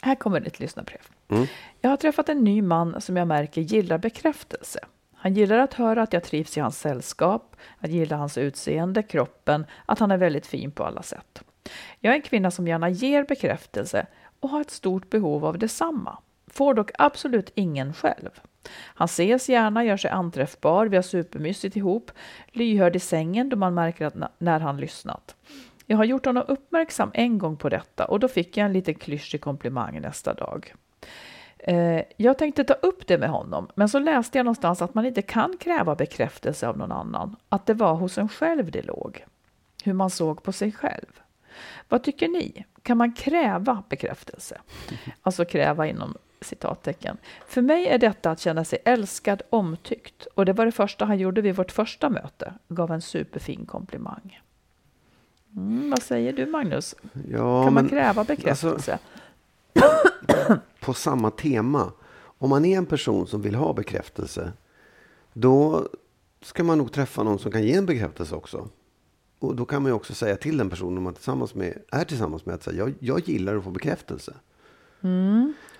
Här 0.00 0.14
kommer 0.14 0.40
ett 0.46 0.60
lyssnarbrev. 0.60 1.00
Mm. 1.28 1.46
Jag 1.80 1.90
har 1.90 1.96
träffat 1.96 2.28
en 2.28 2.44
ny 2.44 2.62
man 2.62 3.00
som 3.00 3.16
jag 3.16 3.28
märker 3.28 3.60
gillar 3.60 3.98
bekräftelse. 3.98 4.78
Han 5.16 5.34
gillar 5.34 5.58
att 5.58 5.74
höra 5.74 6.02
att 6.02 6.12
jag 6.12 6.24
trivs 6.24 6.56
i 6.56 6.60
hans 6.60 6.78
sällskap, 6.78 7.56
att 7.78 7.90
gilla 7.90 8.16
hans 8.16 8.38
utseende, 8.38 9.02
kroppen, 9.02 9.66
att 9.86 9.98
han 9.98 10.10
är 10.10 10.16
väldigt 10.16 10.46
fin 10.46 10.70
på 10.70 10.84
alla 10.84 11.02
sätt. 11.02 11.42
Jag 12.00 12.12
är 12.12 12.16
en 12.16 12.22
kvinna 12.22 12.50
som 12.50 12.68
gärna 12.68 12.88
ger 12.88 13.24
bekräftelse 13.24 14.06
och 14.40 14.48
har 14.48 14.60
ett 14.60 14.70
stort 14.70 15.10
behov 15.10 15.44
av 15.44 15.58
detsamma. 15.58 16.18
Får 16.46 16.74
dock 16.74 16.90
absolut 16.98 17.52
ingen 17.54 17.94
själv. 17.94 18.30
Han 18.70 19.04
ses 19.04 19.48
gärna, 19.48 19.84
gör 19.84 19.96
sig 19.96 20.10
anträffbar, 20.10 20.86
vi 20.86 20.96
har 20.96 21.02
supermysigt 21.02 21.76
ihop, 21.76 22.10
lyhörd 22.46 22.96
i 22.96 23.00
sängen 23.00 23.48
då 23.48 23.56
man 23.56 23.74
märker 23.74 24.06
att 24.06 24.14
när 24.38 24.60
han 24.60 24.76
lyssnat. 24.76 25.36
Jag 25.86 25.96
har 25.96 26.04
gjort 26.04 26.26
honom 26.26 26.44
uppmärksam 26.48 27.10
en 27.14 27.38
gång 27.38 27.56
på 27.56 27.68
detta 27.68 28.04
och 28.04 28.20
då 28.20 28.28
fick 28.28 28.56
jag 28.56 28.64
en 28.64 28.72
liten 28.72 28.94
klyschig 28.94 29.40
komplimang 29.40 30.00
nästa 30.00 30.34
dag. 30.34 30.74
Eh, 31.66 32.02
jag 32.16 32.38
tänkte 32.38 32.64
ta 32.64 32.74
upp 32.74 33.06
det 33.06 33.18
med 33.18 33.28
honom, 33.28 33.68
men 33.74 33.88
så 33.88 33.98
läste 33.98 34.38
jag 34.38 34.44
någonstans 34.44 34.82
att 34.82 34.94
man 34.94 35.06
inte 35.06 35.22
kan 35.22 35.56
kräva 35.60 35.94
bekräftelse 35.94 36.68
av 36.68 36.78
någon 36.78 36.92
annan. 36.92 37.36
Att 37.48 37.66
det 37.66 37.74
var 37.74 37.94
hos 37.94 38.18
en 38.18 38.28
själv 38.28 38.70
det 38.70 38.82
låg. 38.82 39.24
Hur 39.84 39.92
man 39.92 40.10
såg 40.10 40.42
på 40.42 40.52
sig 40.52 40.72
själv. 40.72 41.20
Vad 41.88 42.02
tycker 42.02 42.28
ni? 42.28 42.64
Kan 42.82 42.96
man 42.96 43.12
kräva 43.12 43.82
bekräftelse? 43.88 44.60
Alltså 45.22 45.44
kräva 45.44 45.86
inom 45.86 46.14
citattecken. 46.40 47.16
För 47.46 47.62
mig 47.62 47.86
är 47.86 47.98
detta 47.98 48.30
att 48.30 48.40
känna 48.40 48.64
sig 48.64 48.78
älskad, 48.84 49.42
omtyckt. 49.50 50.26
Och 50.34 50.44
det 50.44 50.52
var 50.52 50.66
det 50.66 50.72
första 50.72 51.04
han 51.04 51.18
gjorde 51.18 51.40
vid 51.40 51.56
vårt 51.56 51.72
första 51.72 52.10
möte. 52.10 52.52
Gav 52.68 52.92
en 52.92 53.02
superfin 53.02 53.66
komplimang. 53.66 54.40
Mm, 55.56 55.90
vad 55.90 56.02
säger 56.02 56.32
du 56.32 56.46
Magnus? 56.46 56.94
Ja, 57.30 57.64
kan 57.64 57.74
man 57.74 57.84
men 57.84 57.88
kräva 57.88 58.24
bekräftelse? 58.24 58.98
På 60.80 60.94
samma 60.94 61.30
tema. 61.30 61.92
Om 62.38 62.50
man 62.50 62.64
är 62.64 62.78
en 62.78 62.86
person 62.86 63.26
som 63.26 63.42
vill 63.42 63.54
ha 63.54 63.72
bekräftelse, 63.72 64.52
då 65.32 65.88
ska 66.42 66.64
man 66.64 66.78
nog 66.78 66.92
träffa 66.92 67.22
någon 67.22 67.38
som 67.38 67.52
kan 67.52 67.62
ge 67.62 67.72
en 67.72 67.86
bekräftelse 67.86 68.34
också. 68.34 68.68
Och 69.38 69.56
då 69.56 69.64
kan 69.64 69.82
man 69.82 69.90
ju 69.90 69.96
också 69.96 70.14
säga 70.14 70.36
till 70.36 70.56
den 70.56 70.70
personen 70.70 71.02
man 71.02 71.14
tillsammans 71.14 71.54
med, 71.54 71.78
är 71.92 72.04
tillsammans 72.04 72.46
med 72.46 72.54
att 72.54 72.62
säga, 72.62 72.76
jag, 72.76 72.94
jag 73.00 73.28
gillar 73.28 73.56
att 73.56 73.64
få 73.64 73.70
bekräftelse. 73.70 74.34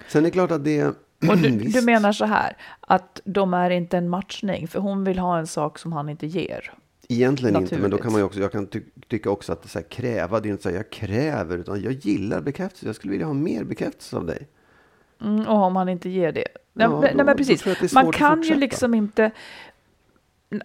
Sen 0.09 0.20
är 0.20 0.24
det 0.24 0.30
klart 0.30 0.50
att 0.50 0.64
det... 0.64 0.80
Mm. 0.80 1.30
Och 1.30 1.38
du, 1.38 1.50
du 1.50 1.82
menar 1.82 2.12
så 2.12 2.24
här, 2.24 2.56
att 2.80 3.20
de 3.24 3.54
är 3.54 3.70
inte 3.70 3.98
en 3.98 4.09
matchning, 4.09 4.68
för 4.68 4.80
hon 4.80 5.04
vill 5.04 5.18
ha 5.18 5.38
en 5.38 5.46
sak 5.46 5.78
som 5.78 5.92
han 5.92 6.09
inte 6.09 6.26
ger. 6.26 6.72
Egentligen 7.09 7.57
inte, 7.57 7.79
men 7.79 7.90
då 7.90 7.99
kan 7.99 8.12
man 8.12 8.23
också, 8.23 8.40
jag 8.40 8.53
kan 8.53 8.66
ty 8.66 8.81
tycka 9.09 9.31
också 9.31 9.53
att 9.53 9.71
så 9.71 9.79
här, 9.79 9.87
kräva, 9.87 10.40
det 10.40 10.49
är 10.49 10.51
inte 10.51 10.62
så 10.62 10.69
här, 10.69 10.77
jag 10.77 10.90
kräver, 10.90 11.59
utan 11.59 11.83
jag 11.83 11.92
gillar 11.92 12.40
bekräftelse. 12.40 12.87
Jag 12.87 12.95
skulle 12.95 13.11
vilja 13.11 13.27
ha 13.27 13.35
mer 13.35 13.64
bekräftelse 13.64 14.16
av 14.16 14.27
dig. 14.27 14.49
Mm, 15.23 15.47
och 15.47 15.57
om 15.62 15.77
han 15.77 15.88
inte 15.88 16.09
ger 16.09 16.33
det. 16.33 16.45
Nej, 16.73 16.87
Ja, 16.90 17.01
nej, 17.01 17.14
då- 17.19 17.25
men 17.25 17.37
precis. 17.37 17.95
Man 17.95 18.12
kan 18.12 18.42
ju 18.42 18.55
liksom 18.55 18.95
inte... 18.95 19.31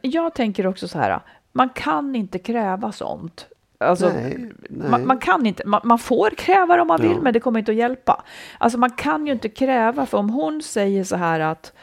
Jag 0.01 0.35
tänker 0.35 0.67
också 0.67 0.87
så 0.87 0.97
här, 0.97 1.19
man 1.51 1.69
kan 1.69 2.15
inte 2.15 2.39
kräva 2.39 2.91
sånt. 2.91 3.47
Alltså, 3.77 4.09
Nej, 4.09 4.49
nej. 4.69 4.89
Man, 4.89 5.07
man 5.07 5.17
kan 5.17 5.45
inte, 5.45 5.67
man, 5.67 5.81
man 5.83 5.99
får 5.99 6.29
kräva 6.29 6.75
det 6.75 6.81
om 6.81 6.87
man 6.87 7.01
vill, 7.01 7.11
Ja. 7.11 7.21
men 7.21 7.33
det 7.33 7.39
kommer 7.39 7.59
inte 7.59 7.71
att 7.71 7.77
hjälpa. 7.77 8.23
Alltså 8.57 8.77
man 8.79 8.89
kan 8.91 9.25
ju 9.27 9.33
inte 9.33 9.49
kräva, 9.49 10.05
för 10.05 10.17
om 10.17 10.29
hon 10.29 10.61
säger 10.61 11.03
så 11.03 11.15
här 11.15 11.39
att 11.39 11.73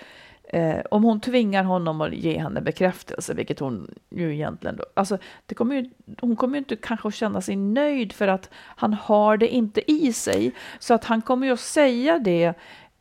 eh, 0.52 0.80
om 0.90 1.04
hon 1.04 1.20
tvingar 1.20 1.64
honom 1.64 2.00
att 2.00 2.12
ge 2.12 2.38
henne 2.38 2.60
bekräftelse, 2.60 3.34
vilket 3.34 3.58
hon 3.58 3.94
ju 4.10 4.34
egentligen 4.34 4.76
då, 4.76 4.84
alltså 4.94 5.18
det 5.46 5.54
kommer 5.54 5.76
ju, 5.76 5.90
hon 6.20 6.36
kommer 6.36 6.54
ju 6.54 6.58
inte 6.58 6.76
kanske 6.76 7.08
att 7.08 7.14
känna 7.14 7.40
sig 7.40 7.56
nöjd 7.56 8.12
för 8.12 8.28
att 8.28 8.50
han 8.54 8.94
har 8.94 9.36
det 9.36 9.48
inte 9.48 9.90
i 9.92 10.12
sig, 10.12 10.52
så 10.78 10.94
att 10.94 11.04
han 11.04 11.22
kommer 11.22 11.46
ju 11.46 11.52
att 11.52 11.60
säga 11.60 12.18
det, 12.18 12.54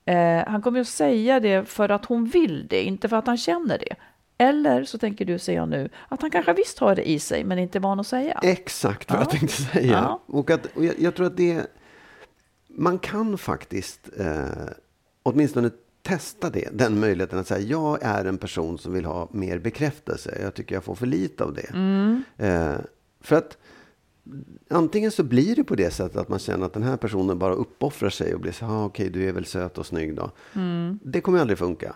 eh, 0.05 0.47
han 0.47 0.61
kommer 0.61 0.77
ju 0.77 0.81
att 0.81 0.87
säga 0.87 1.39
det 1.39 1.65
för 1.69 1.89
att 1.89 2.05
hon 2.05 2.25
vill 2.25 2.67
det, 2.67 2.83
inte 2.83 3.09
för 3.09 3.17
att 3.17 3.27
han 3.27 3.37
känner 3.37 3.77
det. 3.77 3.95
Eller 4.39 4.83
så 4.83 4.97
tänker 4.97 5.25
du, 5.25 5.39
säger 5.39 5.59
jag 5.59 5.69
nu, 5.69 5.89
att 6.09 6.21
han 6.21 6.31
kanske 6.31 6.53
visst 6.53 6.79
har 6.79 6.95
det 6.95 7.09
i 7.09 7.19
sig, 7.19 7.43
men 7.43 7.59
inte 7.59 7.77
är 7.77 7.79
van 7.79 7.99
att 7.99 8.07
säga. 8.07 8.39
Exakt 8.43 9.11
vad 9.11 9.19
Ja. 9.19 9.21
jag 9.23 9.29
tänkte 9.29 9.61
säga. 9.61 9.91
Ja. 9.93 10.19
Och, 10.25 10.51
att, 10.51 10.65
och 10.65 10.85
jag, 10.85 10.99
jag 10.99 11.15
tror 11.15 11.25
att 11.25 11.37
det... 11.37 11.65
Man 12.67 12.99
kan 12.99 13.37
faktiskt 13.37 14.09
eh, 14.19 14.45
åtminstone 15.23 15.69
testa 16.07 16.49
det, 16.49 16.69
den 16.73 16.99
möjligheten 16.99 17.39
att 17.39 17.47
säga 17.47 17.67
jag 17.67 17.99
är 18.01 18.25
en 18.25 18.37
person 18.37 18.77
som 18.77 18.93
vill 18.93 19.05
ha 19.05 19.27
mer 19.31 19.59
bekräftelse. 19.59 20.37
Jag 20.41 20.53
tycker 20.53 20.75
jag 20.75 20.83
får 20.83 20.95
för 20.95 21.05
lite 21.05 21.43
av 21.43 21.53
det. 21.53 21.69
Mm. 21.73 22.23
Eh, 22.37 22.75
för 23.21 23.35
att 23.35 23.57
antingen 24.69 25.11
så 25.11 25.23
blir 25.23 25.55
det 25.55 25.63
på 25.63 25.75
det 25.75 25.91
sättet 25.91 26.17
att 26.17 26.29
man 26.29 26.39
känner 26.39 26.65
att 26.65 26.73
den 26.73 26.83
här 26.83 26.97
personen 26.97 27.39
bara 27.39 27.53
uppoffrar 27.53 28.09
sig 28.09 28.33
och 28.33 28.39
blir 28.39 28.51
så 28.51 28.65
här, 28.65 28.73
ah, 28.73 28.85
okej 28.85 29.09
du 29.09 29.29
är 29.29 29.33
väl 29.33 29.45
söt 29.45 29.77
och 29.77 29.85
snygg 29.85 30.15
då. 30.15 30.31
Mm. 30.53 30.99
Det 31.03 31.21
kommer 31.21 31.39
aldrig 31.39 31.57
funka. 31.57 31.95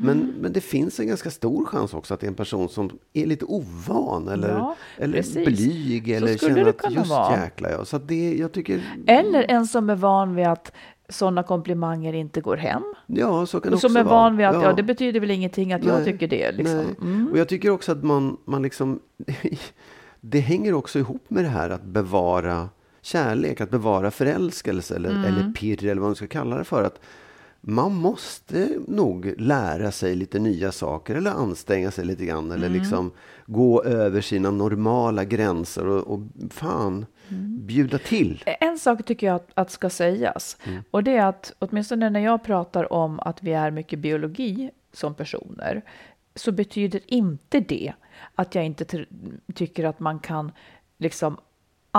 Men, 0.00 0.34
men 0.40 0.52
det 0.52 0.60
finns 0.60 1.00
en 1.00 1.06
ganska 1.08 1.30
stor 1.30 1.64
chans 1.64 1.94
också 1.94 2.14
att 2.14 2.20
det 2.20 2.26
är 2.26 2.28
en 2.28 2.34
person 2.34 2.68
som 2.68 2.98
är 3.12 3.26
lite 3.26 3.44
ovan 3.44 4.28
eller, 4.28 4.48
Ja, 4.48 4.76
eller 4.96 5.44
blyg 5.44 6.08
eller 6.10 6.38
känner 6.38 6.66
att 6.66 6.92
just 6.92 7.10
vara. 7.10 7.40
jäklar 7.40 7.70
ja. 7.70 7.84
Så 7.84 7.98
det, 7.98 8.34
jag 8.34 8.52
tycker, 8.52 8.82
Eller 9.06 9.50
en 9.50 9.66
som 9.66 9.90
är 9.90 9.96
van 9.96 10.34
vid 10.34 10.46
att 10.46 10.72
sådana 11.08 11.42
komplimanger 11.42 12.12
inte 12.12 12.40
går 12.40 12.56
hem. 12.56 12.82
ja 13.06 13.46
så 13.46 13.60
kan 13.60 13.70
det 13.70 13.74
Och 13.74 13.80
som 13.80 13.90
också 13.90 13.98
är 13.98 14.04
van 14.04 14.36
vid 14.36 14.46
att 14.46 14.62
ja. 14.62 14.72
det 14.72 14.82
betyder 14.82 15.20
väl 15.20 15.30
ingenting 15.30 15.72
att 15.72 15.84
jag 15.84 15.94
Nej, 15.94 16.04
tycker 16.04 16.28
det. 16.28 16.52
Liksom. 16.52 16.84
Mm. 17.00 17.28
Och 17.32 17.38
jag 17.38 17.48
tycker 17.48 17.70
också 17.70 17.92
att 17.92 18.04
man, 18.04 18.36
man 18.44 18.62
liksom... 18.62 19.00
det 20.20 20.40
hänger 20.40 20.74
också 20.74 20.98
ihop 20.98 21.24
med 21.30 21.44
det 21.44 21.48
här 21.48 21.70
att 21.70 21.84
bevara 21.84 22.68
kärlek, 23.02 23.60
att 23.60 23.70
bevara 23.70 24.10
förälskelse 24.10 24.96
eller, 24.96 25.10
Mm. 25.10 25.24
eller 25.24 25.52
pirr 25.52 25.84
eller 25.84 26.00
vad 26.00 26.08
man 26.08 26.14
ska 26.16 26.26
kalla 26.26 26.58
det 26.58 26.64
för. 26.64 26.84
Att 26.84 27.00
man 27.60 27.94
måste 27.94 28.68
nog 28.86 29.34
lära 29.38 29.90
sig 29.90 30.14
lite 30.14 30.38
nya 30.38 30.72
saker 30.72 31.14
eller 31.14 31.30
anstränga 31.30 31.90
sig 31.90 32.04
lite 32.04 32.24
grann 32.24 32.50
eller 32.52 32.66
Mm. 32.66 32.78
liksom 32.78 33.10
gå 33.46 33.82
över 33.82 34.20
sina 34.20 34.50
normala 34.50 35.24
gränser 35.24 35.86
och, 35.86 36.06
och 36.14 36.20
fan 36.50 37.06
Mm. 37.30 37.66
bjuda 37.66 37.98
till. 37.98 38.44
En 38.60 38.78
sak 38.78 39.04
tycker 39.04 39.26
jag 39.26 39.36
att, 39.36 39.50
att 39.54 39.70
ska 39.70 39.90
sägas. 39.90 40.56
Mm. 40.64 40.82
Och 40.90 41.04
det 41.04 41.16
är 41.16 41.26
att 41.26 41.52
åtminstone 41.58 42.10
när 42.10 42.20
jag 42.20 42.44
pratar 42.44 42.92
om 42.92 43.20
att 43.20 43.42
vi 43.42 43.52
är 43.52 43.70
mycket 43.70 43.98
biologi 43.98 44.70
som 44.92 45.14
personer 45.14 45.82
så 46.34 46.52
betyder 46.52 47.00
inte 47.06 47.60
det 47.60 47.92
att 48.34 48.54
jag 48.54 48.64
inte 48.64 49.06
tycker 49.54 49.84
att 49.84 50.00
man 50.00 50.18
kan 50.18 50.52
liksom 50.98 51.36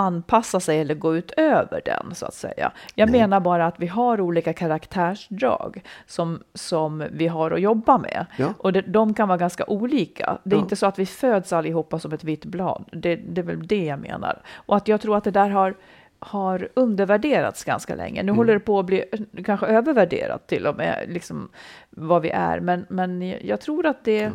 anpassa 0.00 0.60
sig 0.60 0.80
eller 0.80 0.94
gå 0.94 1.16
utöver 1.16 1.80
den 1.84 2.14
så 2.14 2.26
att 2.26 2.34
säga. 2.34 2.72
Jag 2.94 3.10
menar 3.10 3.40
bara 3.40 3.66
att 3.66 3.74
vi 3.80 3.86
har 3.86 4.20
olika 4.20 4.52
karaktärsdrag 4.52 5.82
som, 6.06 6.42
som 6.54 7.04
vi 7.12 7.26
har 7.26 7.50
att 7.50 7.60
jobba 7.60 7.98
med. 7.98 8.26
Ja. 8.38 8.54
Och 8.58 8.72
det, 8.72 8.80
de 8.82 9.14
kan 9.14 9.28
vara 9.28 9.38
ganska 9.38 9.64
olika. 9.66 10.38
Det 10.44 10.54
är 10.54 10.58
Ja. 10.58 10.62
inte 10.62 10.76
så 10.76 10.86
att 10.86 10.98
vi 10.98 11.06
föds 11.06 11.52
allihopa 11.52 11.98
som 11.98 12.12
ett 12.12 12.24
vitt 12.24 12.44
blad. 12.44 12.84
Det, 12.92 13.16
det 13.16 13.40
är 13.40 13.42
väl 13.44 13.66
det 13.66 13.84
jag 13.84 13.98
menar. 14.00 14.42
Och 14.54 14.76
att 14.76 14.88
jag 14.88 15.00
tror 15.00 15.16
att 15.16 15.24
det 15.24 15.30
där 15.30 15.48
har, 15.50 15.74
har 16.18 16.68
undervärderats 16.74 17.64
ganska 17.64 17.94
länge. 17.94 18.22
Nu 18.22 18.32
håller 18.32 18.54
det 18.54 18.60
på 18.60 18.78
att 18.78 18.86
bli 18.86 19.04
kanske 19.44 19.66
övervärderat 19.66 20.46
till 20.46 20.66
och 20.66 20.76
med, 20.76 21.04
liksom 21.08 21.48
vad 21.90 22.22
vi 22.22 22.30
är. 22.30 22.60
Men, 22.60 22.86
men 22.88 23.34
jag 23.42 23.60
tror 23.60 23.86
att 23.86 24.04
det... 24.04 24.18
Ja. 24.20 24.30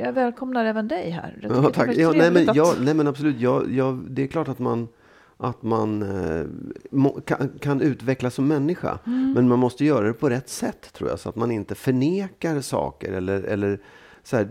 Jag 0.00 0.12
välkomnar 0.12 0.64
även 0.64 0.88
dig 0.88 1.10
här. 1.10 1.38
Ja, 1.42 1.70
tack. 1.70 1.96
Ja, 1.96 2.12
nej, 2.16 2.30
men, 2.30 2.48
att- 2.48 2.56
ja, 2.56 2.74
nej 2.80 2.94
men 2.94 3.06
absolut. 3.08 3.36
Ja, 3.40 3.62
ja, 3.70 3.98
det 4.08 4.22
är 4.22 4.26
klart 4.26 4.48
att 4.48 4.58
man, 4.58 4.88
att 5.36 5.62
man 5.62 6.02
eh, 6.02 6.46
må, 6.90 7.20
kan, 7.20 7.50
kan 7.60 7.80
utvecklas 7.80 8.34
som 8.34 8.48
människa. 8.48 8.98
Mm. 9.06 9.32
Men 9.32 9.48
man 9.48 9.58
måste 9.58 9.84
göra 9.84 10.06
det 10.06 10.12
på 10.12 10.30
rätt 10.30 10.48
sätt 10.48 10.92
tror 10.92 11.10
jag. 11.10 11.18
Så 11.20 11.28
att 11.28 11.36
man 11.36 11.50
inte 11.50 11.74
förnekar 11.74 12.60
saker 12.60 13.12
eller, 13.12 13.42
eller 13.42 13.78
så 14.22 14.36
här, 14.36 14.48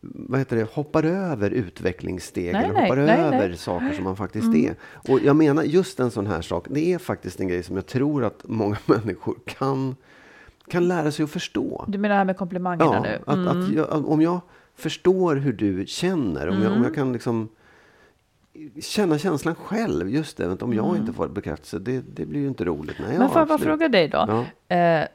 vad 0.00 0.38
heter 0.38 0.56
det, 0.56 0.70
hoppar 0.70 1.02
över 1.04 1.50
utvecklingssteg 1.50 2.52
Nej, 2.52 2.64
eller 2.64 2.72
nej, 2.74 2.82
hoppar 2.82 2.96
nej, 2.96 3.20
över. 3.20 3.44
Mm. 3.44 3.56
saker 3.56 3.92
som 3.92 4.04
man 4.04 4.16
faktiskt 4.16 4.54
är. 4.54 4.74
Och 5.08 5.20
jag 5.20 5.36
menar 5.36 5.62
just 5.62 6.00
en 6.00 6.10
sån 6.10 6.26
här 6.26 6.42
sak, 6.42 6.66
det 6.70 6.92
är 6.92 6.98
faktiskt 6.98 7.40
en 7.40 7.48
grej 7.48 7.62
som 7.62 7.76
jag 7.76 7.86
tror 7.86 8.24
att 8.24 8.40
många 8.44 8.76
människor 8.86 9.36
kan, 9.44 9.96
kan 10.70 10.88
lära 10.88 11.12
sig 11.12 11.22
att 11.24 11.30
förstå. 11.30 11.84
Du 11.88 11.98
menar 11.98 12.14
det 12.14 12.18
här 12.18 12.24
med 12.24 12.36
komplimangerna 12.36 12.94
Ja, 12.94 13.02
nu? 13.02 13.18
att, 13.26 13.36
Mm. 13.36 13.48
att 13.62 13.70
jag, 13.72 14.08
om 14.08 14.22
jag 14.22 14.40
förstår 14.74 15.36
hur 15.36 15.52
du 15.52 15.84
känner, 15.86 16.48
om, 16.48 16.62
jag, 16.62 16.72
om 16.72 16.82
jag 16.82 16.94
kan 16.94 17.12
liksom 17.12 17.48
känna 18.82 19.18
känslan 19.18 19.54
själv, 19.54 20.10
just 20.10 20.36
det, 20.36 20.52
att 20.52 20.62
om 20.62 20.74
jag 20.74 20.96
inte 20.96 21.12
får 21.12 21.28
bekräftelse, 21.28 21.78
det, 21.78 22.00
det 22.00 22.26
blir 22.26 22.40
ju 22.40 22.48
inte 22.48 22.64
roligt. 22.64 22.96
Nej, 22.98 23.06
Mm. 23.08 23.18
Men 23.18 23.26
ja, 23.26 23.32
får 23.32 23.40
jag 23.40 23.48
bara 23.48 23.58
fråga 23.58 23.88
dig 23.88 24.08
då? 24.08 24.44
Ja. 24.68 24.76
Eh, 24.76 25.06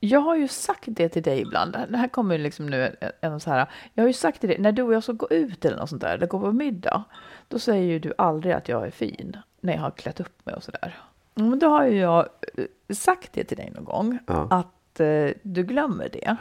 jag 0.00 0.20
har 0.20 0.36
ju 0.36 0.48
sagt 0.48 0.84
det 0.86 1.08
till 1.08 1.22
dig 1.22 1.40
ibland. 1.40 1.72
Det 1.88 1.96
här 1.96 2.08
kommer 2.08 2.36
ju 2.36 2.42
liksom 2.42 2.66
nu 2.66 2.96
en 3.20 3.40
så 3.40 3.50
här. 3.50 3.70
Jag 3.94 4.02
har 4.02 4.08
ju 4.08 4.12
sagt 4.12 4.40
till 4.40 4.48
dig 4.48 4.58
när 4.58 4.72
du 4.72 4.82
och 4.82 4.94
jag 4.94 5.02
ska 5.02 5.12
gå 5.12 5.28
ut 5.30 5.64
eller 5.64 5.76
något 5.76 5.88
sånt 5.90 6.02
där, 6.02 6.14
eller 6.14 6.26
gå 6.26 6.40
på 6.40 6.52
middag. 6.52 7.04
Då 7.48 7.58
säger 7.58 7.82
ju 7.92 7.98
du 7.98 8.12
aldrig 8.18 8.52
att 8.54 8.68
jag 8.68 8.86
är 8.86 8.90
fin 8.90 9.36
när 9.60 9.72
jag 9.72 9.80
har 9.80 9.90
klätt 9.90 10.20
upp 10.20 10.46
mig 10.46 10.54
och 10.54 10.62
så 10.62 10.70
där. 10.70 10.96
Men 11.38 11.58
då 11.58 11.68
har 11.68 11.86
ju 11.86 11.98
jag 11.98 12.28
eh, 12.56 12.64
sagt 12.94 13.32
det 13.32 13.44
till 13.44 13.56
dig 13.56 13.72
någon 13.74 13.84
gång 13.84 14.18
Ja. 14.26 14.48
att 14.50 15.00
eh, 15.00 15.30
du 15.42 15.62
glömmer 15.62 16.08
det. 16.12 16.36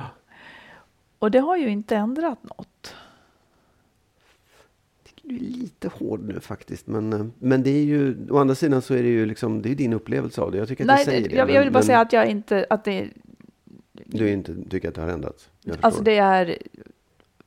Och 1.19 1.31
det 1.31 1.39
har 1.39 1.57
ju 1.57 1.69
inte 1.69 1.95
ändrat 1.95 2.43
något. 2.43 2.95
Du 5.21 5.35
är 5.35 5.39
lite 5.39 5.87
hård 5.87 6.23
nu 6.23 6.39
faktiskt, 6.39 6.87
men, 6.87 7.13
eh, 7.13 7.25
men 7.39 7.63
det 7.63 7.69
är 7.69 7.83
ju, 7.83 8.15
å 8.29 8.37
andra 8.37 8.55
sidan 8.55 8.81
så 8.81 8.93
är 8.93 9.03
det 9.03 9.09
ju 9.09 9.25
liksom, 9.25 9.61
det 9.61 9.71
är 9.71 9.75
din 9.75 9.93
upplevelse 9.93 10.41
av 10.41 10.51
det. 10.51 10.57
Jag 10.57 10.67
tycker 10.67 10.83
att 10.83 10.87
Nej, 10.87 10.97
jag 10.97 11.05
säger 11.05 11.29
det. 11.29 11.35
jag, 11.35 11.49
jag 11.51 11.61
vill 11.61 11.71
bara 11.71 11.79
men 11.79 11.83
säga 11.85 11.99
att 11.99 12.13
jag 12.13 12.27
inte, 12.27 12.65
att 12.69 12.83
det, 12.83 13.09
Du 13.93 14.29
inte 14.29 14.55
tycker 14.69 14.89
att 14.89 14.95
det 14.95 15.01
har 15.01 15.09
ändrats? 15.09 15.49
Alltså 15.81 16.03
det 16.03 16.17
är, 16.17 16.57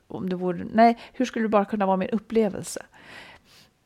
om 0.06 0.28
det 0.28 0.36
vore, 0.36 0.66
nej, 0.72 0.98
hur 1.12 1.24
skulle 1.24 1.44
det 1.44 1.48
bara 1.48 1.64
kunna 1.64 1.86
vara 1.86 1.96
min 1.96 2.10
upplevelse? 2.10 2.86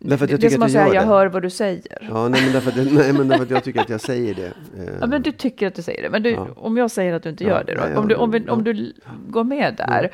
Därför 0.06 0.24
att 0.24 0.30
jag 0.30 0.40
det 0.40 0.46
är 0.46 0.50
som 0.50 0.62
att 0.62 0.66
att 0.66 0.72
säga, 0.72 0.86
jag 0.94 1.04
det. 1.04 1.08
hör 1.08 1.26
vad 1.26 1.42
du 1.42 1.50
säger. 1.50 2.08
Ja, 2.10 2.28
nej 2.28 2.42
men, 2.44 2.52
därför 2.52 2.70
att, 2.70 2.92
nej, 2.92 3.12
men 3.12 3.28
därför 3.28 3.44
att 3.44 3.50
jag 3.50 3.64
tycker 3.64 3.80
att 3.80 3.88
jag 3.88 4.00
säger 4.00 4.34
det. 4.34 4.46
Eh, 4.78 4.94
Ja, 5.00 5.06
men 5.06 5.22
du 5.22 5.32
tycker 5.32 5.66
att 5.66 5.74
du 5.74 5.82
säger 5.82 6.02
det. 6.02 6.10
Men 6.10 6.22
du, 6.22 6.30
Ja. 6.30 6.48
om 6.56 6.76
jag 6.76 6.90
säger 6.90 7.12
att 7.12 7.22
du 7.22 7.28
inte 7.28 7.44
Ja, 7.44 7.50
gör 7.50 7.64
det 7.64 7.74
då? 7.74 7.80
ja, 7.94 7.98
om, 8.00 8.08
du, 8.08 8.14
om, 8.14 8.30
vi, 8.30 8.48
om 8.48 8.64
du 8.64 8.92
går 9.28 9.44
med 9.44 9.74
där 9.78 10.10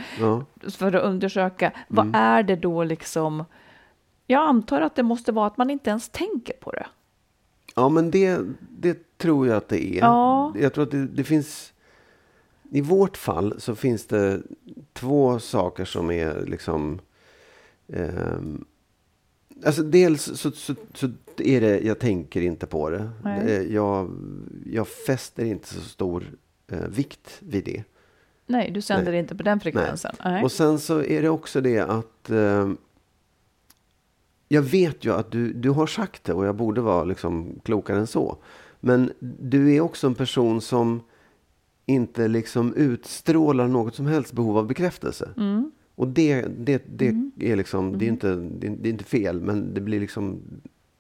för 0.71 0.95
att 0.95 1.03
undersöka, 1.05 1.73
vad 1.89 2.07
Mm. 2.07 2.21
är 2.21 2.43
det 2.43 2.57
då 2.57 2.85
liksom? 2.85 3.45
Jag 4.27 4.49
antar 4.49 4.81
att 4.81 4.95
det 4.97 5.03
måste 5.03 5.33
vara 5.33 5.47
att 5.47 5.57
man 5.57 5.71
inte 5.71 5.91
ens 5.91 6.09
tänker 6.09 6.55
på 6.55 6.71
det. 6.73 6.87
ja, 7.75 7.89
men 7.89 8.11
det, 8.11 8.39
det 8.71 9.19
tror 9.19 9.47
jag 9.49 9.57
att 9.57 9.69
det 9.69 9.85
är. 9.97 10.01
Ja. 10.01 10.53
Jag 10.61 10.73
tror 10.75 10.85
att 10.85 10.91
det, 10.91 11.07
det 11.07 11.25
finns... 11.25 11.73
I 12.73 12.81
vårt 12.81 13.17
fall 13.17 13.55
så 13.59 13.75
finns 13.75 14.07
det 14.07 14.41
två 14.93 15.39
saker 15.39 15.85
som 15.85 16.11
är 16.11 16.47
liksom... 16.47 16.99
ehm, 17.93 18.65
alltså 19.65 19.83
dels 19.83 20.23
så, 20.23 20.51
så, 20.51 20.75
så 20.95 21.09
är 21.37 21.61
det, 21.61 21.81
jag 21.81 21.99
tänker 21.99 22.41
inte 22.41 22.67
på 22.67 22.91
det. 22.91 23.11
Nej. 23.23 23.51
Eh, 23.51 23.63
Jag, 23.63 24.11
jag 24.67 24.89
fäster 24.89 25.45
inte 25.45 25.69
så 25.69 25.81
stor 25.81 26.25
eh, 26.73 26.89
vikt 26.89 27.37
vid 27.41 27.65
det. 27.65 27.85
Nej, 28.47 28.71
du 28.71 28.83
sänder 28.83 29.13
Nej. 29.13 29.21
inte 29.21 29.37
på 29.37 29.43
den 29.43 29.61
frekvensen. 29.61 30.15
Nej. 30.25 30.45
Och 30.45 30.53
sen 30.53 30.79
så 30.79 31.03
är 31.03 31.23
det 31.23 31.29
också 31.29 31.61
det 31.61 31.79
att 31.79 32.31
eh, 32.31 32.71
jag 34.49 34.63
vet 34.63 35.05
ju 35.05 35.13
att 35.13 35.31
du, 35.31 35.53
du 35.53 35.71
har 35.71 35.87
sagt 35.87 36.25
det 36.25 36.33
och 36.33 36.47
jag 36.47 36.55
borde 36.55 36.81
vara 36.81 37.05
liksom 37.05 37.61
klokare 37.65 37.99
än 37.99 38.07
så. 38.07 38.37
Men 38.81 39.13
du 39.41 39.75
är 39.75 39.81
också 39.81 40.07
en 40.07 40.15
person 40.15 40.61
som 40.61 41.01
inte 41.87 42.29
liksom 42.29 42.75
utstrålar 42.75 43.69
något 43.69 43.95
som 43.95 44.07
helst 44.07 44.33
behov 44.33 44.59
av 44.59 44.67
bekräftelse. 44.67 45.31
Mm. 45.37 45.71
Och 46.01 46.09
det, 46.09 46.43
det, 46.59 46.83
det 46.87 47.15
är 47.41 47.57
liksom, 47.57 47.99
det 47.99 48.05
är 48.05 48.09
inte, 48.09 48.35
det 48.35 48.67
är, 48.67 48.71
det 48.71 48.89
är 48.89 48.91
inte 48.91 49.05
fel, 49.05 49.41
men 49.41 49.75
det 49.75 49.81
blir 49.81 50.01
liksom, 50.01 50.41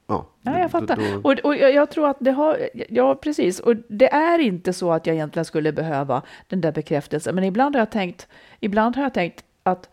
ja. 0.07 0.27
Ja, 0.43 0.59
jag 0.59 0.63
då- 0.63 0.69
fattar. 0.69 0.97
då- 0.97 1.21
Och, 1.31 1.39
och 1.45 1.57
jag, 1.57 1.75
jag 1.75 1.91
tror 1.91 2.09
att 2.09 2.17
det 2.21 2.31
har, 2.31 2.59
ja 2.89 3.15
precis, 3.15 3.61
och 3.61 3.77
det 3.89 4.13
är 4.13 4.39
inte 4.39 4.73
så 4.73 4.93
att 4.93 5.07
jag 5.07 5.15
egentligen 5.17 5.45
skulle 5.45 5.73
behöva 5.73 6.23
den 6.49 6.61
där 6.61 6.73
bekräftelsen, 6.73 7.35
men 7.35 7.45
ibland 7.45 7.75
har 7.75 7.81
jag 7.81 7.91
tänkt, 7.91 8.29
ibland 8.61 8.97
har 8.97 9.03
jag 9.03 9.15
tänkt 9.15 9.45
att 9.63 9.89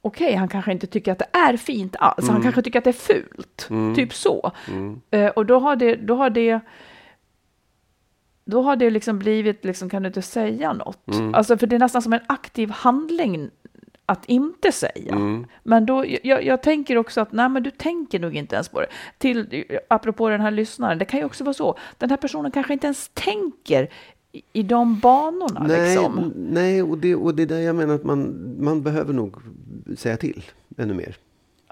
okej, 0.00 0.34
han 0.34 0.48
kanske 0.48 0.72
inte 0.72 0.86
tycker 0.86 1.12
att 1.12 1.18
det 1.18 1.28
är 1.38 1.56
fint 1.56 1.96
alls, 1.98 2.28
han 2.28 2.42
kanske 2.42 2.62
tycker 2.62 2.78
att 2.78 2.84
det 2.84 2.90
är 2.90 2.92
fult, 3.14 3.68
typ 3.96 4.14
så. 4.14 4.52
Mm. 4.68 5.00
Eh, 5.10 5.26
och 5.30 5.46
då 5.46 5.58
har 5.58 5.76
det, 5.76 5.96
då 5.96 6.14
har 6.14 6.30
det, 6.30 6.60
då 8.44 8.62
har 8.62 8.76
det 8.76 8.90
liksom 8.90 9.18
blivit, 9.18 9.64
liksom, 9.64 9.88
kan 9.90 10.02
du 10.02 10.06
inte 10.06 10.22
säga 10.22 10.72
något? 10.72 11.08
Mm. 11.08 11.34
Alltså, 11.34 11.58
för 11.58 11.66
det 11.66 11.76
är 11.76 11.80
nästan 11.80 12.02
som 12.02 12.12
en 12.12 12.20
aktiv 12.26 12.70
handling 12.70 13.50
att 14.12 14.24
inte 14.24 14.72
säga. 14.72 15.12
Mm. 15.12 15.46
Men 15.62 15.86
då, 15.86 16.04
jag, 16.22 16.44
jag 16.44 16.62
tänker 16.62 16.96
också 16.96 17.20
att 17.20 17.32
nej, 17.32 17.48
men 17.48 17.62
du 17.62 17.70
tänker 17.70 18.20
nog 18.20 18.36
inte 18.36 18.54
ens 18.54 18.68
på 18.68 18.80
det. 18.80 18.86
Till, 19.18 19.64
apropå 19.88 20.28
den 20.28 20.40
här 20.40 20.50
lyssnaren, 20.50 20.98
det 20.98 21.04
kan 21.04 21.20
ju 21.20 21.26
också 21.26 21.44
vara 21.44 21.54
så. 21.54 21.78
Den 21.98 22.10
här 22.10 22.16
personen 22.16 22.50
kanske 22.50 22.72
inte 22.72 22.86
ens 22.86 23.10
tänker 23.14 23.88
i, 24.32 24.42
i 24.52 24.62
de 24.62 24.98
banorna. 25.00 25.64
Nej, 25.68 25.94
liksom. 25.94 26.32
nej 26.36 26.82
och, 26.82 26.98
det, 26.98 27.14
och 27.14 27.34
det 27.34 27.42
är 27.42 27.46
där 27.46 27.60
jag 27.60 27.76
menar 27.76 27.94
att 27.94 28.04
man, 28.04 28.54
man 28.60 28.82
behöver 28.82 29.12
nog 29.12 29.36
säga 29.96 30.16
till 30.16 30.44
ännu 30.76 30.94
mer. 30.94 31.16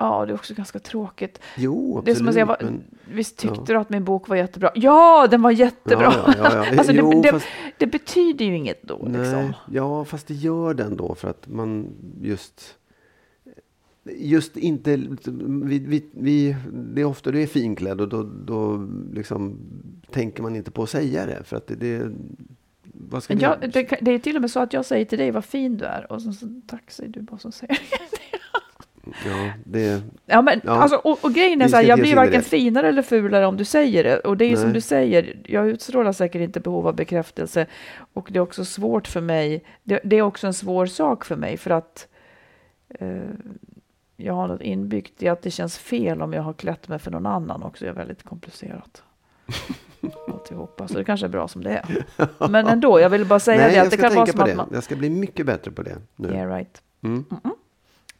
Ja, 0.01 0.27
det 0.27 0.33
är 0.33 0.35
också 0.35 0.55
ganska 0.55 0.79
tråkigt. 0.79 1.41
Jo, 1.57 1.99
absolut. 1.99 2.05
Det 2.05 2.11
är 2.11 2.15
som 2.15 2.29
att 2.29 2.35
säga, 2.35 2.45
vad- 2.47 2.63
men- 2.63 2.85
visst 3.05 3.37
tyckte 3.39 3.73
du 3.73 3.77
att 3.79 3.91
min 3.91 4.05
bok 4.05 4.29
var 4.29 4.37
jättebra? 4.37 4.71
Ja, 4.75 5.27
den 5.31 5.43
var 5.43 5.51
jättebra! 5.51 6.13
Ja, 6.17 6.35
ja, 6.39 6.51
ja, 6.55 6.67
ja. 6.73 6.75
alltså, 6.79 6.93
Jo, 6.93 7.11
det, 7.11 7.23
det, 7.23 7.29
fast- 7.33 7.47
det 7.79 7.87
betyder 7.87 8.45
ju 8.45 8.57
inget 8.57 8.83
då. 8.83 9.01
Nej, 9.09 9.21
Liksom. 9.21 9.53
ja, 9.71 10.05
fast 10.05 10.27
det 10.27 10.35
gör 10.35 10.75
den 10.75 10.97
då 10.97 11.15
för 11.15 11.29
att 11.31 11.49
man 11.49 11.89
just 12.23 12.77
just 14.17 14.57
inte, 14.57 14.97
vi, 15.65 15.79
vi, 15.79 16.05
vi, 16.13 16.57
det 16.73 17.01
är 17.01 17.05
ofta 17.05 17.31
du 17.31 17.43
är 17.43 17.47
finklädd 17.47 18.01
och 18.01 18.09
då, 18.09 18.23
då 18.23 18.89
liksom 19.13 19.59
tänker 20.11 20.43
man 20.43 20.57
inte 20.57 20.71
på 20.71 20.83
att 20.83 20.91
säga 20.91 21.27
det 21.27 21.45
för 21.45 21.57
att 21.57 21.67
det, 21.67 21.75
det 21.75 22.13
jag, 23.29 23.61
det, 23.73 23.99
det 24.01 24.11
är 24.11 24.19
till 24.19 24.37
och 24.37 24.41
med 24.43 24.51
så 24.51 24.61
att 24.61 24.73
jag 24.73 24.85
säger 24.85 25.05
till 25.05 25.19
dig 25.19 25.31
vad 25.31 25.45
fin 25.45 25.77
du 25.77 25.85
är 25.85 26.13
och 26.13 26.23
så, 26.23 26.33
så 26.33 26.47
tack 26.67 26.91
säger 26.91 27.11
du 27.13 27.21
bara 27.23 27.39
som 27.39 27.53
säger 27.53 27.79
ja, 29.05 29.53
det, 29.65 30.03
Ja, 30.27 30.43
men, 30.43 30.61
Ja. 30.65 30.73
Alltså, 30.73 30.97
och, 30.97 31.25
och 31.25 31.33
grejen 31.33 31.63
är 31.63 31.69
så 31.69 31.77
här, 31.77 31.83
jag 31.83 31.99
blir 31.99 32.17
varken 32.17 32.41
det. 32.41 32.43
finare 32.43 32.89
eller 32.89 33.03
fulare 33.03 33.47
om 33.47 33.57
du 33.57 33.65
säger 33.65 34.05
det. 34.05 34.19
Och 34.19 34.37
det 34.37 34.45
är 34.45 34.49
ju 34.49 34.57
som 34.57 34.73
du 34.73 34.81
säger, 34.81 35.37
jag 35.45 35.69
utstrålar 35.69 36.13
säkert 36.13 36.43
inte 36.43 36.61
behov 36.61 36.89
av 36.89 36.95
bekräftelse. 36.95 37.67
Och 38.13 38.29
det 38.33 38.39
är 38.39 38.41
också 38.41 38.65
svårt 38.65 39.09
för 39.09 39.21
mig, 39.21 39.65
det, 39.83 40.01
det 40.05 40.17
är 40.17 40.23
också 40.23 40.47
en 40.47 40.55
svår 40.55 40.87
sak 40.87 41.25
för 41.25 41.37
mig 41.37 41.57
för 41.57 41.71
att 41.71 42.09
eh, 42.89 43.23
jag 44.17 44.35
har 44.35 44.49
något 44.49 44.63
inbyggt 44.63 45.23
i 45.23 45.29
att 45.29 45.43
det 45.43 45.51
känns 45.51 45.79
fel 45.79 46.23
om 46.23 46.33
jag 46.33 46.43
har 46.43 46.53
klätt 46.53 46.89
mig 46.89 46.99
för 46.99 47.11
någon 47.11 47.27
annan 47.27 47.63
också. 47.63 47.85
Det 47.85 47.91
är 47.91 47.95
väldigt 47.95 48.23
komplicerat. 48.23 49.03
Alltihopa. 50.29 50.89
Så 50.89 50.95
det 50.95 51.05
kanske 51.05 51.27
är 51.27 51.31
bra 51.31 51.49
som 51.49 51.65
det 51.65 51.71
är. 51.71 52.05
Men 52.49 52.67
ändå, 52.67 53.01
jag 53.01 53.11
vill 53.11 53.27
bara 53.27 53.41
säga 53.41 53.57
nej, 53.57 53.71
det. 53.71 53.77
jag 53.77 53.85
Att 53.85 53.91
det 53.91 53.97
ska 53.97 54.09
kan 54.09 54.17
vara 54.17 54.27
tänka 54.27 54.39
som 54.39 54.41
på 54.41 54.47
det. 54.47 54.55
man... 54.55 54.69
Jag 54.73 54.85
ska 54.85 54.97
bli 54.97 55.11
mycket 55.11 55.47
bättre 55.47 55.71
på 55.71 55.83
det 55.83 55.97
nu. 56.17 56.29
Yeah, 56.29 56.51
right. 56.51 56.83
Mm. 57.03 57.25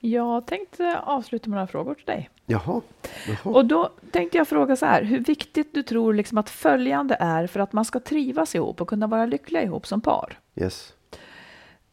Jag 0.03 0.47
tänkte 0.47 0.99
avsluta 0.99 1.51
med 1.51 1.57
några 1.57 1.67
frågor 1.67 1.95
till 1.95 2.05
dig. 2.07 2.31
Jaha. 2.47 2.81
Jaha. 3.29 3.55
Och 3.55 3.67
då 3.67 3.91
tänkte 4.11 4.39
jag 4.39 4.49
fråga 4.49 4.77
så 4.77 4.87
här, 4.87 5.03
hur 5.03 5.19
viktigt 5.21 5.75
du 5.75 5.83
tror 5.83 6.15
liksom 6.15 6.39
att 6.39 6.51
följande 6.51 7.17
är 7.21 7.47
för 7.47 7.61
att 7.61 7.73
man 7.73 7.85
ska 7.85 8.01
trivas 8.01 8.55
ihop 8.55 8.81
och 8.81 8.89
kunna 8.89 9.07
vara 9.07 9.27
lyckliga 9.27 9.63
ihop 9.63 9.87
som 9.87 10.01
par? 10.01 10.39
Yes. 10.57 10.95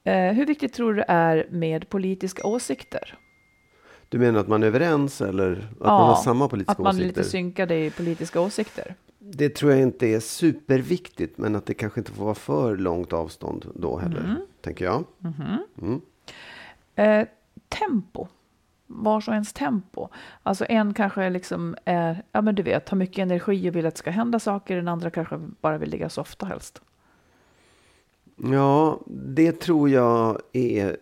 Eh, 0.03 0.34
hur 0.34 0.45
viktigt 0.45 0.74
tror 0.74 0.93
du 0.93 0.99
det 0.99 1.05
är 1.08 1.47
med 1.49 1.89
politiska 1.89 2.47
åsikter? 2.47 3.18
Du 4.10 4.20
menar 4.20 4.39
att 4.39 4.47
man 4.47 4.64
är 4.64 4.68
överens 4.68 5.22
eller 5.22 5.51
att 5.51 5.58
Ja, 5.80 5.97
man 5.97 6.08
har 6.08 6.16
samma 6.16 6.47
politiska 6.49 6.72
Att 6.72 6.78
man 6.78 6.88
är 6.88 6.89
åsikter? 6.99 7.08
lite 7.22 7.30
synkade 7.30 7.76
i 7.86 7.91
politiska 7.91 8.41
åsikter? 8.41 8.95
Det 9.20 9.49
tror 9.49 9.72
jag 9.72 9.82
inte 9.82 10.08
är 10.08 10.20
superviktigt, 10.20 11.38
men 11.38 11.55
att 11.55 11.66
det 11.66 11.74
kanske 11.74 11.99
inte 11.99 12.12
får 12.12 12.24
vara 12.26 12.36
för 12.36 12.78
långt 12.78 13.14
avstånd 13.14 13.66
då 13.76 13.97
heller, 13.97 14.20
Mm. 14.24 14.36
tänker 14.62 14.86
jag. 14.86 15.03
Mm. 15.82 16.01
Eh, 16.95 17.28
tempo. 17.70 18.28
Vars 18.88 19.28
och 19.28 19.34
ens 19.34 19.53
tempo. 19.53 20.07
Alltså 20.43 20.65
en 20.70 20.93
kanske 20.93 21.30
liksom 21.30 21.76
är, 21.86 22.24
ja 22.32 22.41
men 22.41 22.55
du 22.55 22.63
vet, 22.63 22.89
har 22.89 22.97
mycket 22.97 23.20
energi 23.20 23.70
och 23.70 23.76
vill 23.76 23.86
att 23.86 23.93
det 23.95 23.99
ska 23.99 24.11
hända 24.11 24.39
saker. 24.39 24.76
Den 24.76 24.88
andra 24.88 25.09
kanske 25.09 25.39
bara 25.61 25.78
vill 25.78 25.89
ligga 25.89 26.09
softa 26.09 26.45
helst. 26.45 26.82
Ja, 28.36 28.99
det 29.07 29.51
tror 29.51 29.89
jag 29.89 30.41
är 30.53 30.97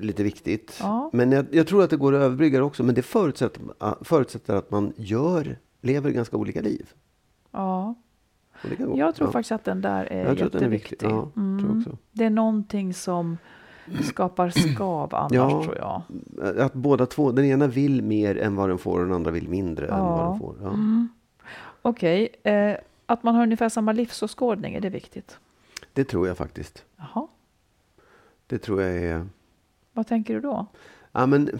lite 0.00 0.22
viktigt. 0.22 0.78
Ja. 0.80 1.10
Men 1.12 1.32
jag, 1.32 1.46
jag 1.50 1.66
tror 1.66 1.84
att 1.84 1.90
det 1.90 1.96
går 1.96 2.14
att 2.14 2.22
överbrygga 2.22 2.58
det 2.58 2.64
också, 2.64 2.82
men 2.82 2.94
det 2.94 3.02
förutsätter, 3.02 3.62
ah, 3.78 3.94
förutsätter 4.00 4.54
att 4.54 4.70
man 4.70 4.92
gör, 4.96 5.58
lever 5.80 6.10
ganska 6.10 6.36
olika 6.36 6.60
liv. 6.60 6.92
Ja, 7.50 7.94
jag 8.78 9.14
tror 9.14 9.28
ja. 9.28 9.32
faktiskt 9.32 9.52
att 9.52 9.64
den 9.64 9.80
där 9.80 10.04
är 10.04 10.18
jag 10.24 10.26
är 10.26 10.44
jätteviktig. 10.44 10.68
viktig. 10.68 11.06
Ja, 11.06 11.30
Mm. 11.36 11.84
Det 12.12 12.24
är 12.24 12.30
någonting 12.30 12.94
som 12.94 13.38
skapar 14.02 14.50
skav 14.50 15.14
annars 15.14 15.32
Ja. 15.32 15.64
tror 15.64 15.76
jag. 15.76 16.02
Att 16.58 16.72
båda 16.72 17.06
två, 17.06 17.32
den 17.32 17.44
ena 17.44 17.66
vill 17.66 18.02
mer 18.02 18.38
än 18.38 18.56
vad 18.56 18.68
den 18.68 18.78
får 18.78 18.98
och 18.98 19.04
den 19.04 19.14
andra 19.14 19.30
vill 19.30 19.48
mindre 19.48 19.86
än 19.86 19.98
Ja. 19.98 20.16
vad 20.16 20.30
den 20.30 20.38
får. 20.38 20.56
Ja. 20.62 20.68
Mm. 20.68 21.08
Okej, 21.82 22.28
eh, 22.42 22.74
att 23.06 23.22
man 23.22 23.34
har 23.34 23.42
ungefär 23.42 23.68
samma 23.68 23.92
livsåskådning, 23.92 24.74
är 24.74 24.80
det 24.80 24.90
viktigt? 24.90 25.38
Det 25.92 26.04
tror 26.04 26.28
jag 26.28 26.36
faktiskt. 26.36 26.84
Jaha. 26.96 27.26
Det 28.46 28.58
tror 28.58 28.82
jag 28.82 28.96
är... 28.96 29.26
Vad 29.92 30.06
tänker 30.06 30.34
du 30.34 30.40
då? 30.40 30.66
Ja, 31.12 31.26
men 31.26 31.50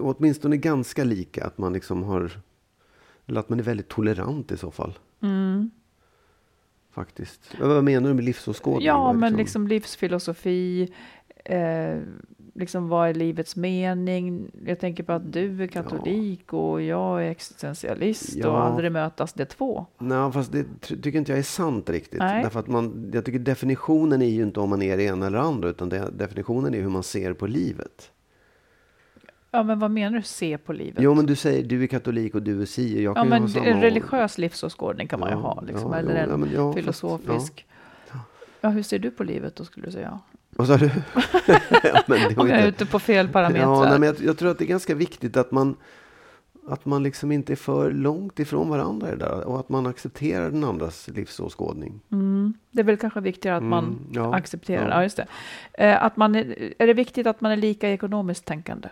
åtminstone 0.00 0.56
ganska 0.56 1.04
lika. 1.04 1.44
Att 1.46 1.58
man 1.58 1.72
liksom 1.72 2.02
har... 2.02 2.30
Eller 3.26 3.40
att 3.40 3.48
man 3.48 3.58
är 3.58 3.62
väldigt 3.62 3.88
tolerant 3.88 4.52
i 4.52 4.56
så 4.56 4.70
fall. 4.70 4.98
Mm. 5.22 5.70
Faktiskt. 6.92 7.54
Vad 7.60 7.84
menar 7.84 8.08
du 8.08 8.14
med 8.14 8.24
livsåskådning? 8.24 8.86
Ja, 8.86 9.12
men 9.12 9.36
liksom 9.36 9.68
livsfilosofi, 9.68 10.92
eh, 11.44 11.98
liksom 12.54 12.88
vad 12.88 13.08
är 13.08 13.14
livets 13.14 13.56
mening? 13.56 14.50
Jag 14.66 14.78
tänker 14.80 15.02
på 15.02 15.12
att 15.12 15.32
du 15.32 15.62
är 15.62 15.66
katolik 15.66 16.52
och 16.52 16.82
jag 16.82 17.24
är 17.26 17.30
existentialist 17.30 18.34
Ja. 18.34 18.48
och 18.48 18.64
aldrig 18.64 18.92
mötas 18.92 19.32
det 19.32 19.44
två. 19.44 19.86
Nej, 19.98 20.32
fast 20.32 20.52
det 20.52 20.64
ty- 20.80 20.96
tycker 21.00 21.18
inte 21.18 21.32
jag 21.32 21.38
är 21.38 21.42
sant 21.42 21.90
riktigt. 21.90 22.18
Nej. 22.18 22.42
Därför 22.42 22.60
att 22.60 22.66
man, 22.68 23.10
jag 23.14 23.24
tycker 23.24 23.38
definitionen 23.38 24.22
är 24.22 24.26
ju 24.30 24.42
inte 24.42 24.60
om 24.60 24.70
man 24.70 24.82
är 24.82 24.96
det 24.96 25.02
ena 25.02 25.26
eller 25.26 25.38
andra. 25.38 25.68
Utan 25.68 25.88
det, 25.88 26.10
definitionen 26.12 26.74
är 26.74 26.80
hur 26.80 26.88
man 26.88 27.02
ser 27.02 27.32
på 27.32 27.46
livet. 27.46 28.10
Ja, 29.50 29.62
men 29.62 29.78
vad 29.78 29.90
menar 29.90 30.16
du 30.16 30.22
se 30.22 30.58
på 30.58 30.72
livet? 30.72 30.98
Jo, 31.02 31.14
men 31.14 31.26
du 31.26 31.36
säger 31.36 31.62
du 31.62 31.82
är 31.82 31.86
katolik 31.86 32.34
och 32.34 32.42
du 32.42 32.62
är 32.62 32.66
si. 32.66 33.02
Jag 33.02 33.10
ja, 33.10 33.14
kan 33.14 33.24
ju 33.24 33.30
men 33.30 33.48
samma... 33.48 33.66
en 33.66 33.80
religiös 33.80 34.38
livsåskådning 34.38 35.08
kan 35.08 35.20
man 35.20 35.28
ju 35.28 35.34
Ja, 35.34 35.40
ha, 35.40 35.60
liksom, 35.60 35.90
ja, 35.92 35.98
eller 35.98 36.26
jo, 36.28 36.34
en 36.34 36.40
ja, 36.40 36.46
ja, 36.54 36.72
fast- 36.72 36.78
filosofisk. 36.78 37.66
Ja. 38.60 38.68
hur 38.68 38.82
ser 38.82 38.98
du 38.98 39.10
på 39.10 39.24
livet 39.24 39.56
då, 39.56 39.64
skulle 39.64 39.86
du 39.86 39.92
säga? 39.92 40.18
Vad 40.56 40.66
sa 40.66 40.76
du? 40.76 40.90
ja, 41.82 42.02
men 42.06 42.38
Om 42.38 42.48
jag 42.48 42.58
är 42.58 42.66
ute 42.68 42.86
på 42.86 42.98
fel 42.98 43.28
parametrar. 43.28 43.62
Ja, 43.62 43.82
nej, 43.88 43.98
men 43.98 44.02
jag, 44.06 44.16
jag 44.20 44.38
tror 44.38 44.50
att 44.50 44.58
det 44.58 44.64
är 44.64 44.68
ganska 44.68 44.94
viktigt 44.94 45.36
att 45.36 45.50
man, 45.50 45.76
att 46.68 46.84
man 46.84 47.02
liksom 47.02 47.32
inte 47.32 47.52
är 47.52 47.56
för 47.56 47.90
långt 47.90 48.38
ifrån 48.38 48.68
varandra 48.68 49.08
i 49.08 49.10
det 49.10 49.16
där, 49.16 49.44
och 49.44 49.60
att 49.60 49.68
man 49.68 49.86
accepterar 49.86 50.50
den 50.50 50.64
andras 50.64 51.08
livsåskådning. 51.08 52.00
Mm. 52.12 52.54
Det 52.70 52.80
är 52.80 52.84
väl 52.84 52.96
kanske 52.96 53.20
viktigare 53.20 53.56
att 53.56 53.62
man 53.62 53.84
Mm, 53.84 53.98
ja, 54.12 54.34
accepterar. 54.34 54.88
ja. 54.88 54.94
Ja. 54.94 55.02
just 55.02 55.16
det. 55.16 55.26
Eh, 55.72 56.04
att 56.04 56.16
man 56.16 56.34
är, 56.34 56.72
är 56.78 56.86
det 56.86 56.94
viktigt 56.94 57.26
att 57.26 57.40
man 57.40 57.52
är 57.52 57.56
lika 57.56 57.88
ekonomiskt 57.90 58.44
tänkande? 58.44 58.88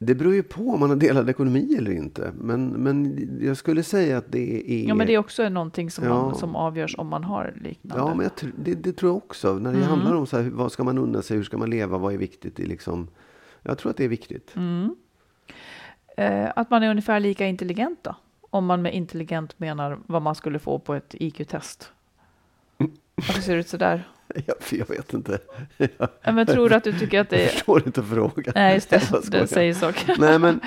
Det 0.00 0.14
beror 0.14 0.34
ju 0.34 0.42
på 0.42 0.70
om 0.70 0.80
man 0.80 0.88
har 0.90 0.96
delad 0.96 1.30
ekonomi 1.30 1.74
eller 1.78 1.90
inte. 1.90 2.32
Men, 2.40 2.68
men 2.68 3.18
jag 3.42 3.56
skulle 3.56 3.82
säga 3.82 4.18
att 4.18 4.32
det 4.32 4.72
är... 4.84 4.88
Ja, 4.88 4.94
men 4.94 5.06
det 5.06 5.14
är 5.14 5.18
också 5.18 5.48
någonting 5.48 5.90
som, 5.90 6.04
Ja. 6.04 6.10
man, 6.22 6.34
som 6.34 6.56
avgörs 6.56 6.94
om 6.98 7.06
man 7.08 7.24
har 7.24 7.54
liknande. 7.64 8.02
Ja, 8.04 8.14
men 8.14 8.24
jag, 8.42 8.52
det, 8.64 8.74
det 8.74 8.92
tror 8.92 9.10
jag 9.10 9.16
också. 9.16 9.54
När 9.58 9.70
det 9.72 9.76
Mm. 9.78 9.88
handlar 9.88 10.14
om 10.14 10.26
så 10.26 10.36
här, 10.36 10.50
vad 10.50 10.72
ska 10.72 10.84
man 10.84 10.98
unna 10.98 11.22
sig, 11.22 11.36
hur 11.36 11.44
ska 11.44 11.58
man 11.58 11.70
leva, 11.70 11.98
vad 11.98 12.14
är 12.14 12.18
viktigt 12.18 12.60
i 12.60 12.66
liksom... 12.66 13.08
Jag 13.62 13.78
tror 13.78 13.90
att 13.90 13.96
det 13.96 14.04
är 14.04 14.08
viktigt. 14.08 14.56
Mm. 14.56 14.96
Eh, 16.16 16.52
att 16.56 16.70
man 16.70 16.82
är 16.82 16.90
ungefär 16.90 17.20
lika 17.20 17.46
intelligent 17.46 17.98
då? 18.02 18.16
Om 18.50 18.66
man 18.66 18.82
med 18.82 18.94
intelligent 18.94 19.58
menar 19.58 19.98
vad 20.06 20.22
man 20.22 20.34
skulle 20.34 20.58
få 20.58 20.78
på 20.78 20.94
ett 20.94 21.14
IQ-test. 21.18 21.92
Varför 23.16 23.40
ser 23.42 23.54
det 23.54 23.60
ut 23.60 23.68
sådär? 23.68 24.08
Ja, 24.14 24.17
jag 24.70 24.88
vet 24.88 25.14
inte. 25.14 25.38
Ja, 26.22 26.32
men 26.32 26.46
tror 26.46 26.68
du 26.68 26.74
att 26.74 26.84
du 26.84 26.98
tycker 26.98 27.20
att 27.20 27.30
det 27.30 27.36
Jag 27.36 27.44
är... 27.44 27.48
förstår 27.48 27.86
inte 27.86 28.02
frågan. 28.02 28.52
Nej, 28.54 28.74
just 28.74 28.92
Jag 28.92 29.00
det. 29.10 29.30
Det 29.30 29.46
säger 29.46 29.74
saker. 29.74 30.16
Nej, 30.18 30.38
men... 30.38 30.60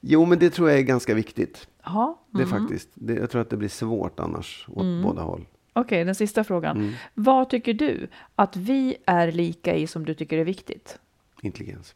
Jo, 0.00 0.24
men 0.24 0.38
det 0.38 0.50
tror 0.50 0.70
jag 0.70 0.78
är 0.78 0.82
ganska 0.82 1.14
viktigt. 1.14 1.68
Jaha. 1.84 2.14
Det 2.30 2.42
är 2.42 2.46
mm. 2.46 2.60
faktiskt. 2.60 2.88
Det, 2.94 3.14
jag 3.14 3.30
tror 3.30 3.40
att 3.40 3.50
det 3.50 3.56
blir 3.56 3.68
svårt 3.68 4.20
annars 4.20 4.66
åt 4.68 4.82
Mm. 4.82 5.02
båda 5.02 5.22
håll. 5.22 5.46
Okej, 5.72 6.04
den 6.04 6.14
sista 6.14 6.44
frågan. 6.44 6.76
Mm. 6.76 6.92
Vad 7.14 7.50
tycker 7.50 7.74
du 7.74 8.08
att 8.34 8.56
vi 8.56 8.96
är 9.06 9.32
lika 9.32 9.74
i 9.74 9.86
som 9.86 10.04
du 10.04 10.14
tycker 10.14 10.38
är 10.38 10.44
viktigt? 10.44 10.98
Intelligens. 11.42 11.94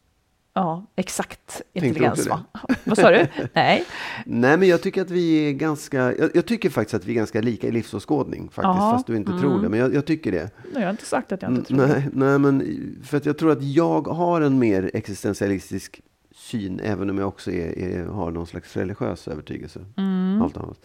Ja, 0.55 0.87
exakt 0.97 1.63
intelligens 1.73 2.29
va? 2.29 2.43
Vad 2.85 2.99
sa 2.99 3.11
du? 3.11 3.27
Nej. 3.53 3.85
Nej, 4.27 4.57
men 4.57 4.69
jag 4.69 4.83
tycker 4.83 5.03
att 5.03 5.11
vi 5.11 5.49
är 5.49 5.53
ganska... 5.53 5.97
Jag, 6.17 6.31
jag 6.35 6.47
tycker 6.47 6.71
faktiskt 6.71 6.95
att 6.95 7.05
vi 7.05 7.13
är 7.13 7.17
ganska 7.17 7.41
lika 7.41 7.67
i 7.69 7.71
livsåskådning. 7.71 8.43
Faktiskt, 8.43 8.65
Jaha. 8.65 8.93
fast 8.93 9.07
du 9.07 9.17
inte 9.17 9.31
tror 9.39 9.51
Mm. 9.51 9.63
det. 9.63 9.69
Men 9.69 9.79
jag, 9.81 9.95
jag 9.95 10.07
tycker 10.07 10.33
det. 10.33 10.39
Nej, 10.65 10.73
jag 10.75 10.83
har 10.83 10.91
inte 10.91 11.05
sagt 11.07 11.33
att 11.33 11.43
jag 11.43 11.51
inte 11.51 11.75
Mm, 11.75 11.87
tror 11.87 11.95
det. 11.97 12.01
nej, 12.13 12.29
nej, 12.31 12.39
men 12.39 12.63
för 13.05 13.17
att 13.17 13.27
jag 13.27 13.39
tror 13.39 13.51
att 13.53 13.63
jag 13.63 14.07
har 14.07 14.41
en 14.41 14.59
mer 14.59 14.91
existentialistisk 14.95 16.01
syn, 16.35 16.81
även 16.85 17.11
om 17.11 17.19
jag 17.19 17.29
också 17.29 17.51
är, 17.51 17.79
är, 17.79 18.05
har 18.07 18.31
någon 18.31 18.47
slags 18.47 18.77
religiös 18.77 19.29
övertygelse. 19.29 19.81
Mm. 19.97 20.43
Allt 20.43 20.57
annat. 20.57 20.79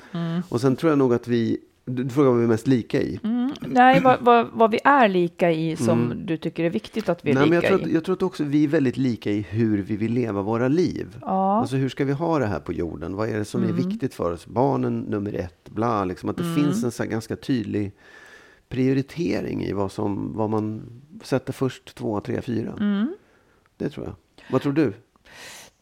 Och 0.50 0.62
sen 0.62 0.76
tror 0.76 0.92
jag 0.92 1.00
nog 1.00 1.14
att 1.14 1.28
vi... 1.28 1.58
Du 1.90 2.10
frågar 2.10 2.30
vad 2.30 2.38
vi 2.38 2.44
är 2.44 2.48
mest 2.48 2.68
lika 2.68 3.02
i. 3.02 3.20
Mm. 3.24 3.54
Nej, 3.62 4.02
vad, 4.02 4.22
vad, 4.22 4.48
vad 4.54 4.72
vi 4.72 4.80
är 4.84 5.08
lika 5.08 5.52
i 5.52 5.76
som 5.76 6.14
du 6.26 6.38
tycker 6.38 6.64
är 6.64 6.70
viktigt 6.70 7.10
att 7.10 7.26
vi 7.26 7.32
är 7.32 7.36
Mm. 7.36 7.50
Nej, 7.50 7.50
men 7.50 7.60
lika 7.60 7.74
jag, 7.74 7.80
tror 7.80 7.88
att, 7.88 7.92
i. 7.92 7.94
jag 7.94 8.04
tror 8.04 8.16
att 8.16 8.24
också 8.24 8.44
vi 8.44 8.64
är 8.64 8.68
väldigt 8.68 8.98
lika 8.98 9.32
i 9.32 9.42
hur 9.42 9.78
vi 9.82 9.98
vill 9.98 10.14
leva 10.14 10.42
våra 10.42 10.68
liv. 10.68 11.18
Ja. 11.22 11.60
Alltså 11.60 11.76
hur 11.76 11.90
ska 11.90 12.06
vi 12.06 12.12
ha 12.12 12.40
det 12.40 12.46
här 12.46 12.60
på 12.60 12.74
jorden? 12.74 13.16
Vad 13.16 13.30
är 13.30 13.38
det 13.38 13.46
som 13.46 13.64
är 13.64 13.72
viktigt 13.72 14.14
för 14.14 14.32
oss? 14.32 14.48
Barnen 14.48 15.00
nummer 15.00 15.34
ett, 15.34 15.70
bla, 15.70 16.06
liksom 16.06 16.30
att 16.30 16.38
det 16.38 16.56
finns 16.56 16.84
en 16.84 16.92
så 16.92 17.06
ganska 17.06 17.36
tydlig 17.36 17.92
prioritering 18.70 19.64
i 19.64 19.74
vad, 19.74 19.92
som, 19.92 20.34
vad 20.36 20.50
man 20.50 20.82
sätter 21.24 21.54
först, 21.54 21.96
två, 21.96 22.20
tre, 22.20 22.42
fyra. 22.42 22.74
Det 23.78 23.90
tror 23.90 24.06
jag. 24.06 24.16
Vad 24.52 24.62
tror 24.62 24.74
du? 24.74 24.94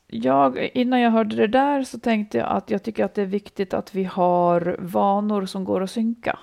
Jag, 0.08 0.58
innan 0.74 0.99
jag 1.01 1.12
hörde 1.12 1.36
det 1.36 1.47
där 1.47 1.84
så 1.84 1.99
tänkte 1.99 2.38
jag 2.38 2.47
att 2.47 2.70
jag 2.70 2.84
tycker 2.84 3.06
att 3.06 3.14
det 3.14 3.22
är 3.22 3.26
viktigt 3.26 3.74
att 3.74 3.95
vi 3.95 4.03
har 4.03 4.76
vanor 4.80 5.45
som 5.45 5.64
går 5.66 5.84
att 5.84 5.91
synka. 5.91 6.39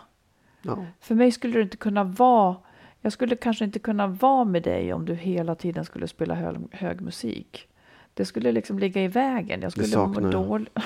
Ja. 0.63 0.85
För 1.01 1.15
mig 1.15 1.33
skulle 1.33 1.55
det 1.55 1.63
inte 1.63 1.77
kunna 1.77 2.05
vara, 2.05 2.57
jag 3.01 3.13
skulle 3.13 3.37
kanske 3.37 3.65
inte 3.65 3.79
kunna 3.79 4.07
vara 4.07 4.45
med 4.45 4.63
dig 4.63 4.93
om 4.93 5.05
du 5.05 5.15
hela 5.15 5.55
tiden 5.55 5.85
skulle 5.85 6.09
spela 6.09 6.35
hög, 6.35 6.57
hög 6.71 7.01
musik. 7.01 7.69
Det 8.15 8.25
skulle 8.25 8.53
liksom 8.53 8.79
ligga 8.79 9.03
i 9.03 9.09
vägen. 9.09 9.63
Jag 9.63 9.73
skulle 9.73 9.97
må 9.97 10.15
saknar 10.15 10.33
dåligt. 10.33 10.79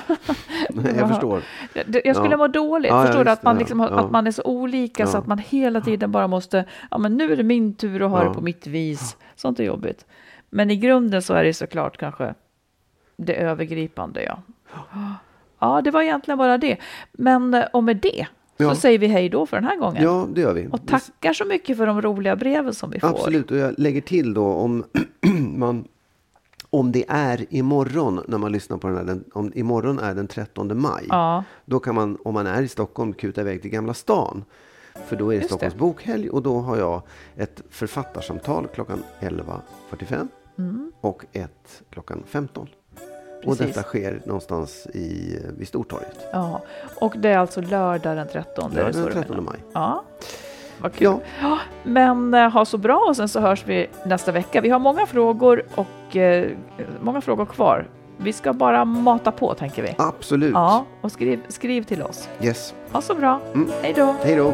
Jag 0.97 1.09
förstår. 1.09 1.43
Jag, 1.73 2.05
jag 2.05 2.15
skulle 2.15 2.33
Ja. 2.33 2.37
må 2.37 2.47
dåligt. 2.47 2.91
Ja, 2.91 3.05
Förstår 3.05 3.23
du? 3.23 3.31
Att 3.31 3.43
man, 3.43 3.57
liksom, 3.57 3.79
ja. 3.79 3.89
att 3.89 4.11
man 4.11 4.27
är 4.27 4.31
så 4.31 4.43
olika 4.43 5.07
så 5.07 5.17
att 5.17 5.27
man 5.27 5.37
hela 5.37 5.81
tiden 5.81 6.11
bara 6.11 6.27
måste, 6.27 6.65
ja 6.91 6.97
men 6.97 7.17
nu 7.17 7.31
är 7.31 7.35
det 7.37 7.43
min 7.43 7.73
tur 7.75 8.05
att 8.05 8.11
ha 8.11 8.23
det 8.23 8.33
på 8.33 8.41
mitt 8.41 8.67
vis. 8.67 9.17
Sånt 9.35 9.59
är 9.59 9.63
jobbigt. 9.63 10.05
Men 10.49 10.71
i 10.71 10.75
grunden 10.77 11.21
så 11.21 11.33
är 11.33 11.43
det 11.43 11.53
såklart 11.53 11.97
kanske 11.97 12.33
det 13.17 13.35
övergripande, 13.35 14.23
ja. 14.23 14.41
Ja, 15.59 15.81
det 15.81 15.91
var 15.91 16.01
egentligen 16.01 16.37
bara 16.37 16.57
det. 16.57 16.77
Men 17.11 17.53
eh, 17.53 17.65
och 17.73 17.83
med 17.83 17.97
det 17.97 18.27
så 18.57 18.63
Ja. 18.63 18.75
säger 18.75 18.99
vi 18.99 19.07
hej 19.07 19.29
då 19.29 19.45
för 19.45 19.57
den 19.57 19.65
här 19.65 19.77
gången. 19.77 20.03
Ja, 20.03 20.27
det 20.35 20.41
gör 20.41 20.53
vi. 20.53 20.67
Och 20.71 20.87
tackar 20.87 21.33
så 21.33 21.45
mycket 21.45 21.77
för 21.77 21.85
de 21.87 22.01
roliga 22.01 22.35
breven 22.35 22.73
som 22.73 22.89
vi 22.89 22.99
får. 22.99 23.07
Absolut, 23.07 23.51
och 23.51 23.57
jag 23.57 23.73
lägger 23.77 24.01
till 24.01 24.33
då 24.33 24.45
om 24.45 24.83
man 25.55 25.87
om 26.69 26.91
det 26.91 27.05
är 27.07 27.45
imorgon 27.49 28.21
när 28.27 28.37
man 28.37 28.51
lyssnar 28.51 28.77
på 28.77 28.87
den 28.87 28.97
här, 28.97 29.03
den, 29.03 29.23
om 29.33 29.51
imorgon 29.55 29.99
är 29.99 30.15
den 30.15 30.27
13 30.27 30.81
maj, 30.81 31.05
Ja. 31.09 31.43
då 31.65 31.79
kan 31.79 31.95
man, 31.95 32.17
om 32.23 32.33
man 32.33 32.47
är 32.47 32.61
i 32.61 32.67
Stockholm, 32.67 33.13
kuta 33.13 33.41
iväg 33.41 33.61
till 33.61 33.71
Gamla 33.71 33.93
stan. 33.93 34.43
För 35.07 35.15
då 35.15 35.25
är 35.25 35.29
det 35.29 35.35
Just 35.35 35.47
Stockholms 35.47 35.73
det. 35.73 35.79
bokhelg 35.79 36.29
och 36.29 36.41
då 36.43 36.59
har 36.59 36.77
jag 36.77 37.01
ett 37.35 37.61
författarsamtal 37.69 38.67
klockan 38.67 39.03
11.45 39.19 40.27
och 41.01 41.25
ett 41.33 41.83
klockan 41.89 42.23
15. 42.27 42.67
Och 43.37 43.57
Precis. 43.57 43.67
detta 43.75 43.83
sker 43.83 44.21
någonstans 44.25 44.87
i, 44.93 45.37
vid 45.57 45.67
Stortorget. 45.67 46.27
Ja, 46.31 46.61
och 46.95 47.13
det 47.17 47.29
är 47.29 47.37
alltså 47.37 47.61
lördag 47.61 48.17
den 48.17 48.27
13. 48.27 48.71
är 48.71 48.75
det 48.75 48.81
Lördag 48.81 48.93
den 48.95 49.05
du 49.05 49.11
13 49.11 49.35
menar? 49.35 49.43
maj. 49.51 49.59
Ja, 49.73 50.03
vad 50.81 50.93
kul. 50.93 51.07
Ja. 51.07 51.19
Ja, 51.41 51.59
men 51.83 52.33
eh, 52.33 52.49
ha 52.49 52.65
så 52.65 52.77
bra 52.77 53.05
och 53.09 53.15
sen 53.15 53.29
så 53.29 53.39
hörs 53.39 53.63
vi 53.67 53.87
nästa 54.05 54.31
vecka. 54.31 54.61
Vi 54.61 54.69
har 54.69 54.79
många 54.79 55.05
frågor 55.05 55.63
och 55.75 56.15
eh, 56.15 56.49
många 57.01 57.21
frågor 57.21 57.45
kvar. 57.45 57.87
Vi 58.17 58.33
ska 58.33 58.53
bara 58.53 58.85
mata 58.85 59.31
på 59.31 59.53
tänker 59.53 59.83
vi. 59.83 59.95
Absolut. 59.97 60.51
Ja, 60.53 60.85
och 61.01 61.11
skriv, 61.11 61.39
skriv 61.47 61.83
till 61.83 62.01
oss. 62.03 62.29
Yes. 62.41 62.73
Ha 62.91 63.01
så 63.01 63.15
bra. 63.15 63.39
Mm. 63.53 63.69
Hej 63.81 63.93
då. 63.97 64.15
Hej 64.23 64.35
då. 64.35 64.53